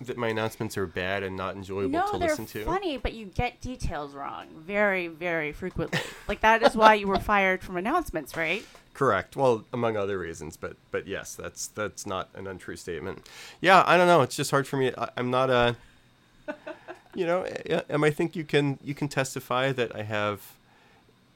that 0.01 0.17
my 0.17 0.29
announcements 0.29 0.77
are 0.79 0.87
bad 0.87 1.23
and 1.25 1.37
not 1.37 1.57
enjoyable 1.57 1.91
no, 1.91 2.07
to 2.07 2.13
No, 2.13 2.19
they're 2.21 2.29
listen 2.29 2.47
to? 2.47 2.65
funny, 2.65 2.97
but 2.97 3.15
you 3.15 3.27
get 3.27 3.61
details 3.61 4.15
wrong 4.15 4.47
very, 4.57 5.09
very 5.09 5.51
frequently. 5.53 5.99
like 6.29 6.41
that 6.41 6.63
is 6.63 6.77
why 6.77 6.95
you 6.95 7.09
were 7.09 7.19
fired 7.19 7.63
from 7.63 7.77
announcements, 7.77 8.37
right? 8.37 8.65
Correct. 8.95 9.37
Well, 9.37 9.65
among 9.73 9.97
other 9.97 10.19
reasons, 10.19 10.57
but 10.57 10.77
but 10.91 11.07
yes, 11.07 11.35
that's 11.35 11.69
that's 11.69 12.07
not 12.07 12.29
an 12.35 12.47
untrue 12.47 12.77
statement. 12.77 13.27
Yeah, 13.61 13.83
I 13.87 13.97
don't 13.97 14.07
know. 14.09 14.23
It's 14.23 14.37
just 14.37 14.51
hard 14.51 14.67
for 14.67 14.77
me. 14.77 14.93
I, 14.97 15.09
I'm 15.17 15.31
not 15.31 15.51
a. 15.51 15.77
You 17.15 17.27
know, 17.27 17.45
a- 17.45 17.91
am 17.93 18.05
I 18.05 18.11
think 18.11 18.37
you 18.37 18.45
can 18.45 18.79
you 18.83 18.95
can 18.95 19.09
testify 19.09 19.73
that 19.73 19.95
I 19.97 20.03
have, 20.03 20.53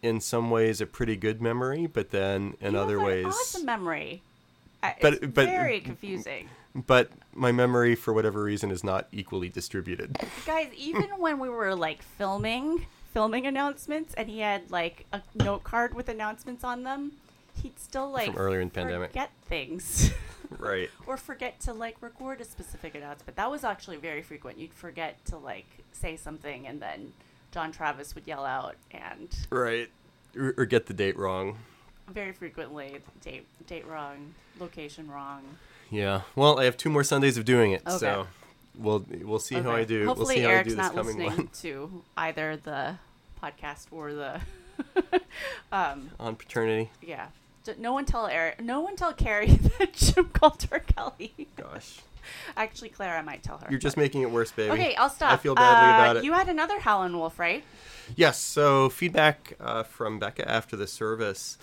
in 0.02 0.20
some 0.20 0.50
ways, 0.50 0.80
a 0.80 0.86
pretty 0.86 1.16
good 1.16 1.40
memory, 1.40 1.86
but 1.86 2.10
then 2.10 2.54
in 2.60 2.72
You 2.74 2.80
other 2.80 3.00
ways, 3.00 3.26
awesome 3.26 3.64
memory. 3.64 4.22
But- 5.00 5.14
it's 5.14 5.26
but- 5.26 5.46
very 5.46 5.80
confusing. 5.80 6.48
but 6.74 7.10
my 7.34 7.52
memory 7.52 7.94
for 7.94 8.12
whatever 8.12 8.42
reason 8.42 8.70
is 8.70 8.82
not 8.82 9.06
equally 9.12 9.48
distributed. 9.48 10.18
Guys, 10.44 10.68
even 10.76 11.04
when 11.18 11.38
we 11.38 11.48
were 11.48 11.74
like 11.76 12.02
filming, 12.02 12.86
filming 13.14 13.46
announcements, 13.46 14.12
and 14.14 14.28
he 14.28 14.40
had 14.40 14.70
like 14.70 15.06
a 15.12 15.22
note 15.36 15.62
card 15.62 15.94
with 15.94 16.08
announcements 16.08 16.64
on 16.64 16.82
them, 16.82 17.12
he'd 17.62 17.78
still 17.78 18.10
like 18.10 18.32
earlier 18.36 18.60
in 18.60 18.68
the 18.68 18.74
pandemic. 18.74 19.10
forget 19.10 19.30
things. 19.48 20.12
right. 20.58 20.90
or 21.06 21.16
forget 21.16 21.60
to 21.60 21.72
like 21.72 21.96
record 22.00 22.40
a 22.40 22.44
specific 22.44 22.94
announcement. 22.96 23.36
That 23.36 23.50
was 23.50 23.62
actually 23.62 23.98
very 23.98 24.22
frequent. 24.22 24.58
You'd 24.58 24.74
forget 24.74 25.24
to 25.26 25.36
like 25.38 25.66
say 25.92 26.16
something, 26.16 26.66
and 26.66 26.80
then 26.82 27.12
John 27.52 27.70
Travis 27.72 28.14
would 28.14 28.26
yell 28.26 28.44
out, 28.44 28.74
and 28.90 29.28
Right. 29.50 29.88
Or, 30.36 30.54
or 30.56 30.64
get 30.64 30.86
the 30.86 30.94
date 30.94 31.16
wrong. 31.18 31.58
very 32.08 32.32
frequently 32.32 32.98
date 33.22 33.46
date 33.66 33.86
wrong, 33.86 34.34
location 34.58 35.10
wrong. 35.10 35.42
Yeah. 35.90 36.22
Well, 36.34 36.58
I 36.58 36.64
have 36.64 36.76
two 36.76 36.88
more 36.90 37.04
Sundays 37.04 37.36
of 37.36 37.44
doing 37.44 37.72
it, 37.72 37.82
Okay. 37.86 37.98
so 37.98 38.26
we'll 38.76 39.04
we'll 39.22 39.38
see 39.38 39.56
how 39.56 39.72
I 39.72 39.84
do. 39.84 40.06
Hopefully, 40.06 40.26
we'll 40.26 40.36
see 40.36 40.40
how 40.42 40.48
Eric's 40.50 40.60
I 40.60 40.70
do 40.70 40.70
this 40.70 40.76
not 40.78 40.94
coming 40.94 41.18
listening 41.18 41.36
one 41.36 41.48
to 41.60 42.02
either 42.16 42.56
the 42.56 42.96
podcast 43.42 43.86
or 43.90 44.12
the. 44.14 44.40
um, 45.72 46.10
on 46.18 46.34
paternity. 46.36 46.90
yeah. 47.02 47.26
No 47.78 47.92
one 47.92 48.04
tell 48.04 48.26
Eric. 48.26 48.60
No 48.60 48.80
one 48.80 48.96
tell 48.96 49.12
Carrie 49.12 49.46
that 49.78 49.92
Jim 49.92 50.30
called 50.32 50.62
her 50.72 50.80
Kelly. 50.80 51.32
Gosh, 51.56 52.00
Actually, 52.56 52.88
Claire, 52.90 53.16
I 53.16 53.22
might 53.22 53.42
tell 53.42 53.58
her. 53.58 53.66
you're 53.70 53.78
just 53.80 53.96
making 53.96 54.22
it 54.22 54.30
worse, 54.30 54.52
baby. 54.52 54.70
Okay, 54.72 54.94
I'll 54.96 55.10
stop. 55.10 55.32
I 55.32 55.36
feel 55.36 55.54
badly 55.54 55.90
Uh, 55.90 55.94
about 55.94 56.16
it. 56.18 56.24
You 56.24 56.32
had 56.32 56.48
another 56.48 56.78
Howlin' 56.80 57.16
Wolf, 57.16 57.38
right? 57.38 57.64
Yes. 58.16 58.38
So 58.38 58.88
feedback 58.88 59.54
uh, 59.60 59.82
from 59.82 60.18
Becca 60.18 60.48
after 60.50 60.76
the 60.76 60.86
service. 60.86 61.58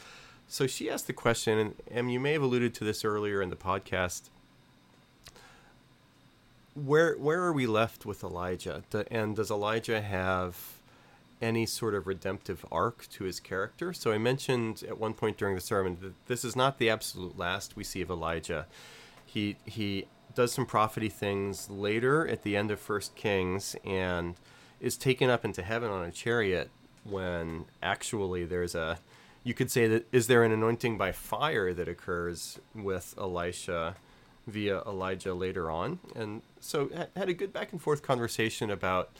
So 0.47 0.65
she 0.67 0.89
asked 0.89 1.07
the 1.07 1.13
question, 1.13 1.57
and, 1.59 1.75
and 1.91 2.11
you 2.11 2.19
may 2.19 2.33
have 2.33 2.41
alluded 2.41 2.73
to 2.75 2.83
this 2.83 3.05
earlier 3.05 3.41
in 3.41 3.49
the 3.49 3.55
podcast. 3.55 4.29
Where 6.75 7.15
where 7.15 7.41
are 7.43 7.51
we 7.53 7.67
left 7.67 8.05
with 8.05 8.23
Elijah? 8.23 8.83
And 9.11 9.35
does 9.35 9.51
Elijah 9.51 10.01
have 10.01 10.57
any 11.41 11.65
sort 11.65 11.93
of 11.93 12.05
redemptive 12.07 12.65
arc 12.71 13.07
to 13.09 13.23
his 13.25 13.39
character? 13.39 13.91
So 13.93 14.11
I 14.11 14.17
mentioned 14.17 14.83
at 14.87 14.97
one 14.97 15.13
point 15.13 15.37
during 15.37 15.55
the 15.55 15.61
sermon 15.61 15.97
that 16.01 16.13
this 16.27 16.45
is 16.45 16.55
not 16.55 16.77
the 16.79 16.89
absolute 16.89 17.37
last 17.37 17.75
we 17.75 17.83
see 17.83 18.01
of 18.01 18.09
Elijah. 18.09 18.65
He 19.31 19.57
he 19.65 20.07
does 20.33 20.51
some 20.51 20.65
prophecy 20.65 21.09
things 21.09 21.69
later 21.69 22.27
at 22.27 22.43
the 22.43 22.55
end 22.55 22.71
of 22.71 22.79
First 22.79 23.15
Kings 23.15 23.75
and 23.85 24.35
is 24.79 24.97
taken 24.97 25.29
up 25.29 25.45
into 25.45 25.61
heaven 25.61 25.91
on 25.91 26.03
a 26.05 26.11
chariot 26.11 26.69
when 27.03 27.65
actually 27.83 28.45
there's 28.45 28.73
a 28.73 28.99
you 29.43 29.53
could 29.53 29.69
say 29.69 29.87
that 29.87 30.07
is 30.11 30.27
there 30.27 30.43
an 30.43 30.51
anointing 30.51 30.97
by 30.97 31.11
fire 31.11 31.73
that 31.73 31.87
occurs 31.87 32.59
with 32.73 33.13
Elisha 33.17 33.95
via 34.47 34.81
Elijah 34.81 35.33
later 35.33 35.69
on? 35.69 35.99
And 36.15 36.41
so 36.59 36.89
had 37.15 37.29
a 37.29 37.33
good 37.33 37.53
back 37.53 37.71
and 37.71 37.81
forth 37.81 38.01
conversation 38.01 38.69
about 38.69 39.11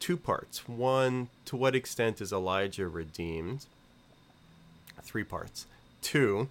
two 0.00 0.16
parts. 0.16 0.68
One 0.68 1.28
to 1.46 1.56
what 1.56 1.74
extent 1.74 2.20
is 2.20 2.32
Elijah 2.32 2.88
redeemed? 2.88 3.66
Three 5.02 5.24
parts. 5.24 5.66
Two 6.02 6.48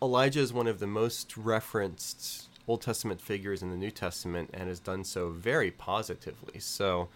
Elijah 0.00 0.40
is 0.40 0.52
one 0.52 0.68
of 0.68 0.78
the 0.78 0.86
most 0.86 1.36
referenced 1.36 2.46
Old 2.68 2.82
Testament 2.82 3.20
figures 3.20 3.62
in 3.62 3.70
the 3.70 3.76
New 3.76 3.90
Testament 3.90 4.50
and 4.52 4.68
has 4.68 4.78
done 4.78 5.02
so 5.02 5.30
very 5.30 5.70
positively. 5.70 6.60
So, 6.60 7.08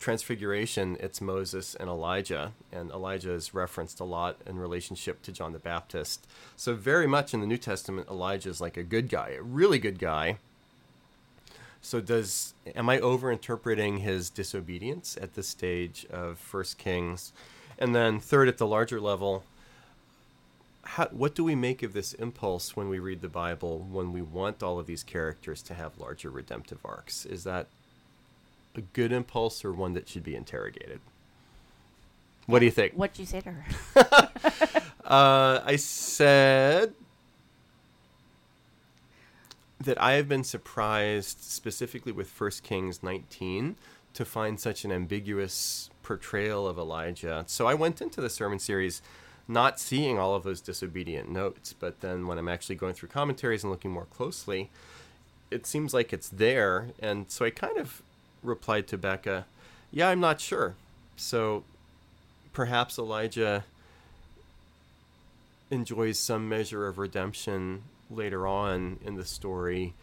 Transfiguration, 0.00 0.96
it's 0.98 1.20
Moses 1.20 1.74
and 1.74 1.90
Elijah, 1.90 2.52
and 2.72 2.90
Elijah 2.90 3.32
is 3.32 3.52
referenced 3.52 4.00
a 4.00 4.04
lot 4.04 4.38
in 4.46 4.58
relationship 4.58 5.20
to 5.22 5.30
John 5.30 5.52
the 5.52 5.58
Baptist. 5.58 6.26
So, 6.56 6.74
very 6.74 7.06
much 7.06 7.34
in 7.34 7.40
the 7.40 7.46
New 7.46 7.58
Testament, 7.58 8.08
Elijah 8.08 8.48
is 8.48 8.62
like 8.62 8.78
a 8.78 8.82
good 8.82 9.10
guy, 9.10 9.36
a 9.38 9.42
really 9.42 9.78
good 9.78 9.98
guy. 9.98 10.38
So, 11.82 12.00
does 12.00 12.54
am 12.74 12.88
I 12.88 12.98
overinterpreting 12.98 14.00
his 14.00 14.30
disobedience 14.30 15.18
at 15.20 15.34
this 15.34 15.48
stage 15.48 16.06
of 16.10 16.38
First 16.38 16.78
Kings? 16.78 17.32
And 17.78 17.94
then, 17.94 18.20
third, 18.20 18.48
at 18.48 18.56
the 18.56 18.66
larger 18.66 19.00
level, 19.00 19.44
how, 20.94 21.06
what 21.06 21.36
do 21.36 21.44
we 21.44 21.54
make 21.54 21.84
of 21.84 21.92
this 21.92 22.14
impulse 22.14 22.74
when 22.74 22.88
we 22.88 22.98
read 22.98 23.20
the 23.20 23.28
Bible 23.28 23.86
when 23.92 24.12
we 24.12 24.22
want 24.22 24.60
all 24.60 24.80
of 24.80 24.86
these 24.86 25.04
characters 25.04 25.62
to 25.62 25.74
have 25.74 25.98
larger 25.98 26.30
redemptive 26.30 26.78
arcs? 26.84 27.24
Is 27.24 27.44
that 27.44 27.68
a 28.74 28.80
good 28.80 29.12
impulse 29.12 29.64
or 29.64 29.72
one 29.72 29.94
that 29.94 30.08
should 30.08 30.24
be 30.24 30.34
interrogated? 30.34 31.00
What 32.46 32.58
do 32.58 32.64
you 32.64 32.72
think? 32.72 32.94
What'd 32.94 33.20
you 33.20 33.26
say 33.26 33.40
to 33.40 33.52
her? 33.52 34.30
Uh, 35.10 35.60
I 35.64 35.74
said 35.74 36.94
that 39.80 40.00
I 40.00 40.12
have 40.12 40.28
been 40.28 40.44
surprised, 40.44 41.40
specifically 41.40 42.12
with 42.12 42.30
1 42.40 42.50
Kings 42.62 43.02
19, 43.02 43.74
to 44.14 44.24
find 44.24 44.60
such 44.60 44.84
an 44.84 44.92
ambiguous 44.92 45.90
portrayal 46.04 46.68
of 46.68 46.78
Elijah. 46.78 47.42
So 47.48 47.66
I 47.66 47.74
went 47.74 48.00
into 48.00 48.20
the 48.20 48.30
sermon 48.30 48.60
series 48.60 49.02
not 49.50 49.80
seeing 49.80 50.18
all 50.18 50.34
of 50.34 50.44
those 50.44 50.60
disobedient 50.60 51.28
notes, 51.28 51.72
but 51.72 52.00
then 52.00 52.26
when 52.26 52.38
I'm 52.38 52.48
actually 52.48 52.76
going 52.76 52.94
through 52.94 53.08
commentaries 53.08 53.64
and 53.64 53.70
looking 53.70 53.90
more 53.90 54.04
closely, 54.06 54.70
it 55.50 55.66
seems 55.66 55.92
like 55.92 56.12
it's 56.12 56.28
there. 56.28 56.90
And 57.00 57.28
so 57.28 57.44
I 57.44 57.50
kind 57.50 57.76
of 57.76 58.00
replied 58.42 58.86
to 58.88 58.98
Becca, 58.98 59.46
Yeah, 59.90 60.08
I'm 60.08 60.20
not 60.20 60.40
sure. 60.40 60.76
So 61.16 61.64
perhaps 62.52 62.96
Elijah 62.96 63.64
enjoys 65.70 66.18
some 66.18 66.48
measure 66.48 66.86
of 66.86 66.98
redemption 66.98 67.82
later 68.08 68.46
on 68.46 68.98
in 69.04 69.16
the 69.16 69.24
story. 69.24 69.94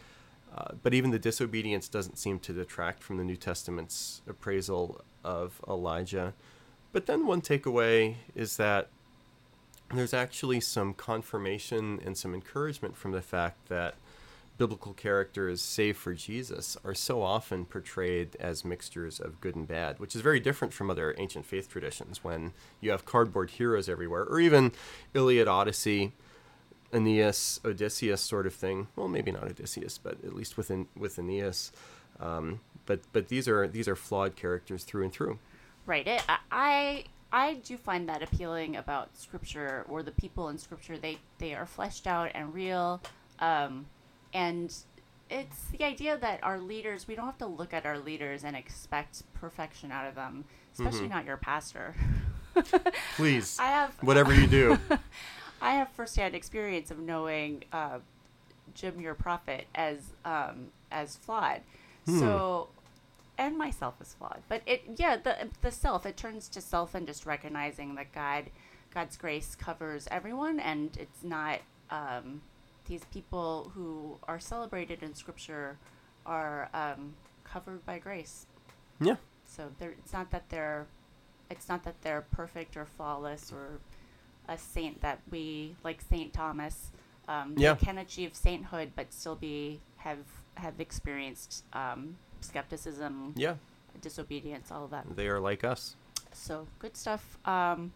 Uh, 0.56 0.74
but 0.84 0.94
even 0.94 1.12
the 1.12 1.20
disobedience 1.20 1.88
doesn't 1.88 2.18
seem 2.18 2.40
to 2.40 2.52
detract 2.52 3.02
from 3.02 3.18
the 3.18 3.24
New 3.24 3.36
Testament's 3.36 4.22
appraisal 4.28 5.02
of 5.24 5.62
Elijah. 5.68 6.34
But 6.92 7.06
then 7.06 7.28
one 7.28 7.42
takeaway 7.42 8.16
is 8.34 8.58
that 8.58 8.90
there's 9.94 10.14
actually 10.14 10.60
some 10.62 10.94
confirmation 10.94 12.00
and 12.06 12.18
some 12.18 12.34
encouragement 12.34 12.98
from 12.98 13.12
the 13.12 13.22
fact 13.22 13.70
that 13.70 13.96
biblical 14.58 14.94
characters, 14.94 15.62
save 15.62 15.96
for 15.96 16.14
Jesus, 16.14 16.76
are 16.84 16.96
so 16.96 17.22
often 17.22 17.64
portrayed 17.64 18.36
as 18.40 18.66
mixtures 18.66 19.20
of 19.20 19.40
good 19.40 19.56
and 19.56 19.68
bad, 19.68 20.00
which 20.00 20.16
is 20.16 20.22
very 20.22 20.40
different 20.40 20.74
from 20.74 20.90
other 20.90 21.14
ancient 21.20 21.46
faith 21.46 21.70
traditions 21.70 22.24
when 22.24 22.54
you 22.82 22.90
have 22.90 23.06
cardboard 23.06 23.52
heroes 23.52 23.88
everywhere, 23.88 24.24
or 24.24 24.40
even 24.40 24.72
Iliad, 25.14 25.48
Odyssey, 25.48 26.12
Aeneas, 26.92 27.60
Odysseus 27.64 28.22
sort 28.22 28.48
of 28.48 28.54
thing. 28.54 28.88
Well, 28.96 29.08
maybe 29.08 29.32
not 29.32 29.44
Odysseus, 29.44 29.98
but 30.00 30.24
at 30.26 30.34
least 30.34 30.58
within 30.58 30.88
with 30.96 31.20
Aeneas. 31.20 31.72
Um, 32.20 32.62
but 32.88 33.02
but 33.14 33.28
these 33.28 33.48
are 33.48 33.68
these 33.68 33.88
are 33.88 33.96
flawed 33.96 34.36
characters 34.36 34.84
through 34.84 35.04
and 35.04 35.14
through. 35.14 35.38
Right. 35.86 36.08
It, 36.08 36.24
I- 36.52 37.04
I 37.32 37.56
do 37.56 37.78
find 37.78 38.08
that 38.10 38.24
appealing 38.24 38.76
about 38.76 39.18
scripture 39.18 39.86
or 39.90 40.02
the 40.04 40.12
people 40.12 40.50
in 40.50 40.58
scripture. 40.58 40.98
They 40.98 41.18
they 41.40 41.54
are 41.54 41.66
fleshed 41.66 42.08
out 42.08 42.32
and 42.34 42.54
real, 42.54 43.02
um, 43.40 43.86
and 44.34 44.74
it's 45.30 45.66
the 45.78 45.84
idea 45.84 46.18
that 46.18 46.40
our 46.44 46.60
leaders. 46.60 47.08
We 47.08 47.16
don't 47.16 47.26
have 47.26 47.38
to 47.40 47.48
look 47.48 47.74
at 47.74 47.86
our 47.86 48.00
leaders 48.00 48.44
and 48.44 48.56
expect 48.56 49.24
perfection 49.34 49.92
out 49.92 50.08
of 50.08 50.16
them, 50.16 50.46
especially 50.74 51.08
not 51.10 51.26
your 51.26 51.38
pastor. 51.38 51.96
Please, 53.16 53.58
I 53.60 53.68
have 53.68 53.94
whatever 54.02 54.34
you 54.34 54.48
do. 54.48 54.80
I 55.62 55.72
have 55.72 55.90
firsthand 55.90 56.36
experience 56.36 56.92
of 56.92 57.00
knowing 57.00 57.64
uh, 57.74 58.00
Jim, 58.74 59.02
your 59.02 59.16
prophet, 59.16 59.68
as 59.76 60.00
um, 60.24 60.68
as 60.92 61.18
flawed. 61.18 61.62
So, 62.06 62.70
and 63.38 63.58
myself 63.58 63.96
is 64.02 64.14
flawed. 64.14 64.42
But 64.50 64.62
it, 64.66 64.84
yeah, 64.98 65.18
the 65.18 65.50
the 65.62 65.72
self 65.72 66.06
it 66.06 66.18
turns 66.18 66.50
to 66.50 66.62
self 66.62 66.96
and 66.96 67.06
just 67.08 67.26
recognizing 67.26 67.96
that 67.96 68.12
God, 68.12 68.46
God's 68.94 69.18
grace 69.18 69.56
covers 69.56 70.08
everyone, 70.12 70.60
and 70.60 70.96
it's 70.98 71.24
not 71.24 71.60
um, 71.90 72.42
these 72.88 73.06
people 73.14 73.72
who 73.76 74.18
are 74.28 74.40
celebrated 74.40 75.04
in 75.04 75.14
Scripture 75.14 75.78
are 76.26 76.70
um, 76.74 77.14
covered 77.44 77.86
by 77.86 78.00
grace. 78.00 78.46
yeah. 79.00 79.16
So 79.46 79.72
they're, 79.80 79.92
it's 79.92 80.12
not 80.12 80.30
that 80.32 80.50
they're, 80.50 80.88
it's 81.50 81.70
not 81.70 81.84
that 81.86 82.02
they're 82.02 82.26
perfect 82.32 82.76
or 82.76 82.86
flawless 82.86 83.50
or 83.54 83.80
a 84.50 84.58
saint 84.58 85.00
that 85.02 85.22
we 85.32 85.76
like 85.86 86.02
Saint 86.02 86.34
Thomas. 86.34 86.92
Um, 87.30 87.54
Yeah. 87.58 87.74
They 87.76 87.86
can 87.86 87.98
achieve 87.98 88.36
sainthood, 88.36 88.92
but 88.96 89.14
still 89.14 89.36
be 89.36 89.80
have 89.98 90.20
have 90.56 90.80
experienced 90.82 91.64
um, 91.74 92.18
skepticism, 92.42 93.34
Yeah, 93.36 93.56
disobedience, 94.02 94.72
all 94.72 94.86
of 94.86 94.92
that. 94.92 95.16
they 95.16 95.28
are 95.28 95.40
like 95.40 95.64
us. 95.64 95.96
So 96.34 96.68
good 96.80 96.96
stuff. 96.98 97.38
Um, 97.46 97.94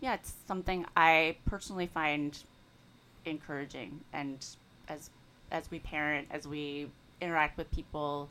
yeah, 0.00 0.14
it's 0.14 0.32
something 0.46 0.86
I 0.96 1.36
personally 1.46 1.86
find 1.86 2.38
encouraging, 3.24 4.00
and 4.12 4.44
as 4.88 5.10
as 5.50 5.70
we 5.70 5.78
parent, 5.80 6.28
as 6.30 6.46
we 6.46 6.88
interact 7.20 7.58
with 7.58 7.70
people, 7.72 8.28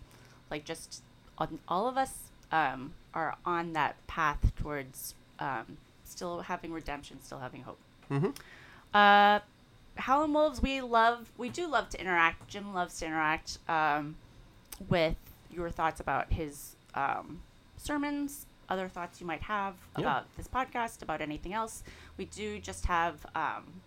like 0.49 0.65
just 0.65 1.03
on, 1.38 1.59
all 1.67 1.88
of 1.88 1.97
us 1.97 2.13
um, 2.51 2.93
are 3.13 3.36
on 3.45 3.73
that 3.73 3.95
path 4.07 4.51
towards 4.55 5.13
um, 5.39 5.77
still 6.05 6.41
having 6.41 6.71
redemption, 6.71 7.19
still 7.21 7.39
having 7.39 7.63
hope. 7.63 7.80
hmm 8.07 8.30
Uh, 8.93 9.39
Howlin' 9.97 10.32
Wolves, 10.34 10.61
we 10.61 10.80
love, 10.82 11.30
we 11.38 11.49
do 11.49 11.67
love 11.67 11.89
to 11.89 11.99
interact. 11.99 12.47
Jim 12.47 12.73
loves 12.73 12.97
to 12.99 13.05
interact 13.05 13.59
um, 13.67 14.15
with 14.88 15.15
your 15.51 15.69
thoughts 15.69 15.99
about 15.99 16.32
his 16.34 16.75
um, 16.95 17.41
sermons, 17.77 18.45
other 18.69 18.88
thoughts 18.88 19.19
you 19.19 19.27
might 19.27 19.41
have 19.43 19.75
Yeah. 19.97 20.01
about 20.03 20.36
this 20.38 20.47
podcast, 20.47 21.01
about 21.01 21.21
anything 21.21 21.53
else. 21.53 21.84
We 22.17 22.25
do 22.25 22.59
just 22.59 22.86
have, 22.86 23.25
um, 23.36 23.82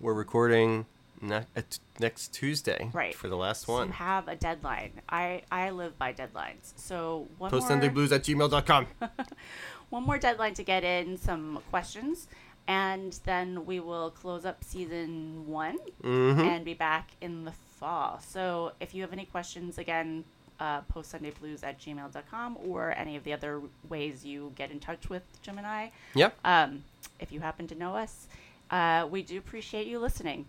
We're 0.00 0.14
recording 0.14 0.86
ne- 1.20 1.46
at 1.56 1.78
next 1.98 2.32
Tuesday 2.32 2.90
Right. 2.92 3.14
for 3.14 3.28
the 3.28 3.36
last 3.36 3.66
so 3.66 3.72
one. 3.74 3.86
you 3.88 3.92
have 3.94 4.28
a 4.28 4.36
deadline. 4.36 5.00
I, 5.08 5.42
I 5.50 5.70
live 5.70 5.98
by 5.98 6.12
deadlines. 6.12 6.72
So 6.76 7.26
one 7.38 7.50
more, 7.50 7.60
Postsundayblues 7.60 8.12
at 8.12 8.22
gmail.com. 8.22 8.86
one 9.90 10.04
more 10.04 10.18
deadline 10.18 10.54
to 10.54 10.62
get 10.62 10.84
in 10.84 11.16
some 11.16 11.60
questions. 11.70 12.28
And 12.68 13.18
then 13.24 13.66
we 13.66 13.80
will 13.80 14.10
close 14.10 14.44
up 14.44 14.62
season 14.62 15.46
one 15.48 15.78
hmm 16.02 16.38
and 16.40 16.64
be 16.64 16.74
back 16.74 17.10
in 17.20 17.44
the 17.44 17.52
fall. 17.80 18.20
So 18.26 18.72
if 18.80 18.94
you 18.94 19.02
have 19.02 19.12
any 19.12 19.24
questions, 19.24 19.78
again, 19.78 20.24
uh, 20.60 20.82
postsundayblues 20.94 21.64
at 21.64 21.80
gmail.com 21.80 22.58
or 22.64 22.92
any 22.96 23.16
of 23.16 23.24
the 23.24 23.32
other 23.32 23.62
ways 23.88 24.24
you 24.24 24.52
get 24.56 24.70
in 24.70 24.78
touch 24.78 25.08
with 25.08 25.22
Jim 25.42 25.56
and 25.58 25.66
I. 25.66 25.90
Yep. 26.14 26.36
Um, 26.44 26.84
if 27.18 27.32
you 27.32 27.40
happen 27.40 27.66
to 27.68 27.74
know 27.74 27.96
us, 27.96 28.28
uh, 28.70 29.08
we 29.10 29.22
do 29.22 29.38
appreciate 29.38 29.86
you 29.86 29.98
listening. 29.98 30.44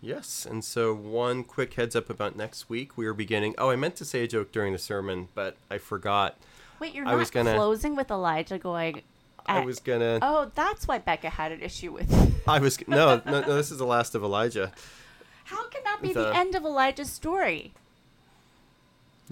Yes, 0.00 0.46
and 0.48 0.64
so 0.64 0.94
one 0.94 1.42
quick 1.44 1.74
heads 1.74 1.94
up 1.96 2.10
about 2.10 2.36
next 2.36 2.68
week. 2.68 2.96
We 2.96 3.06
are 3.06 3.14
beginning. 3.14 3.54
Oh, 3.58 3.70
I 3.70 3.76
meant 3.76 3.96
to 3.96 4.04
say 4.04 4.22
a 4.24 4.28
joke 4.28 4.52
during 4.52 4.72
the 4.72 4.78
sermon, 4.78 5.28
but 5.34 5.56
I 5.70 5.78
forgot. 5.78 6.36
Wait, 6.80 6.94
you're 6.94 7.06
I 7.06 7.12
not 7.12 7.18
was 7.18 7.30
gonna- 7.30 7.54
closing 7.54 7.96
with 7.96 8.10
Elijah 8.10 8.58
going. 8.58 9.02
I 9.46 9.60
was 9.60 9.78
gonna. 9.78 10.18
Oh, 10.22 10.50
that's 10.54 10.88
why 10.88 10.98
Becca 10.98 11.30
had 11.30 11.52
an 11.52 11.60
issue 11.62 11.92
with. 11.92 12.42
I 12.48 12.58
was 12.58 12.78
no, 12.88 13.22
no, 13.24 13.40
no. 13.40 13.56
This 13.56 13.70
is 13.70 13.78
the 13.78 13.86
last 13.86 14.14
of 14.14 14.22
Elijah. 14.22 14.72
How 15.46 15.68
can 15.68 15.82
that 15.84 16.02
be 16.02 16.12
The- 16.12 16.24
the 16.24 16.36
end 16.36 16.54
of 16.54 16.64
Elijah's 16.64 17.10
story? 17.12 17.72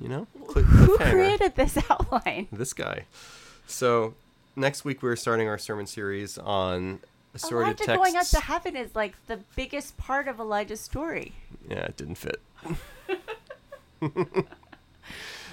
You 0.00 0.08
know, 0.08 0.26
Who 0.54 0.98
created 0.98 1.54
this 1.56 1.78
outline? 1.90 2.48
this 2.50 2.72
guy. 2.72 3.04
So 3.66 4.14
next 4.56 4.84
week 4.84 5.02
we're 5.02 5.16
starting 5.16 5.48
our 5.48 5.58
sermon 5.58 5.86
series 5.86 6.36
on 6.38 7.00
assorted 7.34 7.80
Elijah 7.80 7.96
going 7.96 8.16
up 8.16 8.26
to 8.28 8.40
heaven 8.40 8.76
is 8.76 8.94
like 8.94 9.14
the 9.26 9.38
biggest 9.56 9.96
part 9.96 10.26
of 10.28 10.38
Elijah's 10.40 10.80
story. 10.80 11.32
Yeah, 11.68 11.84
it 11.84 11.96
didn't 11.96 12.16
fit. 12.16 12.40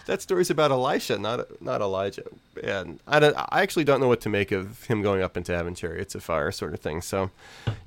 that 0.07 0.21
story's 0.21 0.49
about 0.49 0.71
Elisha, 0.71 1.17
not 1.17 1.61
not 1.61 1.81
Elijah. 1.81 2.23
And 2.63 2.99
I 3.07 3.19
don't, 3.19 3.35
I 3.37 3.61
actually 3.61 3.83
don't 3.85 3.99
know 3.99 4.07
what 4.07 4.21
to 4.21 4.29
make 4.29 4.51
of 4.51 4.83
him 4.85 5.01
going 5.01 5.21
up 5.21 5.37
into 5.37 5.55
heaven 5.55 5.73
chariots 5.75 6.15
of 6.15 6.23
fire 6.23 6.51
sort 6.51 6.73
of 6.73 6.79
thing. 6.79 7.01
So, 7.01 7.31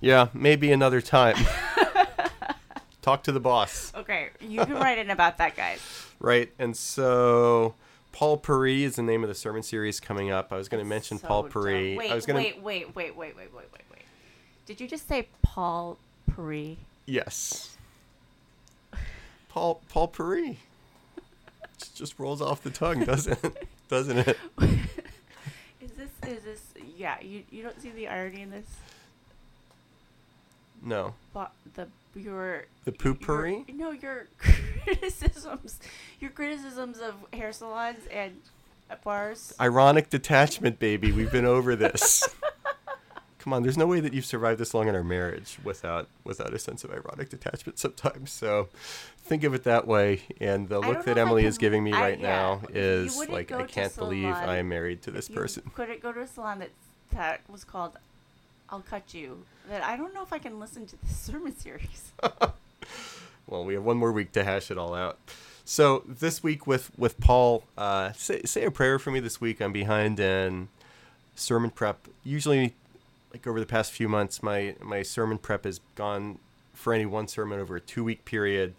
yeah, 0.00 0.28
maybe 0.32 0.72
another 0.72 1.00
time. 1.00 1.36
Talk 3.04 3.22
to 3.24 3.32
the 3.32 3.40
boss, 3.40 3.92
Okay, 3.94 4.30
you 4.40 4.64
can 4.64 4.76
write 4.76 4.96
in 4.96 5.10
about 5.10 5.36
that, 5.36 5.54
guys. 5.54 5.78
right? 6.20 6.50
And 6.58 6.74
so. 6.74 7.74
Paul 8.12 8.36
Puri 8.38 8.84
is 8.84 8.96
the 8.96 9.02
name 9.02 9.22
of 9.24 9.28
the 9.28 9.34
sermon 9.34 9.62
series 9.62 10.00
coming 10.00 10.30
up. 10.30 10.52
I 10.52 10.56
was 10.56 10.68
going 10.70 10.82
to 10.82 10.88
mention 10.88 11.18
So 11.18 11.26
Paul 11.26 11.42
dumb. 11.42 11.50
Puri. 11.50 11.96
Wait, 11.98 12.10
I 12.10 12.14
was 12.14 12.24
to 12.24 12.32
wait, 12.32 12.62
wait, 12.62 12.94
wait, 12.94 13.14
wait, 13.16 13.36
wait, 13.36 13.36
wait, 13.36 13.52
wait, 13.52 13.82
wait. 13.90 14.02
Did 14.66 14.80
you 14.80 14.88
just 14.88 15.06
say 15.06 15.28
Paul 15.42 15.98
Puri? 16.32 16.78
Yes. 17.04 17.76
Paul 19.50 19.82
Paul 19.90 20.08
Puri. 20.08 20.58
Just- 21.78 21.96
Just 21.96 22.18
rolls 22.18 22.40
off 22.40 22.62
the 22.62 22.70
tongue, 22.70 23.04
doesn't 23.04 23.44
it? 23.44 23.68
Doesn't 23.88 24.18
it? 24.18 24.38
Is 25.80 25.90
this 25.90 26.10
is 26.26 26.42
this 26.44 26.62
yeah, 26.96 27.20
you 27.20 27.42
you 27.50 27.62
don't 27.62 27.78
see 27.82 27.90
the 27.90 28.08
irony 28.08 28.40
in 28.40 28.50
this? 28.50 28.64
No. 30.84 31.14
But 31.32 31.52
the 31.74 31.88
your 32.14 32.66
The 32.84 32.92
poopery? 32.92 33.66
your- 33.68 33.76
No, 33.76 33.90
your 33.90 34.26
criticisms, 34.38 35.80
your 36.20 36.30
criticisms 36.30 36.98
of 37.00 37.14
hair 37.32 37.52
salons 37.52 38.06
and 38.12 38.40
bars. 39.02 39.54
Ironic 39.60 40.10
detachment, 40.10 40.78
baby. 40.78 41.10
We've 41.10 41.32
been 41.32 41.46
over 41.46 41.74
this. 41.74 42.28
Come 43.38 43.52
on, 43.52 43.62
there's 43.62 43.76
no 43.76 43.86
way 43.86 44.00
that 44.00 44.14
you've 44.14 44.24
survived 44.24 44.58
this 44.58 44.72
long 44.72 44.88
in 44.88 44.94
our 44.94 45.04
marriage 45.04 45.58
without 45.62 46.08
without 46.24 46.54
a 46.54 46.58
sense 46.58 46.82
of 46.82 46.90
ironic 46.90 47.28
detachment 47.28 47.78
sometimes. 47.78 48.30
So 48.32 48.68
think 49.18 49.44
of 49.44 49.52
it 49.52 49.64
that 49.64 49.86
way. 49.86 50.22
And 50.40 50.68
the 50.70 50.80
look 50.80 51.04
that 51.04 51.06
know 51.06 51.12
if 51.12 51.18
I 51.18 51.20
Emily 51.20 51.44
is 51.44 51.58
giving 51.58 51.84
me 51.84 51.92
I- 51.92 52.00
right 52.00 52.20
yeah, 52.20 52.26
now 52.26 52.60
is 52.72 53.18
like 53.28 53.52
I 53.52 53.64
can't 53.64 53.94
believe 53.96 54.32
I 54.34 54.56
am 54.58 54.68
married 54.70 55.02
to 55.02 55.10
this 55.10 55.28
you 55.28 55.34
person. 55.36 55.62
couldn't 55.74 56.00
go 56.00 56.10
to 56.12 56.20
a 56.20 56.26
salon 56.26 56.60
that 56.60 56.70
that 57.12 57.40
was 57.48 57.64
called 57.64 57.98
"I'll 58.70 58.80
Cut 58.80 59.14
You." 59.14 59.44
That 59.68 59.82
I 59.82 59.96
don't 59.96 60.14
know 60.14 60.22
if 60.22 60.32
I 60.32 60.38
can 60.38 60.60
listen 60.60 60.86
to 60.86 60.96
this 61.02 61.16
sermon 61.16 61.56
series. 61.56 62.12
Well, 63.46 63.64
we 63.64 63.74
have 63.74 63.84
one 63.84 63.98
more 63.98 64.12
week 64.12 64.32
to 64.32 64.44
hash 64.44 64.70
it 64.70 64.78
all 64.78 64.94
out. 64.94 65.18
So 65.64 66.02
this 66.06 66.42
week 66.42 66.66
with 66.66 66.90
with 66.98 67.20
Paul, 67.20 67.64
uh, 67.76 68.12
say 68.12 68.42
say 68.44 68.64
a 68.64 68.70
prayer 68.70 68.98
for 68.98 69.10
me 69.10 69.20
this 69.20 69.40
week. 69.40 69.60
I'm 69.60 69.72
behind 69.72 70.18
in 70.20 70.68
sermon 71.34 71.70
prep. 71.70 72.08
Usually, 72.22 72.74
like 73.32 73.46
over 73.46 73.60
the 73.60 73.66
past 73.66 73.92
few 73.92 74.08
months, 74.08 74.42
my 74.42 74.76
my 74.82 75.02
sermon 75.02 75.38
prep 75.38 75.64
has 75.64 75.80
gone 75.94 76.38
for 76.72 76.92
any 76.92 77.06
one 77.06 77.28
sermon 77.28 77.60
over 77.60 77.76
a 77.76 77.80
two 77.80 78.04
week 78.04 78.24
period. 78.24 78.74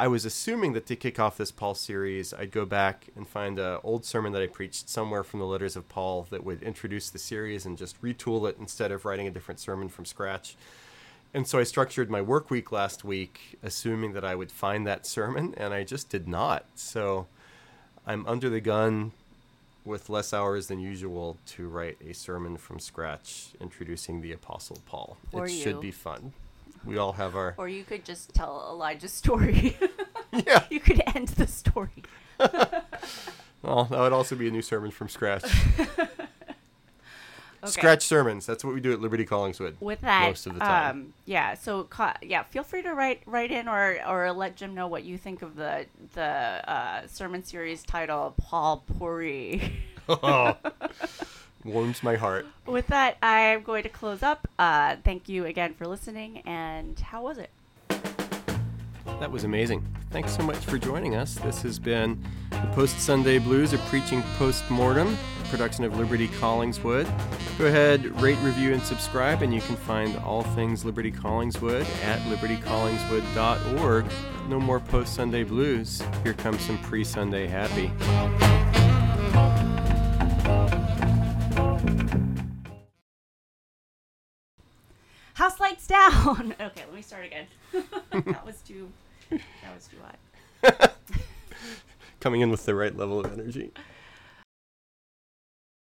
I 0.00 0.08
was 0.08 0.24
assuming 0.24 0.72
that 0.72 0.86
to 0.86 0.96
kick 0.96 1.20
off 1.20 1.36
this 1.36 1.50
Paul 1.50 1.74
series, 1.74 2.32
I'd 2.32 2.52
go 2.52 2.64
back 2.64 3.08
and 3.14 3.28
find 3.28 3.58
a 3.58 3.80
old 3.84 4.06
sermon 4.06 4.32
that 4.32 4.40
I 4.40 4.46
preached 4.46 4.88
somewhere 4.88 5.22
from 5.22 5.40
the 5.40 5.46
letters 5.46 5.76
of 5.76 5.90
Paul 5.90 6.26
that 6.30 6.42
would 6.42 6.62
introduce 6.62 7.10
the 7.10 7.18
series 7.18 7.66
and 7.66 7.76
just 7.76 8.00
retool 8.00 8.48
it 8.48 8.56
instead 8.58 8.92
of 8.92 9.04
writing 9.04 9.26
a 9.26 9.30
different 9.30 9.60
sermon 9.60 9.90
from 9.90 10.06
scratch. 10.06 10.56
And 11.34 11.46
so 11.46 11.58
I 11.58 11.64
structured 11.64 12.08
my 12.08 12.22
work 12.22 12.48
week 12.48 12.72
last 12.72 13.04
week, 13.04 13.58
assuming 13.62 14.14
that 14.14 14.24
I 14.24 14.34
would 14.34 14.50
find 14.50 14.86
that 14.86 15.04
sermon, 15.04 15.52
and 15.58 15.74
I 15.74 15.84
just 15.84 16.08
did 16.08 16.26
not. 16.26 16.64
So 16.76 17.26
I'm 18.06 18.26
under 18.26 18.48
the 18.48 18.62
gun 18.62 19.12
with 19.84 20.08
less 20.08 20.32
hours 20.32 20.68
than 20.68 20.80
usual 20.80 21.36
to 21.48 21.68
write 21.68 21.98
a 22.00 22.14
sermon 22.14 22.56
from 22.56 22.78
scratch 22.78 23.48
introducing 23.60 24.22
the 24.22 24.32
Apostle 24.32 24.78
Paul. 24.86 25.18
Or 25.30 25.44
it 25.44 25.52
you. 25.52 25.60
should 25.60 25.78
be 25.82 25.90
fun. 25.90 26.32
We 26.84 26.98
all 26.98 27.12
have 27.12 27.36
our. 27.36 27.54
Or 27.58 27.68
you 27.68 27.84
could 27.84 28.04
just 28.04 28.32
tell 28.34 28.66
Elijah's 28.70 29.12
story. 29.12 29.76
Yeah. 30.32 30.64
you 30.70 30.78
could 30.78 31.02
end 31.14 31.26
the 31.28 31.48
story. 31.48 32.04
Well, 33.62 33.84
that 33.84 33.98
would 33.98 34.12
also 34.12 34.36
be 34.36 34.48
a 34.48 34.50
new 34.50 34.62
sermon 34.62 34.90
from 34.90 35.08
scratch. 35.08 35.44
Okay. 37.62 37.72
Scratch 37.72 38.02
sermons. 38.02 38.46
That's 38.46 38.64
what 38.64 38.72
we 38.72 38.80
do 38.80 38.90
at 38.90 39.02
Liberty 39.02 39.26
Collingswood. 39.26 39.74
With 39.80 40.00
that, 40.00 40.28
Most 40.28 40.46
of 40.46 40.54
the 40.54 40.60
time. 40.60 40.90
um, 40.90 41.14
yeah. 41.26 41.52
So, 41.52 41.86
yeah, 42.22 42.42
feel 42.44 42.62
free 42.62 42.80
to 42.80 42.94
write 42.94 43.20
write 43.26 43.50
in 43.50 43.68
or 43.68 43.98
or 44.08 44.32
let 44.32 44.56
Jim 44.56 44.74
know 44.74 44.86
what 44.86 45.04
you 45.04 45.18
think 45.18 45.42
of 45.42 45.56
the 45.56 45.84
the 46.14 46.22
uh, 46.22 47.06
sermon 47.06 47.44
series 47.44 47.82
title 47.82 48.34
Paul 48.40 48.82
Puri. 48.98 49.74
oh, 50.08 50.56
warms 51.64 52.02
my 52.02 52.16
heart. 52.16 52.46
With 52.66 52.86
that, 52.88 53.16
I'm 53.22 53.62
going 53.62 53.82
to 53.82 53.88
close 53.88 54.22
up. 54.22 54.48
Uh, 54.58 54.96
thank 55.04 55.28
you 55.28 55.46
again 55.46 55.74
for 55.74 55.86
listening. 55.86 56.42
And 56.46 56.98
how 56.98 57.22
was 57.22 57.38
it? 57.38 57.50
That 59.18 59.30
was 59.30 59.44
amazing. 59.44 59.84
Thanks 60.10 60.34
so 60.34 60.42
much 60.42 60.58
for 60.58 60.78
joining 60.78 61.14
us. 61.14 61.34
This 61.34 61.62
has 61.62 61.78
been 61.78 62.22
the 62.50 62.70
Post 62.72 63.00
Sunday 63.00 63.38
Blues, 63.38 63.72
a 63.72 63.78
preaching 63.78 64.22
post 64.38 64.68
mortem 64.70 65.16
production 65.50 65.84
of 65.84 65.98
Liberty 65.98 66.28
Collingswood. 66.28 67.06
Go 67.58 67.66
ahead, 67.66 68.04
rate, 68.22 68.38
review, 68.38 68.72
and 68.72 68.82
subscribe, 68.82 69.42
and 69.42 69.52
you 69.52 69.60
can 69.60 69.76
find 69.76 70.16
all 70.18 70.42
things 70.42 70.84
Liberty 70.84 71.10
Collingswood 71.12 71.84
at 72.04 72.20
libertycollingswood.org. 72.20 74.06
No 74.48 74.60
more 74.60 74.80
Post 74.80 75.14
Sunday 75.14 75.44
Blues. 75.44 76.02
Here 76.24 76.34
comes 76.34 76.60
some 76.62 76.78
pre 76.78 77.04
Sunday 77.04 77.46
happy. 77.46 77.90
House 85.40 85.58
lights 85.58 85.86
down. 85.86 86.54
okay, 86.60 86.82
let 86.84 86.94
me 86.94 87.00
start 87.00 87.24
again. 87.24 87.46
that 88.12 88.44
was 88.44 88.60
too. 88.60 88.90
That 89.30 89.40
was 89.74 89.88
too 89.88 89.96
hot. 90.04 90.98
Coming 92.20 92.42
in 92.42 92.50
with 92.50 92.66
the 92.66 92.74
right 92.74 92.94
level 92.94 93.20
of 93.20 93.32
energy. 93.32 93.72